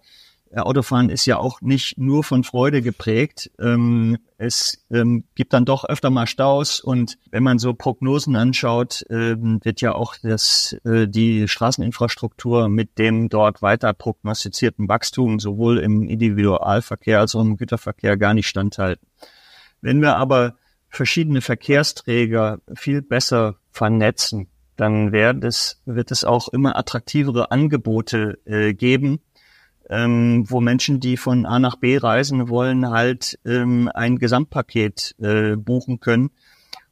Autofahren 0.55 1.09
ist 1.09 1.25
ja 1.25 1.37
auch 1.37 1.61
nicht 1.61 1.97
nur 1.97 2.23
von 2.23 2.43
Freude 2.43 2.81
geprägt. 2.81 3.51
Ähm, 3.59 4.17
es 4.37 4.83
ähm, 4.89 5.25
gibt 5.35 5.53
dann 5.53 5.65
doch 5.65 5.85
öfter 5.85 6.09
mal 6.09 6.27
Staus 6.27 6.79
und 6.79 7.17
wenn 7.29 7.43
man 7.43 7.59
so 7.59 7.73
Prognosen 7.73 8.35
anschaut, 8.35 9.03
ähm, 9.09 9.59
wird 9.63 9.81
ja 9.81 9.93
auch 9.93 10.15
das, 10.21 10.75
äh, 10.85 11.07
die 11.07 11.47
Straßeninfrastruktur 11.47 12.67
mit 12.69 12.97
dem 12.97 13.29
dort 13.29 13.61
weiter 13.61 13.93
prognostizierten 13.93 14.87
Wachstum 14.89 15.39
sowohl 15.39 15.79
im 15.79 16.07
Individualverkehr 16.07 17.19
als 17.19 17.35
auch 17.35 17.41
im 17.41 17.57
Güterverkehr 17.57 18.17
gar 18.17 18.33
nicht 18.33 18.47
standhalten. 18.47 19.07
Wenn 19.81 20.01
wir 20.01 20.17
aber 20.17 20.55
verschiedene 20.89 21.41
Verkehrsträger 21.41 22.59
viel 22.75 23.01
besser 23.01 23.55
vernetzen, 23.71 24.47
dann 24.79 25.11
wird 25.11 25.43
es, 25.43 25.81
wird 25.85 26.11
es 26.11 26.23
auch 26.23 26.47
immer 26.49 26.77
attraktivere 26.77 27.51
Angebote 27.51 28.39
äh, 28.45 28.73
geben, 28.73 29.19
ähm, 29.89 30.45
wo 30.47 30.61
Menschen, 30.61 30.99
die 30.99 31.17
von 31.17 31.45
A 31.45 31.59
nach 31.59 31.75
B 31.75 31.97
reisen 31.97 32.49
wollen, 32.49 32.89
halt 32.89 33.39
ähm, 33.45 33.89
ein 33.93 34.17
Gesamtpaket 34.17 35.15
äh, 35.19 35.55
buchen 35.55 35.99
können. 35.99 36.29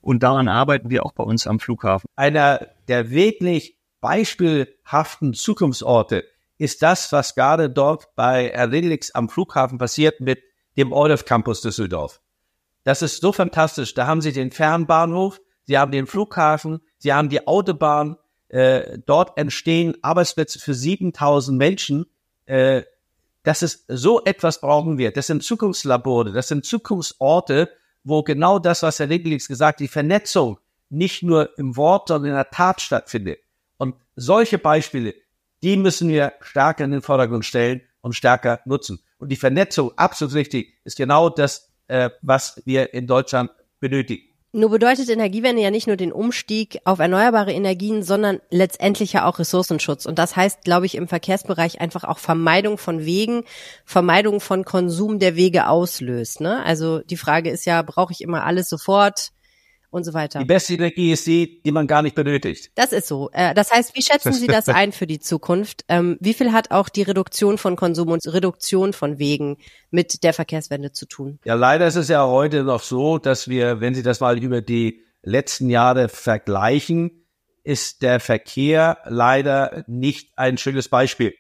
Und 0.02 0.24
daran 0.24 0.48
arbeiten 0.48 0.90
wir 0.90 1.06
auch 1.06 1.14
bei 1.14 1.24
uns 1.24 1.48
am 1.48 1.60
Flughafen. 1.60 2.08
Einer 2.16 2.68
der 2.88 3.12
wirklich 3.12 3.78
beispielhaften 4.02 5.34
Zukunftsorte 5.34 6.24
ist 6.58 6.82
das, 6.82 7.12
was 7.12 7.36
gerade 7.36 7.70
dort 7.70 8.16
bei 8.16 8.50
Erdilix 8.50 9.12
am 9.12 9.30
Flughafen 9.30 9.78
passiert 9.78 10.20
mit 10.20 10.42
dem 10.78 10.92
Orlev 10.92 11.26
Campus 11.26 11.62
Düsseldorf. 11.62 12.22
Das 12.84 13.02
ist 13.02 13.22
so 13.22 13.32
fantastisch. 13.32 13.94
Da 13.94 14.08
haben 14.08 14.22
Sie 14.22 14.32
den 14.32 14.52
Fernbahnhof, 14.52 15.42
Sie 15.66 15.78
haben 15.78 15.92
den 15.92 16.08
Flughafen, 16.08 16.80
Sie 16.98 17.14
haben 17.14 17.30
die 17.30 17.46
Autobahn. 17.46 18.18
Äh, 18.50 19.00
dort 19.06 19.38
entstehen 19.38 19.96
Arbeitsplätze 20.02 20.58
für 20.58 20.74
7000 20.74 21.58
Menschen 21.58 22.06
äh, 22.48 22.84
dass 23.44 23.62
es 23.62 23.86
so 23.88 24.24
etwas 24.26 24.60
brauchen 24.60 24.98
wir. 24.98 25.12
Das 25.12 25.28
sind 25.28 25.44
Zukunftslabore, 25.44 26.34
das 26.34 26.50
sind 26.50 26.66
Zukunftsorte, 26.66 27.70
wo 28.04 28.24
genau 28.24 28.60
das, 28.60 28.84
was 28.84 29.00
Herr 29.00 29.08
Linkelix 29.08 29.48
gesagt, 29.48 29.80
die 29.80 29.88
Vernetzung 29.88 30.60
nicht 30.90 31.24
nur 31.24 31.58
im 31.58 31.76
Wort, 31.78 32.08
sondern 32.08 32.32
in 32.32 32.36
der 32.36 32.50
Tat 32.50 32.82
stattfindet. 32.82 33.40
Und 33.78 33.96
solche 34.16 34.58
Beispiele, 34.58 35.14
die 35.64 35.78
müssen 35.78 36.10
wir 36.10 36.34
stärker 36.42 36.84
in 36.84 36.92
den 36.92 37.02
Vordergrund 37.02 37.46
stellen 37.46 37.82
und 38.02 38.14
stärker 38.14 38.60
nutzen. 38.66 39.00
Und 39.18 39.30
die 39.30 39.36
Vernetzung, 39.36 39.92
absolut 39.98 40.36
richtig, 40.36 40.76
ist 40.84 40.98
genau 40.98 41.30
das, 41.30 41.72
äh, 41.88 42.10
was 42.22 42.62
wir 42.66 42.94
in 42.94 43.08
Deutschland 43.08 43.52
benötigen. 43.80 44.27
Nur 44.58 44.72
bedeutet 44.72 45.08
Energiewende 45.10 45.62
ja 45.62 45.70
nicht 45.70 45.86
nur 45.86 45.98
den 45.98 46.12
Umstieg 46.12 46.80
auf 46.84 46.98
erneuerbare 46.98 47.54
Energien, 47.54 48.02
sondern 48.02 48.40
letztendlich 48.50 49.14
ja 49.14 49.28
auch 49.28 49.38
Ressourcenschutz. 49.38 50.08
Und 50.08 50.18
das 50.18 50.36
heißt, 50.36 50.64
glaube 50.64 50.88
ich, 50.88 50.96
im 50.96 51.08
Verkehrsbereich 51.08 51.80
einfach 51.80 52.04
auch 52.04 52.18
Vermeidung 52.18 52.80
von 52.80 53.06
Wegen, 53.06 53.44
Vermeidung 53.86 54.42
von 54.42 54.66
Konsum 54.66 55.20
der 55.20 55.36
Wege 55.36 55.68
auslöst. 55.68 56.42
Ne? 56.42 56.66
Also 56.66 57.02
die 57.02 57.18
Frage 57.18 57.52
ist 57.52 57.66
ja, 57.66 57.84
brauche 57.84 58.14
ich 58.14 58.22
immer 58.22 58.46
alles 58.46 58.68
sofort? 58.68 59.30
Und 59.90 60.04
so 60.04 60.14
weiter. 60.14 60.40
Die 60.40 60.46
beste 60.46 60.74
Energie 60.74 61.12
ist 61.12 61.26
die, 61.28 61.62
die 61.64 61.72
man 61.72 61.88
gar 61.88 62.02
nicht 62.02 62.16
benötigt. 62.16 62.72
Das 62.76 62.92
ist 62.92 63.08
so. 63.08 63.30
Äh, 63.32 63.54
das 63.54 63.72
heißt, 63.72 63.96
wie 63.96 64.02
schätzen 64.02 64.34
Sie 64.34 64.48
das 64.48 64.68
ein 64.70 64.92
für 64.92 65.08
die 65.08 65.20
Zukunft? 65.20 65.86
Ähm, 65.88 66.18
wie 66.20 66.34
viel 66.34 66.52
hat 66.52 66.72
auch 66.72 66.90
die 66.90 67.04
Reduktion 67.04 67.58
von 67.58 67.76
Konsum 67.76 68.10
und 68.10 68.26
Reduktion 68.26 68.94
von 68.94 69.20
Wegen 69.20 69.58
mit 69.90 70.24
der 70.24 70.34
Verkehrswende 70.34 70.92
zu 70.92 71.06
tun? 71.06 71.40
Ja, 71.46 71.56
leider 71.56 71.88
ist 71.88 71.96
es 71.96 72.10
ja 72.10 72.26
heute 72.26 72.64
noch 72.64 72.82
so, 72.82 73.18
dass 73.18 73.48
wir, 73.48 73.80
wenn 73.80 73.96
Sie 73.96 74.04
das 74.04 74.20
mal 74.20 74.38
über 74.38 74.62
die 74.62 75.02
letzten 75.24 75.70
Jahre 75.70 76.10
vergleichen, 76.10 77.26
ist 77.64 78.02
der 78.02 78.20
Verkehr 78.20 79.00
leider 79.06 79.84
nicht 79.88 80.32
ein 80.38 80.58
schönes 80.58 80.88
Beispiel. 80.88 81.34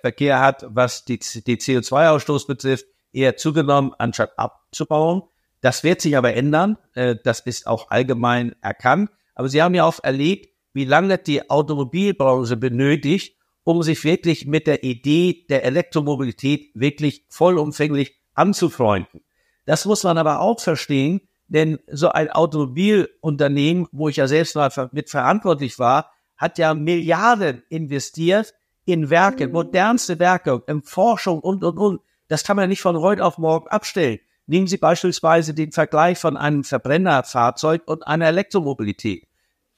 Verkehr 0.00 0.40
hat, 0.40 0.66
was 0.68 1.04
die, 1.04 1.18
die 1.18 1.56
CO2-Ausstoß 1.56 2.46
betrifft, 2.46 2.86
eher 3.12 3.36
zugenommen, 3.36 3.92
anstatt 3.98 4.38
abzubauen. 4.38 5.22
Das 5.64 5.82
wird 5.82 6.02
sich 6.02 6.14
aber 6.14 6.34
ändern. 6.34 6.76
Äh, 6.92 7.16
das 7.24 7.40
ist 7.40 7.66
auch 7.66 7.90
allgemein 7.90 8.54
erkannt. 8.60 9.08
Aber 9.34 9.48
Sie 9.48 9.62
haben 9.62 9.74
ja 9.74 9.86
auch 9.86 9.98
erlebt, 10.02 10.50
wie 10.74 10.84
lange 10.84 11.16
die 11.16 11.48
Automobilbranche 11.48 12.58
benötigt, 12.58 13.38
um 13.62 13.82
sich 13.82 14.04
wirklich 14.04 14.46
mit 14.46 14.66
der 14.66 14.84
Idee 14.84 15.46
der 15.48 15.64
Elektromobilität 15.64 16.70
wirklich 16.74 17.24
vollumfänglich 17.30 18.20
anzufreunden. 18.34 19.22
Das 19.64 19.86
muss 19.86 20.04
man 20.04 20.18
aber 20.18 20.40
auch 20.40 20.60
verstehen, 20.60 21.22
denn 21.48 21.78
so 21.90 22.10
ein 22.10 22.28
Automobilunternehmen, 22.28 23.88
wo 23.90 24.10
ich 24.10 24.16
ja 24.16 24.28
selbst 24.28 24.56
mal 24.56 24.70
mit 24.92 25.08
verantwortlich 25.08 25.78
war, 25.78 26.12
hat 26.36 26.58
ja 26.58 26.74
Milliarden 26.74 27.62
investiert 27.70 28.52
in 28.84 29.08
Werke, 29.08 29.48
modernste 29.48 30.18
Werke, 30.18 30.62
in 30.66 30.82
Forschung 30.82 31.40
und, 31.40 31.64
und, 31.64 31.78
und. 31.78 32.00
Das 32.28 32.44
kann 32.44 32.56
man 32.56 32.68
nicht 32.68 32.82
von 32.82 32.98
heute 32.98 33.24
auf 33.24 33.38
morgen 33.38 33.68
abstellen. 33.68 34.18
Nehmen 34.46 34.66
Sie 34.66 34.76
beispielsweise 34.76 35.54
den 35.54 35.72
Vergleich 35.72 36.18
von 36.18 36.36
einem 36.36 36.64
Verbrennerfahrzeug 36.64 37.82
und 37.86 38.06
einer 38.06 38.26
Elektromobilität. 38.26 39.26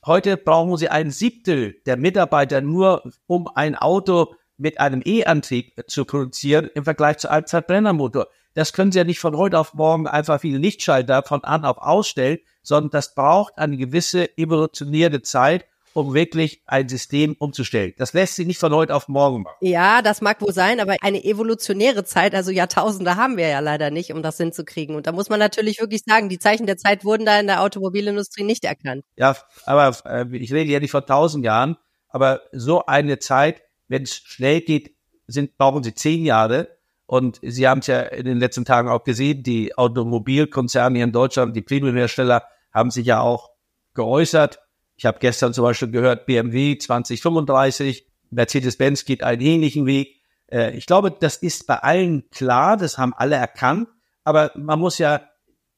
Heute 0.04 0.36
brauchen 0.36 0.76
Sie 0.76 0.88
ein 0.88 1.10
Siebtel 1.10 1.76
der 1.86 1.96
Mitarbeiter 1.96 2.60
nur, 2.60 3.10
um 3.26 3.48
ein 3.54 3.76
Auto 3.76 4.34
mit 4.56 4.80
einem 4.80 5.02
E-Antrieb 5.04 5.84
zu 5.86 6.04
produzieren 6.04 6.68
im 6.74 6.84
Vergleich 6.84 7.18
zu 7.18 7.30
einem 7.30 7.46
Verbrennermotor. 7.46 8.26
Das 8.54 8.72
können 8.72 8.90
Sie 8.90 8.98
ja 8.98 9.04
nicht 9.04 9.20
von 9.20 9.36
heute 9.36 9.58
auf 9.58 9.74
morgen 9.74 10.08
einfach 10.08 10.40
viele 10.40 10.58
Lichtschalter 10.58 11.22
von 11.22 11.44
an 11.44 11.64
auf 11.64 11.78
ausstellen, 11.78 12.38
sondern 12.62 12.90
das 12.90 13.14
braucht 13.14 13.58
eine 13.58 13.76
gewisse 13.76 14.36
evolutionäre 14.36 15.22
Zeit 15.22 15.66
um 15.96 16.12
wirklich 16.12 16.62
ein 16.66 16.90
System 16.90 17.36
umzustellen. 17.38 17.94
Das 17.96 18.12
lässt 18.12 18.36
sich 18.36 18.46
nicht 18.46 18.60
von 18.60 18.74
heute 18.74 18.94
auf 18.94 19.08
morgen 19.08 19.42
machen. 19.42 19.56
Ja, 19.62 20.02
das 20.02 20.20
mag 20.20 20.42
wohl 20.42 20.52
sein, 20.52 20.78
aber 20.78 20.96
eine 21.00 21.24
evolutionäre 21.24 22.04
Zeit, 22.04 22.34
also 22.34 22.50
Jahrtausende 22.50 23.16
haben 23.16 23.38
wir 23.38 23.48
ja 23.48 23.60
leider 23.60 23.90
nicht, 23.90 24.12
um 24.12 24.22
das 24.22 24.36
hinzukriegen. 24.36 24.94
Und 24.94 25.06
da 25.06 25.12
muss 25.12 25.30
man 25.30 25.38
natürlich 25.38 25.80
wirklich 25.80 26.02
sagen, 26.06 26.28
die 26.28 26.38
Zeichen 26.38 26.66
der 26.66 26.76
Zeit 26.76 27.06
wurden 27.06 27.24
da 27.24 27.40
in 27.40 27.46
der 27.46 27.62
Automobilindustrie 27.62 28.44
nicht 28.44 28.66
erkannt. 28.66 29.04
Ja, 29.16 29.36
aber 29.64 29.96
äh, 30.04 30.26
ich 30.36 30.52
rede 30.52 30.70
ja 30.70 30.80
nicht 30.80 30.90
von 30.90 31.06
tausend 31.06 31.46
Jahren, 31.46 31.76
aber 32.10 32.42
so 32.52 32.84
eine 32.84 33.18
Zeit, 33.18 33.62
wenn 33.88 34.02
es 34.02 34.16
schnell 34.16 34.60
geht, 34.60 34.94
sind, 35.26 35.56
brauchen 35.56 35.82
sie 35.82 35.94
zehn 35.94 36.26
Jahre. 36.26 36.76
Und 37.06 37.38
Sie 37.40 37.66
haben 37.66 37.78
es 37.78 37.86
ja 37.86 38.00
in 38.00 38.26
den 38.26 38.38
letzten 38.38 38.66
Tagen 38.66 38.88
auch 38.90 39.04
gesehen, 39.04 39.42
die 39.44 39.78
Automobilkonzerne 39.78 40.98
hier 40.98 41.04
in 41.04 41.12
Deutschland, 41.12 41.56
die 41.56 41.62
Premiumhersteller 41.62 42.42
haben 42.74 42.90
sich 42.90 43.06
ja 43.06 43.20
auch 43.20 43.48
geäußert 43.94 44.58
ich 44.96 45.04
habe 45.06 45.18
gestern 45.18 45.52
zum 45.52 45.64
Beispiel 45.64 45.90
gehört, 45.90 46.26
BMW 46.26 46.78
2035, 46.78 48.06
Mercedes-Benz 48.30 49.04
geht 49.04 49.22
einen 49.22 49.42
ähnlichen 49.42 49.86
Weg. 49.86 50.20
Äh, 50.50 50.76
ich 50.76 50.86
glaube, 50.86 51.10
das 51.10 51.36
ist 51.36 51.66
bei 51.66 51.76
allen 51.76 52.28
klar, 52.30 52.76
das 52.76 52.98
haben 52.98 53.14
alle 53.14 53.36
erkannt, 53.36 53.88
aber 54.24 54.52
man 54.56 54.80
muss 54.80 54.98
ja 54.98 55.22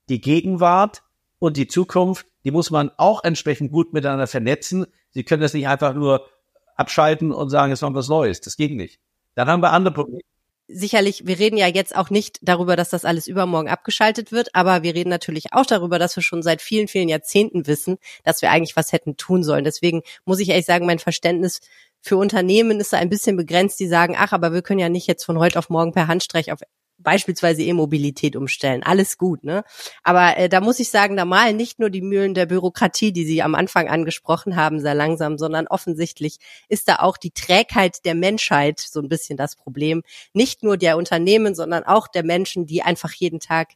die 0.09 0.21
Gegenwart 0.21 1.03
und 1.39 1.57
die 1.57 1.66
Zukunft, 1.66 2.27
die 2.45 2.51
muss 2.51 2.71
man 2.71 2.91
auch 2.97 3.25
entsprechend 3.25 3.73
gut 3.73 3.93
miteinander 3.93 4.27
vernetzen. 4.27 4.87
Sie 5.11 5.25
können 5.25 5.43
das 5.43 5.53
nicht 5.55 5.69
einfach 5.69 5.95
nur 5.95 6.27
abschalten 6.77 7.33
und 7.33 7.51
sagen, 7.51 7.73
es 7.73 7.81
kommt 7.81 7.97
was 7.97 8.09
Neues. 8.09 8.41
Das 8.41 8.57
geht 8.57 8.73
nicht. 8.73 9.01
Dann 9.35 9.49
haben 9.49 9.62
wir 9.62 9.73
andere 9.73 9.95
Probleme 9.95 10.23
sicherlich, 10.69 11.27
wir 11.27 11.39
reden 11.39 11.57
ja 11.57 11.66
jetzt 11.66 11.97
auch 11.97 12.11
nicht 12.11 12.39
darüber, 12.43 12.77
dass 12.77 12.91
das 12.91 13.05
alles 13.05 13.27
übermorgen 13.27 13.69
abgeschaltet 13.69 14.33
wird, 14.33 14.55
aber 14.55 14.83
wir 14.83 14.95
reden 14.95 15.09
natürlich 15.09 15.53
auch 15.53 15.66
darüber, 15.66 15.99
dass 15.99 16.14
wir 16.14 16.23
schon 16.23 16.43
seit 16.43 16.62
vielen, 16.62 16.89
vielen 16.89 17.09
Jahrzehnten 17.09 17.66
wissen, 17.66 17.99
dass 18.25 18.43
wir 18.43 18.51
eigentlich 18.51 18.77
was 18.77 18.93
hätten 18.93 19.16
tun 19.16 19.43
sollen. 19.43 19.64
Deswegen 19.64 20.03
muss 20.25 20.41
ich 20.41 20.51
ehrlich 20.51 20.66
sagen, 20.66 20.87
mein 20.87 20.99
Verständnis 20.99 21.61
für 22.01 22.16
Unternehmen 22.16 22.81
ist 22.81 22.93
da 22.93 22.99
ein 22.99 23.09
bisschen 23.09 23.37
begrenzt, 23.37 23.81
die 23.81 23.89
sagen, 23.89 24.14
ach, 24.16 24.33
aber 24.33 24.53
wir 24.53 24.62
können 24.62 24.81
ja 24.81 24.89
nicht 24.89 25.07
jetzt 25.07 25.25
von 25.25 25.39
heute 25.39 25.59
auf 25.59 25.71
morgen 25.71 25.93
per 25.93 26.07
Handstreich 26.07 26.53
auf 26.53 26.61
beispielsweise 26.99 27.62
E-Mobilität 27.62 28.36
umstellen. 28.36 28.82
Alles 28.82 29.18
gut, 29.18 29.44
ne? 29.44 29.64
Aber 30.03 30.36
äh, 30.36 30.49
da 30.49 30.61
muss 30.61 30.80
ich 30.80 30.90
sagen, 30.90 31.16
da 31.16 31.24
malen 31.24 31.57
nicht 31.57 31.78
nur 31.78 31.90
die 31.90 32.03
Mühlen 32.03 32.34
der 32.34 32.46
Bürokratie, 32.46 33.12
die 33.12 33.24
Sie 33.24 33.42
am 33.42 33.55
Anfang 33.55 33.88
angesprochen 33.88 34.57
haben, 34.57 34.80
sehr 34.80 34.94
langsam, 34.94 35.38
sondern 35.38 35.66
offensichtlich 35.68 36.38
ist 36.68 36.88
da 36.88 36.96
auch 36.96 37.16
die 37.16 37.30
Trägheit 37.30 38.05
der 38.05 38.14
Menschheit 38.14 38.80
so 38.80 39.01
ein 39.01 39.09
bisschen 39.09 39.36
das 39.36 39.57
Problem. 39.57 40.03
Nicht 40.32 40.62
nur 40.62 40.76
der 40.76 40.96
Unternehmen, 40.96 41.55
sondern 41.55 41.84
auch 41.84 42.09
der 42.09 42.24
Menschen, 42.24 42.66
die 42.66 42.82
einfach 42.82 43.12
jeden 43.12 43.40
Tag 43.40 43.68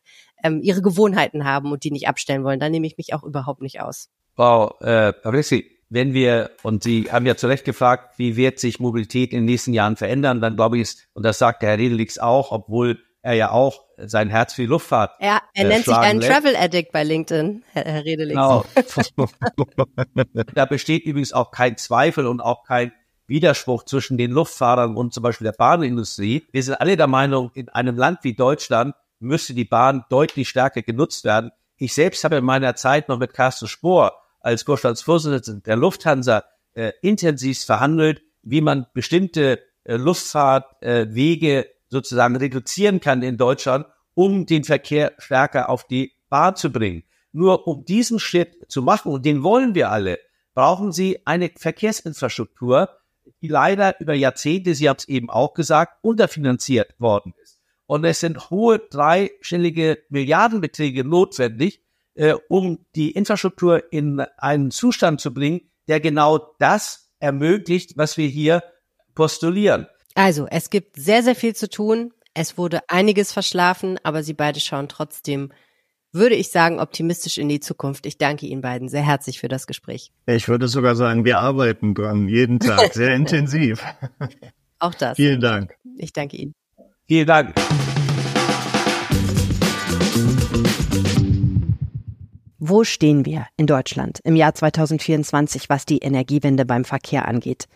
ähm, 0.42 0.60
ihre 0.62 0.82
Gewohnheiten 0.82 1.44
haben 1.44 1.70
und 1.70 1.84
die 1.84 1.90
nicht 1.90 2.08
abstellen 2.08 2.44
wollen. 2.44 2.60
Da 2.60 2.68
nehme 2.68 2.86
ich 2.86 2.96
mich 2.96 3.14
auch 3.14 3.22
überhaupt 3.22 3.62
nicht 3.62 3.80
aus. 3.80 4.08
Frau 4.34 4.78
äh, 4.80 5.12
Pavlisi, 5.12 5.70
wenn 5.90 6.14
wir, 6.14 6.50
und 6.62 6.82
Sie 6.82 7.12
haben 7.12 7.26
ja 7.26 7.36
zu 7.36 7.46
Recht 7.46 7.64
gefragt, 7.64 8.18
wie 8.18 8.36
wird 8.36 8.58
sich 8.58 8.80
Mobilität 8.80 9.32
in 9.32 9.40
den 9.40 9.44
nächsten 9.44 9.74
Jahren 9.74 9.96
verändern, 9.96 10.40
dann 10.40 10.56
glaube 10.56 10.78
ich, 10.78 10.94
und 11.12 11.22
das 11.22 11.38
sagt 11.38 11.62
der 11.62 11.70
Herr 11.70 11.78
Redelix 11.78 12.18
auch, 12.18 12.50
obwohl 12.50 12.98
er 13.22 13.34
ja 13.34 13.50
auch 13.50 13.84
sein 13.96 14.28
Herz 14.28 14.54
für 14.54 14.62
die 14.62 14.68
Luftfahrt. 14.68 15.14
Er, 15.20 15.42
er 15.54 15.64
äh, 15.64 15.68
nennt 15.68 15.84
sich 15.84 15.94
einen 15.94 16.20
lässt. 16.20 16.32
Travel 16.32 16.56
Addict 16.56 16.92
bei 16.92 17.04
LinkedIn, 17.04 17.62
Herr, 17.72 17.84
Herr 17.84 18.04
Redelix. 18.04 18.34
Genau. 18.34 18.64
da 20.54 20.66
besteht 20.66 21.04
übrigens 21.04 21.32
auch 21.32 21.50
kein 21.50 21.76
Zweifel 21.76 22.26
und 22.26 22.40
auch 22.40 22.64
kein, 22.64 22.92
Widerspruch 23.32 23.84
zwischen 23.84 24.18
den 24.18 24.30
Luftfahrern 24.30 24.96
und 24.96 25.14
zum 25.14 25.22
Beispiel 25.22 25.46
der 25.46 25.52
Bahnindustrie. 25.52 26.46
Wir 26.52 26.62
sind 26.62 26.74
alle 26.74 26.96
der 26.98 27.06
Meinung, 27.06 27.50
in 27.54 27.68
einem 27.70 27.96
Land 27.96 28.20
wie 28.22 28.34
Deutschland 28.34 28.94
müsste 29.20 29.54
die 29.54 29.64
Bahn 29.64 30.04
deutlich 30.10 30.48
stärker 30.48 30.82
genutzt 30.82 31.24
werden. 31.24 31.50
Ich 31.76 31.94
selbst 31.94 32.24
habe 32.24 32.36
in 32.36 32.44
meiner 32.44 32.76
Zeit 32.76 33.08
noch 33.08 33.18
mit 33.18 33.32
Carsten 33.32 33.68
Spohr 33.68 34.12
als 34.40 34.64
Vorstandsvorsitzender 34.64 35.62
der 35.62 35.76
Lufthansa 35.76 36.44
äh, 36.74 36.92
intensiv 37.00 37.64
verhandelt, 37.64 38.22
wie 38.42 38.60
man 38.60 38.86
bestimmte 38.92 39.60
äh, 39.84 39.96
Luftfahrtwege 39.96 41.64
äh, 41.64 41.70
sozusagen 41.92 42.36
reduzieren 42.36 43.00
kann 43.00 43.22
in 43.22 43.36
Deutschland, 43.36 43.86
um 44.14 44.46
den 44.46 44.64
Verkehr 44.64 45.12
stärker 45.18 45.68
auf 45.68 45.86
die 45.86 46.12
Bahn 46.30 46.56
zu 46.56 46.72
bringen. 46.72 47.04
Nur 47.32 47.68
um 47.68 47.84
diesen 47.84 48.18
Schritt 48.18 48.56
zu 48.68 48.82
machen, 48.82 49.12
und 49.12 49.26
den 49.26 49.42
wollen 49.42 49.74
wir 49.74 49.90
alle, 49.90 50.18
brauchen 50.54 50.90
Sie 50.90 51.20
eine 51.26 51.50
Verkehrsinfrastruktur, 51.54 52.88
die 53.42 53.48
leider 53.48 54.00
über 54.00 54.14
Jahrzehnte, 54.14 54.74
Sie 54.74 54.88
haben 54.88 54.96
es 54.98 55.06
eben 55.06 55.28
auch 55.28 55.52
gesagt, 55.52 55.98
unterfinanziert 56.02 56.98
worden 56.98 57.34
ist. 57.42 57.60
Und 57.86 58.04
es 58.04 58.20
sind 58.20 58.48
hohe 58.48 58.78
dreistellige 58.78 59.98
Milliardenbeträge 60.08 61.04
notwendig, 61.04 61.82
äh, 62.14 62.34
um 62.48 62.86
die 62.94 63.10
Infrastruktur 63.10 63.92
in 63.92 64.20
einen 64.38 64.70
Zustand 64.70 65.20
zu 65.20 65.34
bringen, 65.34 65.60
der 65.88 66.00
genau 66.00 66.54
das 66.58 67.12
ermöglicht, 67.18 67.98
was 67.98 68.16
wir 68.16 68.28
hier 68.28 68.62
postulieren. 69.14 69.86
Also, 70.14 70.46
es 70.50 70.70
gibt 70.70 70.96
sehr, 70.96 71.22
sehr 71.22 71.34
viel 71.34 71.54
zu 71.54 71.68
tun. 71.68 72.12
Es 72.34 72.58
wurde 72.58 72.80
einiges 72.88 73.32
verschlafen, 73.32 73.98
aber 74.02 74.22
Sie 74.22 74.34
beide 74.34 74.60
schauen 74.60 74.88
trotzdem, 74.88 75.52
würde 76.12 76.34
ich 76.34 76.50
sagen, 76.50 76.80
optimistisch 76.80 77.38
in 77.38 77.48
die 77.48 77.60
Zukunft. 77.60 78.06
Ich 78.06 78.18
danke 78.18 78.46
Ihnen 78.46 78.60
beiden 78.60 78.88
sehr 78.88 79.02
herzlich 79.02 79.40
für 79.40 79.48
das 79.48 79.66
Gespräch. 79.66 80.12
Ich 80.26 80.48
würde 80.48 80.68
sogar 80.68 80.94
sagen, 80.94 81.24
wir 81.24 81.38
arbeiten 81.38 81.94
dran, 81.94 82.28
jeden 82.28 82.60
Tag, 82.60 82.92
sehr 82.94 83.14
intensiv. 83.14 83.84
Auch 84.78 84.94
das. 84.94 85.16
Vielen 85.16 85.40
Dank. 85.40 85.74
Ich 85.96 86.12
danke 86.12 86.36
Ihnen. 86.36 86.54
Vielen 87.06 87.26
Dank. 87.26 87.54
Wo 92.58 92.84
stehen 92.84 93.24
wir 93.24 93.46
in 93.56 93.66
Deutschland 93.66 94.20
im 94.22 94.36
Jahr 94.36 94.54
2024, 94.54 95.68
was 95.68 95.84
die 95.84 95.98
Energiewende 95.98 96.64
beim 96.64 96.84
Verkehr 96.84 97.26
angeht? 97.26 97.66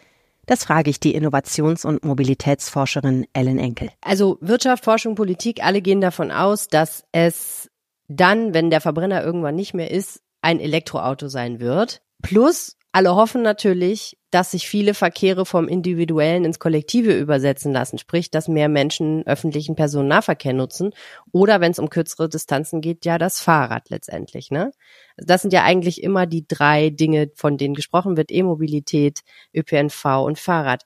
Das 0.46 0.64
frage 0.64 0.90
ich 0.90 1.00
die 1.00 1.14
Innovations- 1.14 1.84
und 1.84 2.04
Mobilitätsforscherin 2.04 3.26
Ellen 3.32 3.58
Enkel. 3.58 3.90
Also 4.00 4.38
Wirtschaft, 4.40 4.84
Forschung, 4.84 5.16
Politik, 5.16 5.64
alle 5.64 5.82
gehen 5.82 6.00
davon 6.00 6.30
aus, 6.30 6.68
dass 6.68 7.04
es 7.12 7.68
dann, 8.08 8.54
wenn 8.54 8.70
der 8.70 8.80
Verbrenner 8.80 9.24
irgendwann 9.24 9.56
nicht 9.56 9.74
mehr 9.74 9.90
ist, 9.90 10.22
ein 10.42 10.60
Elektroauto 10.60 11.26
sein 11.28 11.58
wird. 11.58 12.02
Plus 12.22 12.76
alle 12.92 13.14
hoffen 13.14 13.42
natürlich, 13.42 14.16
dass 14.36 14.50
sich 14.50 14.68
viele 14.68 14.92
Verkehre 14.92 15.46
vom 15.46 15.66
Individuellen 15.66 16.44
ins 16.44 16.58
Kollektive 16.58 17.18
übersetzen 17.18 17.72
lassen, 17.72 17.96
sprich, 17.96 18.30
dass 18.30 18.48
mehr 18.48 18.68
Menschen 18.68 19.26
öffentlichen 19.26 19.76
Personennahverkehr 19.76 20.52
nutzen 20.52 20.90
oder 21.32 21.62
wenn 21.62 21.72
es 21.72 21.78
um 21.78 21.88
kürzere 21.88 22.28
Distanzen 22.28 22.82
geht, 22.82 23.06
ja 23.06 23.16
das 23.16 23.40
Fahrrad 23.40 23.88
letztendlich. 23.88 24.50
Ne? 24.50 24.72
Das 25.16 25.40
sind 25.40 25.54
ja 25.54 25.64
eigentlich 25.64 26.02
immer 26.02 26.26
die 26.26 26.46
drei 26.46 26.90
Dinge, 26.90 27.30
von 27.34 27.56
denen 27.56 27.72
gesprochen 27.72 28.18
wird: 28.18 28.30
E-Mobilität, 28.30 29.20
ÖPNV 29.54 30.04
und 30.26 30.38
Fahrrad. 30.38 30.82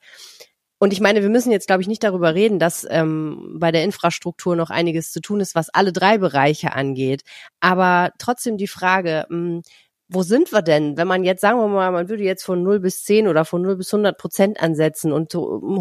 Und 0.78 0.92
ich 0.92 1.00
meine, 1.00 1.20
wir 1.20 1.28
müssen 1.28 1.50
jetzt, 1.50 1.66
glaube 1.66 1.82
ich, 1.82 1.88
nicht 1.88 2.04
darüber 2.04 2.36
reden, 2.36 2.60
dass 2.60 2.86
ähm, 2.88 3.56
bei 3.58 3.72
der 3.72 3.82
Infrastruktur 3.82 4.54
noch 4.54 4.70
einiges 4.70 5.10
zu 5.10 5.20
tun 5.20 5.40
ist, 5.40 5.56
was 5.56 5.70
alle 5.70 5.92
drei 5.92 6.18
Bereiche 6.18 6.72
angeht. 6.72 7.22
Aber 7.58 8.12
trotzdem 8.18 8.58
die 8.58 8.68
Frage, 8.68 9.26
mh, 9.28 9.36
hm, 9.36 9.62
wo 10.12 10.22
sind 10.22 10.52
wir 10.52 10.62
denn? 10.62 10.96
Wenn 10.96 11.06
man 11.06 11.22
jetzt, 11.22 11.40
sagen 11.40 11.60
wir 11.60 11.68
mal, 11.68 11.92
man 11.92 12.08
würde 12.08 12.24
jetzt 12.24 12.42
von 12.42 12.64
0 12.64 12.80
bis 12.80 13.04
10 13.04 13.28
oder 13.28 13.44
von 13.44 13.62
0 13.62 13.76
bis 13.76 13.94
100 13.94 14.18
Prozent 14.18 14.60
ansetzen 14.60 15.12
und 15.12 15.32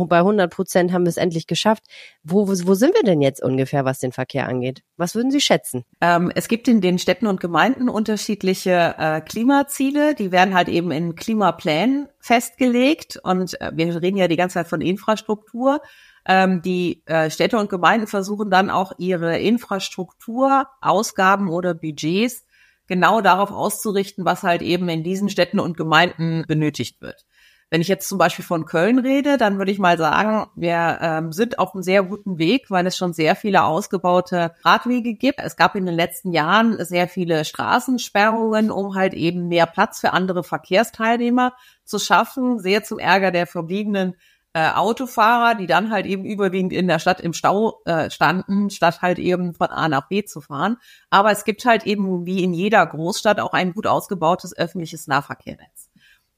bei 0.07 0.19
100 0.19 0.53
Prozent 0.53 0.93
haben 0.93 1.03
wir 1.03 1.09
es 1.09 1.17
endlich 1.17 1.47
geschafft. 1.47 1.83
Wo, 2.23 2.47
wo, 2.47 2.51
wo 2.51 2.73
sind 2.75 2.93
wir 2.93 3.01
denn 3.01 3.21
jetzt 3.21 3.41
ungefähr, 3.41 3.85
was 3.85 3.97
den 3.97 4.11
Verkehr 4.11 4.47
angeht? 4.47 4.83
Was 4.97 5.15
würden 5.15 5.31
Sie 5.31 5.41
schätzen? 5.41 5.83
Ähm, 5.99 6.31
es 6.35 6.47
gibt 6.47 6.67
in 6.67 6.79
den 6.79 6.99
Städten 6.99 7.25
und 7.25 7.39
Gemeinden 7.39 7.89
unterschiedliche 7.89 8.95
äh, 8.99 9.21
Klimaziele. 9.21 10.13
Die 10.13 10.31
werden 10.31 10.53
halt 10.53 10.69
eben 10.69 10.91
in 10.91 11.15
Klimaplänen 11.15 12.07
festgelegt. 12.19 13.19
Und 13.23 13.59
äh, 13.59 13.71
wir 13.73 13.99
reden 13.99 14.17
ja 14.17 14.27
die 14.27 14.37
ganze 14.37 14.55
Zeit 14.55 14.67
von 14.67 14.81
Infrastruktur. 14.81 15.81
Ähm, 16.27 16.61
die 16.61 17.01
äh, 17.07 17.31
Städte 17.31 17.57
und 17.57 17.69
Gemeinden 17.71 18.05
versuchen 18.05 18.51
dann 18.51 18.69
auch 18.69 18.91
ihre 18.99 19.39
Infrastruktur, 19.39 20.67
Ausgaben 20.81 21.49
oder 21.49 21.73
Budgets 21.73 22.45
genau 22.89 23.21
darauf 23.21 23.51
auszurichten, 23.51 24.25
was 24.25 24.43
halt 24.43 24.61
eben 24.61 24.89
in 24.89 25.03
diesen 25.03 25.29
Städten 25.29 25.59
und 25.61 25.77
Gemeinden 25.77 26.43
benötigt 26.47 27.01
wird. 27.01 27.25
Wenn 27.71 27.81
ich 27.81 27.87
jetzt 27.87 28.09
zum 28.09 28.17
Beispiel 28.17 28.43
von 28.43 28.65
Köln 28.65 28.97
rede, 28.97 29.37
dann 29.37 29.59
würde 29.59 29.71
ich 29.71 29.77
mal 29.77 29.95
sagen, 29.97 30.49
wir 30.55 30.97
ähm, 31.01 31.31
sind 31.31 31.59
auf 31.59 31.75
einem 31.75 31.83
sehr 31.83 32.01
guten 32.01 32.39
Weg, 32.39 32.71
weil 32.71 32.87
es 32.87 32.97
schon 32.97 33.13
sehr 33.13 33.35
viele 33.35 33.63
ausgebaute 33.63 34.55
Radwege 34.65 35.13
gibt. 35.13 35.39
Es 35.39 35.55
gab 35.55 35.75
in 35.75 35.85
den 35.85 35.93
letzten 35.93 36.31
Jahren 36.31 36.83
sehr 36.83 37.07
viele 37.07 37.45
Straßensperrungen, 37.45 38.71
um 38.71 38.95
halt 38.95 39.13
eben 39.13 39.47
mehr 39.49 39.67
Platz 39.67 39.99
für 39.99 40.13
andere 40.13 40.43
Verkehrsteilnehmer 40.43 41.53
zu 41.85 41.99
schaffen, 41.99 42.57
sehr 42.57 42.83
zum 42.83 42.97
Ärger 42.97 43.29
der 43.29 43.45
verbliebenen 43.45 44.15
äh, 44.59 44.71
Autofahrer, 44.75 45.55
die 45.55 45.67
dann 45.67 45.89
halt 45.89 46.05
eben 46.05 46.25
überwiegend 46.25 46.73
in 46.73 46.87
der 46.87 46.99
Stadt 46.99 47.21
im 47.21 47.31
Stau 47.31 47.81
äh, 47.85 48.09
standen, 48.09 48.69
statt 48.69 49.01
halt 49.01 49.17
eben 49.17 49.53
von 49.53 49.67
A 49.67 49.87
nach 49.87 50.09
B 50.09 50.25
zu 50.25 50.41
fahren. 50.41 50.77
Aber 51.09 51.31
es 51.31 51.45
gibt 51.45 51.63
halt 51.63 51.85
eben 51.85 52.25
wie 52.25 52.43
in 52.43 52.53
jeder 52.53 52.85
Großstadt 52.85 53.39
auch 53.39 53.53
ein 53.53 53.73
gut 53.73 53.87
ausgebautes 53.87 54.57
öffentliches 54.57 55.07
Nahverkehrnetz. 55.07 55.89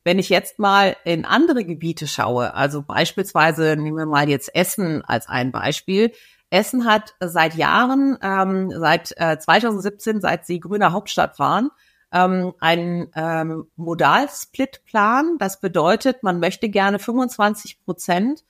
Wenn 0.04 0.20
ich 0.20 0.30
jetzt 0.30 0.60
mal 0.60 0.96
in 1.04 1.26
andere 1.26 1.66
Gebiete 1.66 2.08
schaue, 2.08 2.54
also 2.54 2.84
beispielsweise 2.84 3.76
nehmen 3.76 3.98
wir 3.98 4.06
mal 4.06 4.30
jetzt 4.30 4.54
Essen 4.54 5.04
als 5.04 5.28
ein 5.28 5.52
Beispiel. 5.52 6.12
Essen 6.52 6.86
hat 6.86 7.16
seit 7.20 7.56
Jahren, 7.56 8.20
ähm, 8.22 8.72
seit 8.72 9.14
äh, 9.18 9.40
2017, 9.40 10.22
seit 10.22 10.46
sie 10.46 10.60
grüne 10.60 10.92
Hauptstadt 10.92 11.40
waren, 11.40 11.72
ähm, 12.12 12.54
einen 12.60 13.10
ähm, 13.16 13.68
Modalsplitplan. 13.76 15.38
Das 15.40 15.60
bedeutet, 15.60 16.24
man 16.24 16.40
möchte 16.40 16.70
gerne 16.70 17.00
25 17.00 17.84
Prozent 17.84 18.44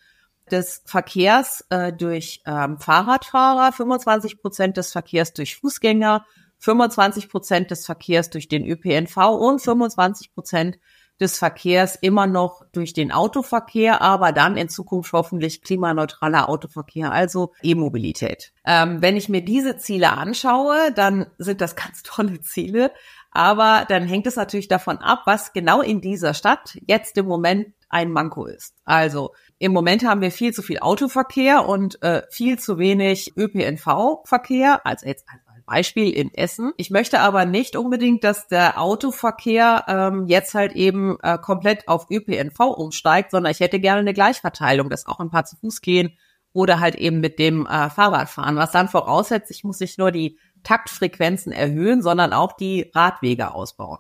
des 0.50 0.82
Verkehrs 0.86 1.66
äh, 1.70 1.94
durch 1.94 2.42
ähm, 2.46 2.78
Fahrradfahrer, 2.78 3.72
25 3.72 4.42
Prozent 4.42 4.78
des 4.78 4.92
Verkehrs 4.92 5.34
durch 5.34 5.58
Fußgänger, 5.58 6.26
25 6.60 7.30
Prozent 7.30 7.72
des 7.72 7.86
Verkehrs 7.86 8.30
durch 8.30 8.48
den 8.48 8.66
ÖPNV 8.68 9.18
und 9.18 9.62
25 9.62 10.34
Prozent 10.34 10.78
des 11.22 11.38
Verkehrs 11.38 11.96
immer 11.96 12.26
noch 12.26 12.64
durch 12.72 12.94
den 12.94 13.12
Autoverkehr, 13.12 14.02
aber 14.02 14.32
dann 14.32 14.58
in 14.58 14.70
Zukunft 14.70 15.14
hoffentlich 15.14 15.62
klimaneutraler 15.62 16.50
Autoverkehr, 16.50 17.12
also 17.12 17.54
E-Mobilität. 17.62 18.52
Ähm, 18.66 19.04
wenn 19.04 19.16
ich 19.16 19.30
mir 19.30 19.46
diese 19.46 19.78
Ziele 19.78 20.12
anschaue, 20.12 20.92
dann 20.96 21.28
sind 21.38 21.62
das 21.62 21.76
ganz 21.76 22.02
tolle 22.04 22.42
Ziele. 22.42 22.92
Aber 23.32 23.86
dann 23.88 24.04
hängt 24.04 24.28
es 24.28 24.36
natürlich 24.36 24.68
davon 24.68 24.98
ab, 24.98 25.22
was 25.26 25.54
genau 25.54 25.82
in 25.82 26.02
dieser 26.02 26.34
Stadt 26.34 26.78
jetzt 26.86 27.18
im 27.18 27.26
Moment 27.26 27.74
ein 27.90 28.12
Manko 28.12 28.46
ist. 28.46 28.76
Also 28.86 29.34
im 29.58 29.74
Moment 29.74 30.06
haben 30.06 30.22
wir 30.22 30.32
viel 30.32 30.54
zu 30.54 30.62
viel 30.62 30.80
Autoverkehr 30.80 31.68
und 31.68 32.02
äh, 32.04 32.24
viel 32.30 32.60
zu 32.60 32.78
wenig 32.78 33.34
ÖPNV-Verkehr, 33.38 34.86
als 34.86 35.04
jetzt 35.04 35.26
ein 35.30 35.40
Beispiel 35.66 36.10
in 36.10 36.34
Essen. 36.34 36.74
Ich 36.76 36.90
möchte 36.92 37.22
aber 37.22 37.46
nicht 37.46 37.78
unbedingt, 37.78 38.26
dass 38.26 38.48
der 38.48 38.82
Autoverkehr 38.82 39.86
ähm, 39.88 40.28
jetzt 40.28 40.54
halt 40.54 40.74
eben 40.74 41.18
äh, 41.24 41.38
komplett 41.38 41.88
auf 41.88 42.08
ÖPNV 42.12 42.60
umsteigt, 42.60 43.32
sondern 43.32 43.52
ich 43.52 43.62
hätte 43.62 43.80
gerne 43.80 44.02
eine 44.02 44.14
Gleichverteilung, 44.14 44.90
dass 44.90 45.06
auch 45.06 45.22
ein 45.22 45.30
paar 45.30 45.46
zu 45.46 45.56
Fuß 45.56 45.82
gehen 45.82 46.18
oder 46.52 46.82
halt 46.82 46.96
eben 46.96 47.22
mit 47.22 47.40
dem 47.40 47.66
äh, 47.66 47.90
Fahrrad 47.90 48.30
fahren. 48.30 48.58
Was 48.58 48.72
dann 48.72 48.90
voraussetzt, 48.90 49.52
ich 49.52 49.64
muss 49.64 49.80
nicht 49.80 49.98
nur 49.98 50.12
die 50.12 50.38
Taktfrequenzen 50.64 51.52
erhöhen, 51.52 52.02
sondern 52.02 52.34
auch 52.34 52.54
die 52.54 52.92
Radwege 52.94 53.54
ausbauen. 53.54 54.00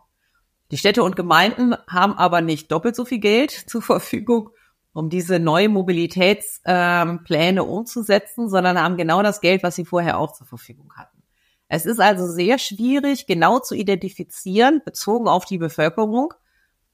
Die 0.71 0.77
Städte 0.77 1.03
und 1.03 1.15
Gemeinden 1.15 1.75
haben 1.87 2.13
aber 2.13 2.41
nicht 2.41 2.71
doppelt 2.71 2.95
so 2.95 3.05
viel 3.05 3.19
Geld 3.19 3.51
zur 3.67 3.81
Verfügung, 3.81 4.49
um 4.93 5.09
diese 5.09 5.39
neuen 5.39 5.71
Mobilitätspläne 5.71 7.61
ähm, 7.61 7.67
umzusetzen, 7.67 8.49
sondern 8.49 8.79
haben 8.79 8.97
genau 8.97 9.23
das 9.23 9.41
Geld, 9.41 9.63
was 9.63 9.75
sie 9.75 9.85
vorher 9.85 10.19
auch 10.19 10.33
zur 10.33 10.47
Verfügung 10.47 10.93
hatten. 10.95 11.23
Es 11.69 11.85
ist 11.85 12.01
also 12.01 12.27
sehr 12.27 12.57
schwierig, 12.57 13.27
genau 13.27 13.59
zu 13.59 13.75
identifizieren, 13.75 14.81
bezogen 14.83 15.29
auf 15.29 15.45
die 15.45 15.57
Bevölkerung, 15.57 16.33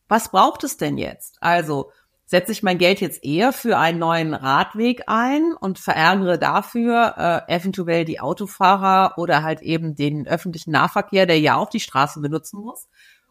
was 0.08 0.30
braucht 0.30 0.64
es 0.64 0.78
denn 0.78 0.98
jetzt? 0.98 1.38
Also 1.42 1.92
setze 2.28 2.52
ich 2.52 2.62
mein 2.62 2.78
Geld 2.78 3.00
jetzt 3.00 3.24
eher 3.24 3.54
für 3.54 3.78
einen 3.78 4.00
neuen 4.00 4.34
Radweg 4.34 5.04
ein 5.08 5.54
und 5.54 5.80
verärgere 5.80 6.38
dafür 6.38 7.46
äh, 7.48 7.56
eventuell 7.56 8.04
die 8.04 8.20
Autofahrer 8.20 9.14
oder 9.18 9.44
halt 9.44 9.62
eben 9.62 9.96
den 9.96 10.28
öffentlichen 10.28 10.72
Nahverkehr, 10.72 11.26
der 11.26 11.40
ja 11.40 11.56
auch 11.56 11.70
die 11.70 11.80
Straßen 11.80 12.22
benutzen 12.22 12.60
muss. 12.60 12.90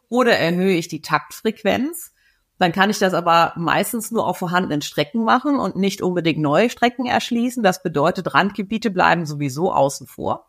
Oder 0.09 0.39
erhöhe 0.39 0.77
ich 0.77 0.89
die 0.89 1.03
Taktfrequenz. 1.03 2.15
Dann 2.59 2.73
kann 2.73 2.89
ich 2.89 2.99
das 2.99 3.13
aber 3.13 3.53
meistens 3.57 4.11
nur 4.13 4.27
auf 4.27 4.39
vorhandenen 4.39 4.81
Strecken 4.81 5.25
machen 5.25 5.57
und 5.59 5.77
nicht 5.77 6.01
unbedingt 6.01 6.39
neue 6.39 6.71
Strecken 6.71 7.05
erschließen. 7.05 7.63
Das 7.63 7.83
bedeutet, 7.83 8.33
Randgebiete 8.33 8.91
bleiben 8.91 9.27
sowieso 9.27 9.75
außen 9.75 10.07
vor. 10.07 10.47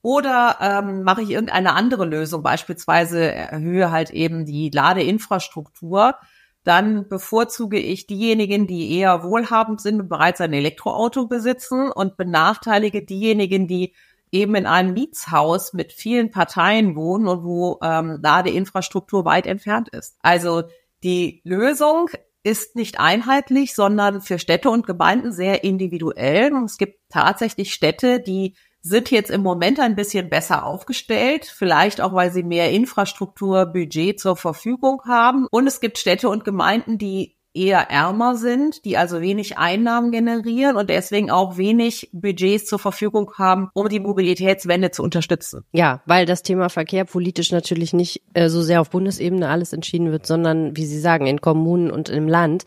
Oder 0.00 0.56
ähm, 0.62 1.02
mache 1.02 1.20
ich 1.20 1.30
irgendeine 1.30 1.74
andere 1.74 2.06
Lösung, 2.06 2.42
beispielsweise 2.42 3.32
erhöhe 3.32 3.90
halt 3.90 4.10
eben 4.10 4.46
die 4.46 4.70
Ladeinfrastruktur 4.70 6.16
dann 6.64 7.08
bevorzuge 7.08 7.78
ich 7.78 8.06
diejenigen, 8.06 8.66
die 8.66 8.96
eher 8.98 9.24
wohlhabend 9.24 9.80
sind 9.80 10.00
und 10.00 10.08
bereits 10.08 10.40
ein 10.40 10.52
Elektroauto 10.52 11.26
besitzen 11.26 11.90
und 11.90 12.16
benachteilige 12.16 13.04
diejenigen, 13.04 13.66
die 13.66 13.94
eben 14.30 14.54
in 14.54 14.66
einem 14.66 14.94
Mietshaus 14.94 15.72
mit 15.72 15.92
vielen 15.92 16.30
Parteien 16.30 16.96
wohnen 16.96 17.28
und 17.28 17.44
wo 17.44 17.78
ähm, 17.82 18.18
Ladeinfrastruktur 18.22 19.24
weit 19.24 19.46
entfernt 19.46 19.90
ist. 19.90 20.16
Also 20.22 20.62
die 21.02 21.42
Lösung 21.44 22.08
ist 22.42 22.74
nicht 22.74 22.98
einheitlich, 22.98 23.74
sondern 23.74 24.20
für 24.20 24.38
Städte 24.38 24.70
und 24.70 24.86
Gemeinden 24.86 25.32
sehr 25.32 25.64
individuell. 25.64 26.52
Und 26.52 26.64
es 26.64 26.78
gibt 26.78 26.98
tatsächlich 27.08 27.72
Städte, 27.72 28.20
die 28.20 28.54
sind 28.82 29.10
jetzt 29.10 29.30
im 29.30 29.42
Moment 29.42 29.78
ein 29.78 29.94
bisschen 29.94 30.28
besser 30.28 30.66
aufgestellt, 30.66 31.46
vielleicht 31.46 32.00
auch, 32.00 32.12
weil 32.12 32.32
sie 32.32 32.42
mehr 32.42 32.70
Infrastrukturbudget 32.70 34.18
zur 34.18 34.36
Verfügung 34.36 35.02
haben. 35.06 35.46
Und 35.50 35.66
es 35.66 35.80
gibt 35.80 35.98
Städte 35.98 36.28
und 36.28 36.44
Gemeinden, 36.44 36.98
die 36.98 37.36
eher 37.54 37.90
ärmer 37.90 38.36
sind, 38.36 38.84
die 38.84 38.96
also 38.96 39.20
wenig 39.20 39.58
Einnahmen 39.58 40.10
generieren 40.10 40.76
und 40.76 40.88
deswegen 40.88 41.30
auch 41.30 41.58
wenig 41.58 42.08
Budgets 42.12 42.66
zur 42.66 42.78
Verfügung 42.78 43.32
haben, 43.36 43.68
um 43.74 43.88
die 43.88 44.00
Mobilitätswende 44.00 44.90
zu 44.90 45.02
unterstützen. 45.02 45.64
Ja, 45.72 46.02
weil 46.06 46.24
das 46.24 46.42
Thema 46.42 46.70
Verkehr 46.70 47.04
politisch 47.04 47.52
natürlich 47.52 47.92
nicht 47.92 48.22
äh, 48.34 48.48
so 48.48 48.62
sehr 48.62 48.80
auf 48.80 48.90
Bundesebene 48.90 49.48
alles 49.48 49.72
entschieden 49.72 50.10
wird, 50.10 50.26
sondern, 50.26 50.76
wie 50.76 50.86
Sie 50.86 50.98
sagen, 50.98 51.26
in 51.26 51.40
Kommunen 51.40 51.90
und 51.90 52.08
im 52.08 52.26
Land. 52.26 52.64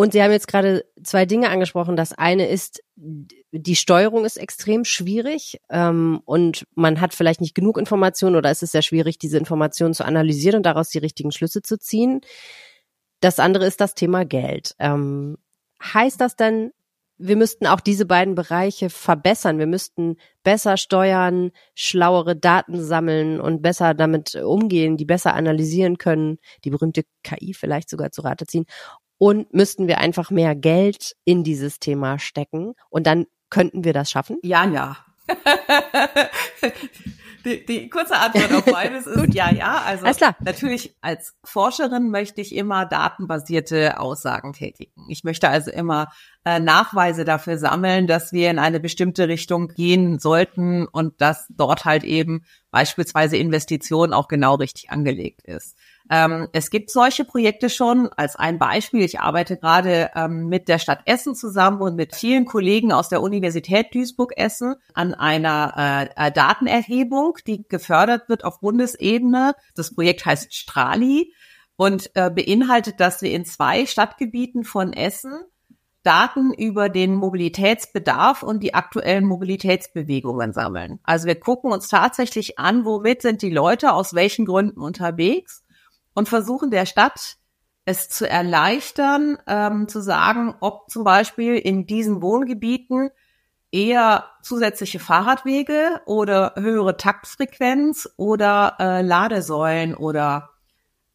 Und 0.00 0.14
Sie 0.14 0.22
haben 0.22 0.32
jetzt 0.32 0.48
gerade 0.48 0.86
zwei 1.04 1.26
Dinge 1.26 1.50
angesprochen. 1.50 1.94
Das 1.94 2.14
eine 2.14 2.48
ist, 2.48 2.82
die 2.96 3.76
Steuerung 3.76 4.24
ist 4.24 4.38
extrem 4.38 4.86
schwierig 4.86 5.60
ähm, 5.68 6.22
und 6.24 6.66
man 6.74 7.02
hat 7.02 7.12
vielleicht 7.12 7.42
nicht 7.42 7.54
genug 7.54 7.76
Informationen 7.76 8.34
oder 8.34 8.48
es 8.50 8.62
ist 8.62 8.72
sehr 8.72 8.80
schwierig, 8.80 9.18
diese 9.18 9.36
Informationen 9.36 9.92
zu 9.92 10.06
analysieren 10.06 10.56
und 10.56 10.62
daraus 10.62 10.88
die 10.88 11.00
richtigen 11.00 11.32
Schlüsse 11.32 11.60
zu 11.60 11.78
ziehen. 11.78 12.22
Das 13.20 13.38
andere 13.38 13.66
ist 13.66 13.82
das 13.82 13.94
Thema 13.94 14.24
Geld. 14.24 14.74
Ähm, 14.78 15.36
heißt 15.82 16.18
das 16.18 16.34
denn, 16.34 16.70
wir 17.18 17.36
müssten 17.36 17.66
auch 17.66 17.80
diese 17.80 18.06
beiden 18.06 18.34
Bereiche 18.34 18.88
verbessern. 18.88 19.58
Wir 19.58 19.66
müssten 19.66 20.16
besser 20.42 20.78
steuern, 20.78 21.50
schlauere 21.74 22.34
Daten 22.34 22.82
sammeln 22.82 23.38
und 23.38 23.60
besser 23.60 23.92
damit 23.92 24.34
umgehen, 24.36 24.96
die 24.96 25.04
besser 25.04 25.34
analysieren 25.34 25.98
können, 25.98 26.38
die 26.64 26.70
berühmte 26.70 27.02
KI 27.22 27.52
vielleicht 27.52 27.90
sogar 27.90 28.10
zu 28.10 28.22
Rate 28.22 28.46
ziehen. 28.46 28.64
Und 29.22 29.52
müssten 29.52 29.86
wir 29.86 29.98
einfach 29.98 30.30
mehr 30.30 30.54
Geld 30.54 31.14
in 31.26 31.44
dieses 31.44 31.78
Thema 31.78 32.18
stecken 32.18 32.72
und 32.88 33.06
dann 33.06 33.26
könnten 33.50 33.84
wir 33.84 33.92
das 33.92 34.10
schaffen? 34.10 34.38
Ja, 34.42 34.64
ja. 34.64 34.96
Die, 37.44 37.64
die 37.64 37.88
kurze 37.88 38.16
Antwort 38.16 38.52
auf 38.52 38.64
beides 38.66 39.06
ist 39.06 39.34
ja, 39.34 39.50
ja. 39.50 39.82
Also 39.86 40.06
natürlich 40.40 40.94
als 41.00 41.34
Forscherin 41.42 42.10
möchte 42.10 42.40
ich 42.40 42.54
immer 42.54 42.84
datenbasierte 42.84 43.98
Aussagen 43.98 44.52
tätigen. 44.52 45.06
Ich 45.08 45.24
möchte 45.24 45.48
also 45.48 45.70
immer 45.70 46.08
äh, 46.44 46.60
Nachweise 46.60 47.24
dafür 47.24 47.56
sammeln, 47.56 48.06
dass 48.06 48.32
wir 48.32 48.50
in 48.50 48.58
eine 48.58 48.80
bestimmte 48.80 49.28
Richtung 49.28 49.68
gehen 49.68 50.18
sollten 50.18 50.86
und 50.86 51.20
dass 51.20 51.46
dort 51.48 51.86
halt 51.86 52.04
eben 52.04 52.44
beispielsweise 52.70 53.36
Investitionen 53.36 54.12
auch 54.12 54.28
genau 54.28 54.56
richtig 54.56 54.90
angelegt 54.90 55.42
ist. 55.42 55.78
Ähm, 56.10 56.48
es 56.52 56.70
gibt 56.70 56.90
solche 56.90 57.24
Projekte 57.24 57.70
schon. 57.70 58.08
Als 58.16 58.34
ein 58.34 58.58
Beispiel, 58.58 59.02
ich 59.02 59.20
arbeite 59.20 59.56
gerade 59.56 60.10
ähm, 60.16 60.48
mit 60.48 60.68
der 60.68 60.80
Stadt 60.80 61.02
Essen 61.06 61.36
zusammen 61.36 61.80
und 61.80 61.94
mit 61.94 62.16
vielen 62.16 62.46
Kollegen 62.46 62.92
aus 62.92 63.08
der 63.08 63.22
Universität 63.22 63.94
Duisburg-Essen 63.94 64.74
an 64.92 65.14
einer 65.14 66.10
äh, 66.16 66.26
äh, 66.28 66.32
Datenerhebung, 66.32 67.38
die 67.46 67.62
gefördert 67.68 68.28
wird 68.28 68.44
auf 68.44 68.58
Bundesebene. 68.58 69.54
Das 69.76 69.94
Projekt 69.94 70.26
heißt 70.26 70.52
Strali 70.52 71.32
und 71.76 72.10
äh, 72.14 72.28
beinhaltet, 72.28 72.98
dass 72.98 73.22
wir 73.22 73.30
in 73.30 73.44
zwei 73.44 73.86
Stadtgebieten 73.86 74.64
von 74.64 74.92
Essen 74.92 75.32
Daten 76.02 76.52
über 76.54 76.88
den 76.88 77.14
Mobilitätsbedarf 77.14 78.42
und 78.42 78.62
die 78.62 78.72
aktuellen 78.72 79.26
Mobilitätsbewegungen 79.26 80.54
sammeln. 80.54 80.98
Also 81.02 81.26
wir 81.26 81.38
gucken 81.38 81.70
uns 81.72 81.88
tatsächlich 81.88 82.58
an, 82.58 82.86
womit 82.86 83.20
sind 83.22 83.42
die 83.42 83.50
Leute 83.50 83.92
aus 83.92 84.14
welchen 84.14 84.46
Gründen 84.46 84.80
unterwegs 84.80 85.62
und 86.14 86.28
versuchen 86.28 86.70
der 86.70 86.86
Stadt 86.86 87.36
es 87.84 88.08
zu 88.08 88.28
erleichtern, 88.28 89.38
ähm, 89.46 89.88
zu 89.88 90.00
sagen, 90.00 90.54
ob 90.60 90.90
zum 90.90 91.04
Beispiel 91.04 91.56
in 91.56 91.86
diesen 91.86 92.22
Wohngebieten 92.22 93.10
eher 93.72 94.24
zusätzliche 94.42 94.98
Fahrradwege 94.98 96.00
oder 96.06 96.54
höhere 96.56 96.96
Taktfrequenz 96.96 98.08
oder 98.16 98.76
äh, 98.78 99.02
Ladesäulen 99.02 99.94
oder 99.94 100.50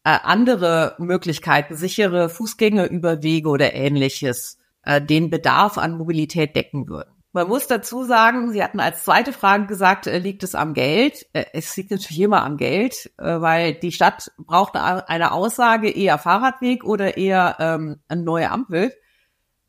äh, 0.04 0.18
andere 0.22 0.94
Möglichkeiten, 0.98 1.76
sichere 1.76 2.28
Fußgängerüberwege 2.28 3.48
oder 3.48 3.74
ähnliches, 3.74 4.58
äh, 4.82 5.02
den 5.02 5.30
Bedarf 5.30 5.78
an 5.78 5.98
Mobilität 5.98 6.56
decken 6.56 6.88
würden. 6.88 7.15
Man 7.36 7.48
muss 7.48 7.66
dazu 7.66 8.02
sagen, 8.02 8.50
Sie 8.50 8.64
hatten 8.64 8.80
als 8.80 9.04
zweite 9.04 9.30
Frage 9.34 9.66
gesagt, 9.66 10.06
äh, 10.06 10.16
liegt 10.16 10.42
es 10.42 10.54
am 10.54 10.72
Geld? 10.72 11.26
Äh, 11.34 11.44
es 11.52 11.76
liegt 11.76 11.90
natürlich 11.90 12.20
immer 12.20 12.42
am 12.42 12.56
Geld, 12.56 13.12
äh, 13.18 13.42
weil 13.42 13.74
die 13.74 13.92
Stadt 13.92 14.32
braucht 14.38 14.74
eine 14.74 15.32
Aussage, 15.32 15.90
eher 15.90 16.16
Fahrradweg 16.16 16.82
oder 16.82 17.18
eher 17.18 17.56
ähm, 17.58 18.00
eine 18.08 18.22
neue 18.22 18.50
Ampel, 18.50 18.90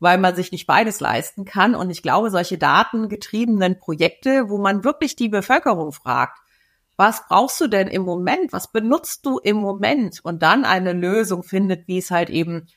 weil 0.00 0.16
man 0.16 0.34
sich 0.34 0.50
nicht 0.50 0.66
beides 0.66 1.00
leisten 1.00 1.44
kann. 1.44 1.74
Und 1.74 1.90
ich 1.90 2.02
glaube, 2.02 2.30
solche 2.30 2.56
datengetriebenen 2.56 3.78
Projekte, 3.78 4.48
wo 4.48 4.56
man 4.56 4.82
wirklich 4.82 5.14
die 5.14 5.28
Bevölkerung 5.28 5.92
fragt, 5.92 6.38
was 6.96 7.28
brauchst 7.28 7.60
du 7.60 7.66
denn 7.68 7.88
im 7.88 8.00
Moment? 8.00 8.50
Was 8.54 8.72
benutzt 8.72 9.26
du 9.26 9.40
im 9.40 9.58
Moment? 9.58 10.20
Und 10.22 10.42
dann 10.42 10.64
eine 10.64 10.94
Lösung 10.94 11.42
findet, 11.42 11.86
wie 11.86 11.98
es 11.98 12.10
halt 12.10 12.30
eben 12.30 12.68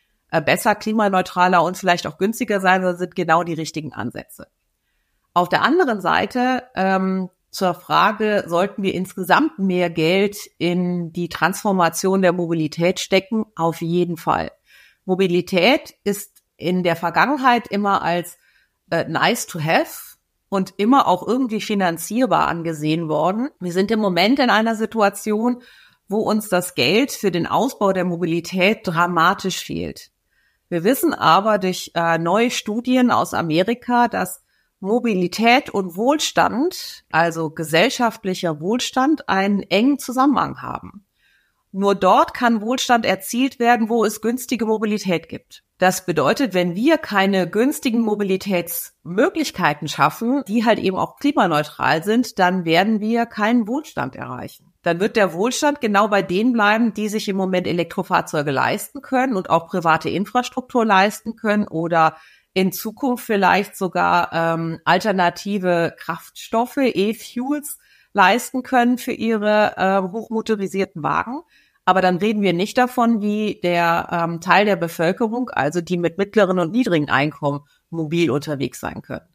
besser, 0.46 0.76
klimaneutraler 0.76 1.64
und 1.64 1.78
vielleicht 1.78 2.08
auch 2.08 2.18
günstiger 2.18 2.60
sein 2.60 2.82
soll, 2.82 2.98
sind 2.98 3.16
genau 3.16 3.44
die 3.44 3.54
richtigen 3.54 3.94
Ansätze. 3.94 4.48
Auf 5.34 5.50
der 5.50 5.62
anderen 5.62 6.02
Seite 6.02 6.64
ähm, 6.76 7.30
zur 7.52 7.74
Frage, 7.74 8.46
sollten 8.48 8.84
wir 8.84 8.94
insgesamt 8.94 9.60
mehr 9.60 9.90
Geld 9.90 10.38
in 10.58 11.12
die 11.12 11.30
Transformation 11.30 12.22
der 12.22 12.34
Mobilität 12.34 13.00
stecken? 13.00 13.46
Auf 13.56 13.82
jeden 13.82 14.18
Fall. 14.18 14.52
Mobilität 15.06 15.96
ist 16.04 16.42
in 16.58 16.84
der 16.84 16.96
Vergangenheit 16.96 17.68
immer 17.68 18.02
als 18.02 18.38
äh, 18.90 19.06
nice 19.08 19.48
to 19.48 19.60
have 19.60 20.18
und 20.50 20.74
immer 20.78 21.08
auch 21.08 21.26
irgendwie 21.26 21.62
finanzierbar 21.62 22.48
angesehen 22.48 23.08
worden. 23.08 23.50
Wir 23.60 23.72
sind 23.72 23.90
im 23.92 24.00
Moment 24.00 24.40
in 24.40 24.50
einer 24.50 24.76
Situation, 24.76 25.64
wo 26.08 26.20
uns 26.20 26.50
das 26.50 26.76
Geld 26.76 27.12
für 27.12 27.32
den 27.32 27.48
Ausbau 27.48 27.94
der 27.94 28.04
Mobilität 28.04 28.80
dramatisch 28.84 29.64
fehlt. 29.64 30.12
Wir 30.70 30.84
wissen 30.84 31.14
aber 31.14 31.58
durch 31.58 31.92
äh, 31.96 32.18
neue 32.18 32.52
Studien 32.52 33.12
aus 33.12 33.34
Amerika, 33.34 34.08
dass 34.08 34.44
Mobilität 34.82 35.70
und 35.70 35.96
Wohlstand, 35.96 37.06
also 37.12 37.52
gesellschaftlicher 37.52 38.60
Wohlstand, 38.60 39.30
einen 39.30 39.62
engen 39.62 40.00
Zusammenhang 40.00 40.62
haben. 40.62 41.06
Nur 41.72 41.96
dort 41.96 42.34
kann 42.34 42.62
Wohlstand 42.62 43.06
erzielt 43.06 43.60
werden, 43.60 43.88
wo 43.88 44.04
es 44.04 44.22
günstige 44.22 44.66
Mobilität 44.66 45.30
gibt. 45.30 45.64
Das 45.78 46.06
bedeutet, 46.06 46.54
wenn 46.54 46.76
wir 46.76 46.98
keine 46.98 47.50
günstigen 47.50 48.02
Mobilitätsmöglichkeiten 48.02 49.88
schaffen, 49.88 50.44
die 50.48 50.66
halt 50.66 50.80
eben 50.80 50.98
auch 50.98 51.18
klimaneutral 51.18 52.04
sind, 52.04 52.40
dann 52.40 52.66
werden 52.66 53.00
wir 53.00 53.26
keinen 53.26 53.68
Wohlstand 53.68 54.16
erreichen. 54.16 54.74
Dann 54.84 55.00
wird 55.00 55.16
der 55.16 55.34
Wohlstand 55.34 55.80
genau 55.80 56.08
bei 56.08 56.22
denen 56.22 56.54
bleiben, 56.54 56.94
die 56.94 57.08
sich 57.08 57.28
im 57.30 57.38
Moment 57.38 57.68
Elektrofahrzeuge 57.68 58.52
leisten 58.52 59.02
können 59.02 59.36
und 59.36 59.50
auch 59.50 59.68
private 59.68 60.10
Infrastruktur 60.10 60.86
leisten 60.86 61.36
können 61.36 61.68
oder 61.68 62.18
in 62.54 62.72
Zukunft 62.72 63.26
vielleicht 63.26 63.76
sogar 63.76 64.32
ähm, 64.34 64.80
alternative 64.84 65.95
Kraftstoffe, 65.97 66.78
E-Fuels 66.78 67.78
leisten 68.14 68.64
können 68.64 68.97
für 68.97 69.14
ihre 69.14 69.78
äh, 69.78 70.02
hochmotorisierten 70.12 71.02
Wagen. 71.02 71.41
Aber 71.86 72.02
dann 72.02 72.18
reden 72.18 72.41
wir 72.41 72.54
nicht 72.54 72.78
davon, 72.78 73.22
wie 73.22 73.60
der 73.64 74.08
ähm, 74.12 74.41
Teil 74.41 74.66
der 74.66 74.76
Bevölkerung, 74.76 75.49
also 75.49 75.82
die 75.82 75.97
mit 75.97 76.18
mittleren 76.18 76.60
und 76.60 76.72
niedrigen 76.72 77.10
Einkommen, 77.10 77.62
mobil 77.89 78.30
unterwegs 78.30 78.80
sein 78.80 79.02
können. 79.02 79.26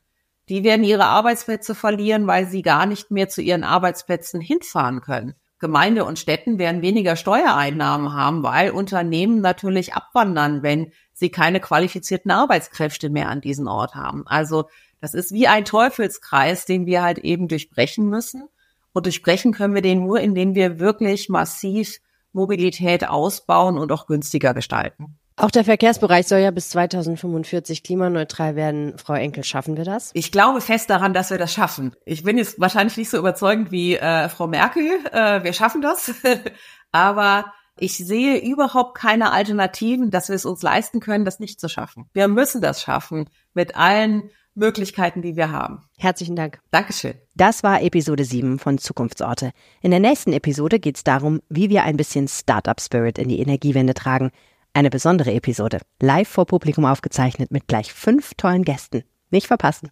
Die 0.48 0.62
werden 0.62 0.84
ihre 0.84 1.06
Arbeitsplätze 1.06 1.74
verlieren, 1.74 2.26
weil 2.26 2.46
sie 2.46 2.62
gar 2.62 2.86
nicht 2.86 3.10
mehr 3.10 3.28
zu 3.28 3.42
ihren 3.42 3.64
Arbeitsplätzen 3.64 4.40
hinfahren 4.40 5.00
können. 5.00 5.34
Gemeinde 5.58 6.04
und 6.04 6.18
Städten 6.18 6.58
werden 6.58 6.82
weniger 6.82 7.16
Steuereinnahmen 7.16 8.12
haben, 8.12 8.42
weil 8.42 8.70
Unternehmen 8.70 9.40
natürlich 9.40 9.94
abwandern, 9.94 10.62
wenn 10.62 10.92
sie 11.12 11.30
keine 11.30 11.60
qualifizierten 11.60 12.30
Arbeitskräfte 12.30 13.08
mehr 13.08 13.30
an 13.30 13.40
diesen 13.40 13.66
Ort 13.66 13.94
haben. 13.94 14.26
Also 14.26 14.68
das 15.00 15.14
ist 15.14 15.32
wie 15.32 15.46
ein 15.46 15.64
Teufelskreis, 15.64 16.66
den 16.66 16.84
wir 16.84 17.02
halt 17.02 17.18
eben 17.18 17.48
durchbrechen 17.48 18.08
müssen. 18.08 18.48
Und 18.92 19.06
durchbrechen 19.06 19.52
können 19.52 19.74
wir 19.74 19.82
den 19.82 20.04
nur, 20.04 20.20
indem 20.20 20.54
wir 20.54 20.78
wirklich 20.78 21.28
massiv 21.28 22.00
Mobilität 22.32 23.08
ausbauen 23.08 23.78
und 23.78 23.92
auch 23.92 24.06
günstiger 24.06 24.52
gestalten. 24.52 25.18
Auch 25.38 25.50
der 25.50 25.64
Verkehrsbereich 25.64 26.26
soll 26.26 26.38
ja 26.38 26.50
bis 26.50 26.70
2045 26.70 27.82
klimaneutral 27.82 28.56
werden. 28.56 28.96
Frau 28.96 29.12
Enkel, 29.12 29.44
schaffen 29.44 29.76
wir 29.76 29.84
das? 29.84 30.10
Ich 30.14 30.32
glaube 30.32 30.62
fest 30.62 30.88
daran, 30.88 31.12
dass 31.12 31.28
wir 31.30 31.36
das 31.36 31.52
schaffen. 31.52 31.94
Ich 32.06 32.22
bin 32.22 32.38
jetzt 32.38 32.58
wahrscheinlich 32.58 32.96
nicht 32.96 33.10
so 33.10 33.18
überzeugend 33.18 33.70
wie 33.70 33.96
äh, 33.96 34.30
Frau 34.30 34.46
Merkel. 34.46 34.88
Äh, 35.12 35.44
wir 35.44 35.52
schaffen 35.52 35.82
das. 35.82 36.14
Aber 36.92 37.52
Ich 37.78 37.98
sehe 37.98 38.38
überhaupt 38.38 38.96
keine 38.96 39.32
Alternativen, 39.32 40.10
dass 40.10 40.28
wir 40.28 40.36
es 40.36 40.46
uns 40.46 40.62
leisten 40.62 41.00
können, 41.00 41.26
das 41.26 41.40
nicht 41.40 41.60
zu 41.60 41.68
schaffen. 41.68 42.08
Wir 42.14 42.28
müssen 42.28 42.62
das 42.62 42.80
schaffen 42.80 43.28
mit 43.52 43.76
allen 43.76 44.30
Möglichkeiten, 44.54 45.20
die 45.20 45.36
wir 45.36 45.50
haben. 45.50 45.82
Herzlichen 45.98 46.36
Dank. 46.36 46.60
Dankeschön. 46.70 47.14
Das 47.34 47.62
war 47.62 47.82
Episode 47.82 48.24
7 48.24 48.58
von 48.58 48.78
Zukunftsorte. 48.78 49.50
In 49.82 49.90
der 49.90 50.00
nächsten 50.00 50.32
Episode 50.32 50.78
geht 50.80 50.96
es 50.96 51.04
darum, 51.04 51.42
wie 51.50 51.68
wir 51.68 51.82
ein 51.82 51.98
bisschen 51.98 52.26
Startup 52.28 52.80
Spirit 52.80 53.18
in 53.18 53.28
die 53.28 53.40
Energiewende 53.40 53.92
tragen. 53.92 54.30
Eine 54.76 54.90
besondere 54.90 55.32
Episode, 55.32 55.80
live 56.02 56.28
vor 56.28 56.44
Publikum 56.44 56.84
aufgezeichnet 56.84 57.50
mit 57.50 57.66
gleich 57.66 57.94
fünf 57.94 58.34
tollen 58.36 58.62
Gästen. 58.62 59.04
Nicht 59.30 59.46
verpassen. 59.46 59.90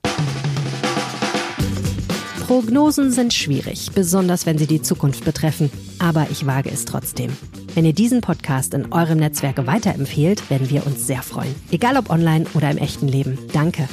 Prognosen 2.46 3.10
sind 3.10 3.32
schwierig, 3.32 3.92
besonders 3.94 4.44
wenn 4.44 4.58
sie 4.58 4.66
die 4.66 4.82
Zukunft 4.82 5.24
betreffen. 5.24 5.72
Aber 6.00 6.26
ich 6.30 6.44
wage 6.44 6.70
es 6.70 6.84
trotzdem. 6.84 7.34
Wenn 7.72 7.86
ihr 7.86 7.94
diesen 7.94 8.20
Podcast 8.20 8.74
in 8.74 8.92
eurem 8.92 9.20
Netzwerk 9.20 9.66
weiterempfehlt, 9.66 10.50
werden 10.50 10.68
wir 10.68 10.86
uns 10.86 11.06
sehr 11.06 11.22
freuen. 11.22 11.54
Egal 11.70 11.96
ob 11.96 12.10
online 12.10 12.44
oder 12.52 12.70
im 12.70 12.76
echten 12.76 13.08
Leben. 13.08 13.38
Danke. 13.54 13.88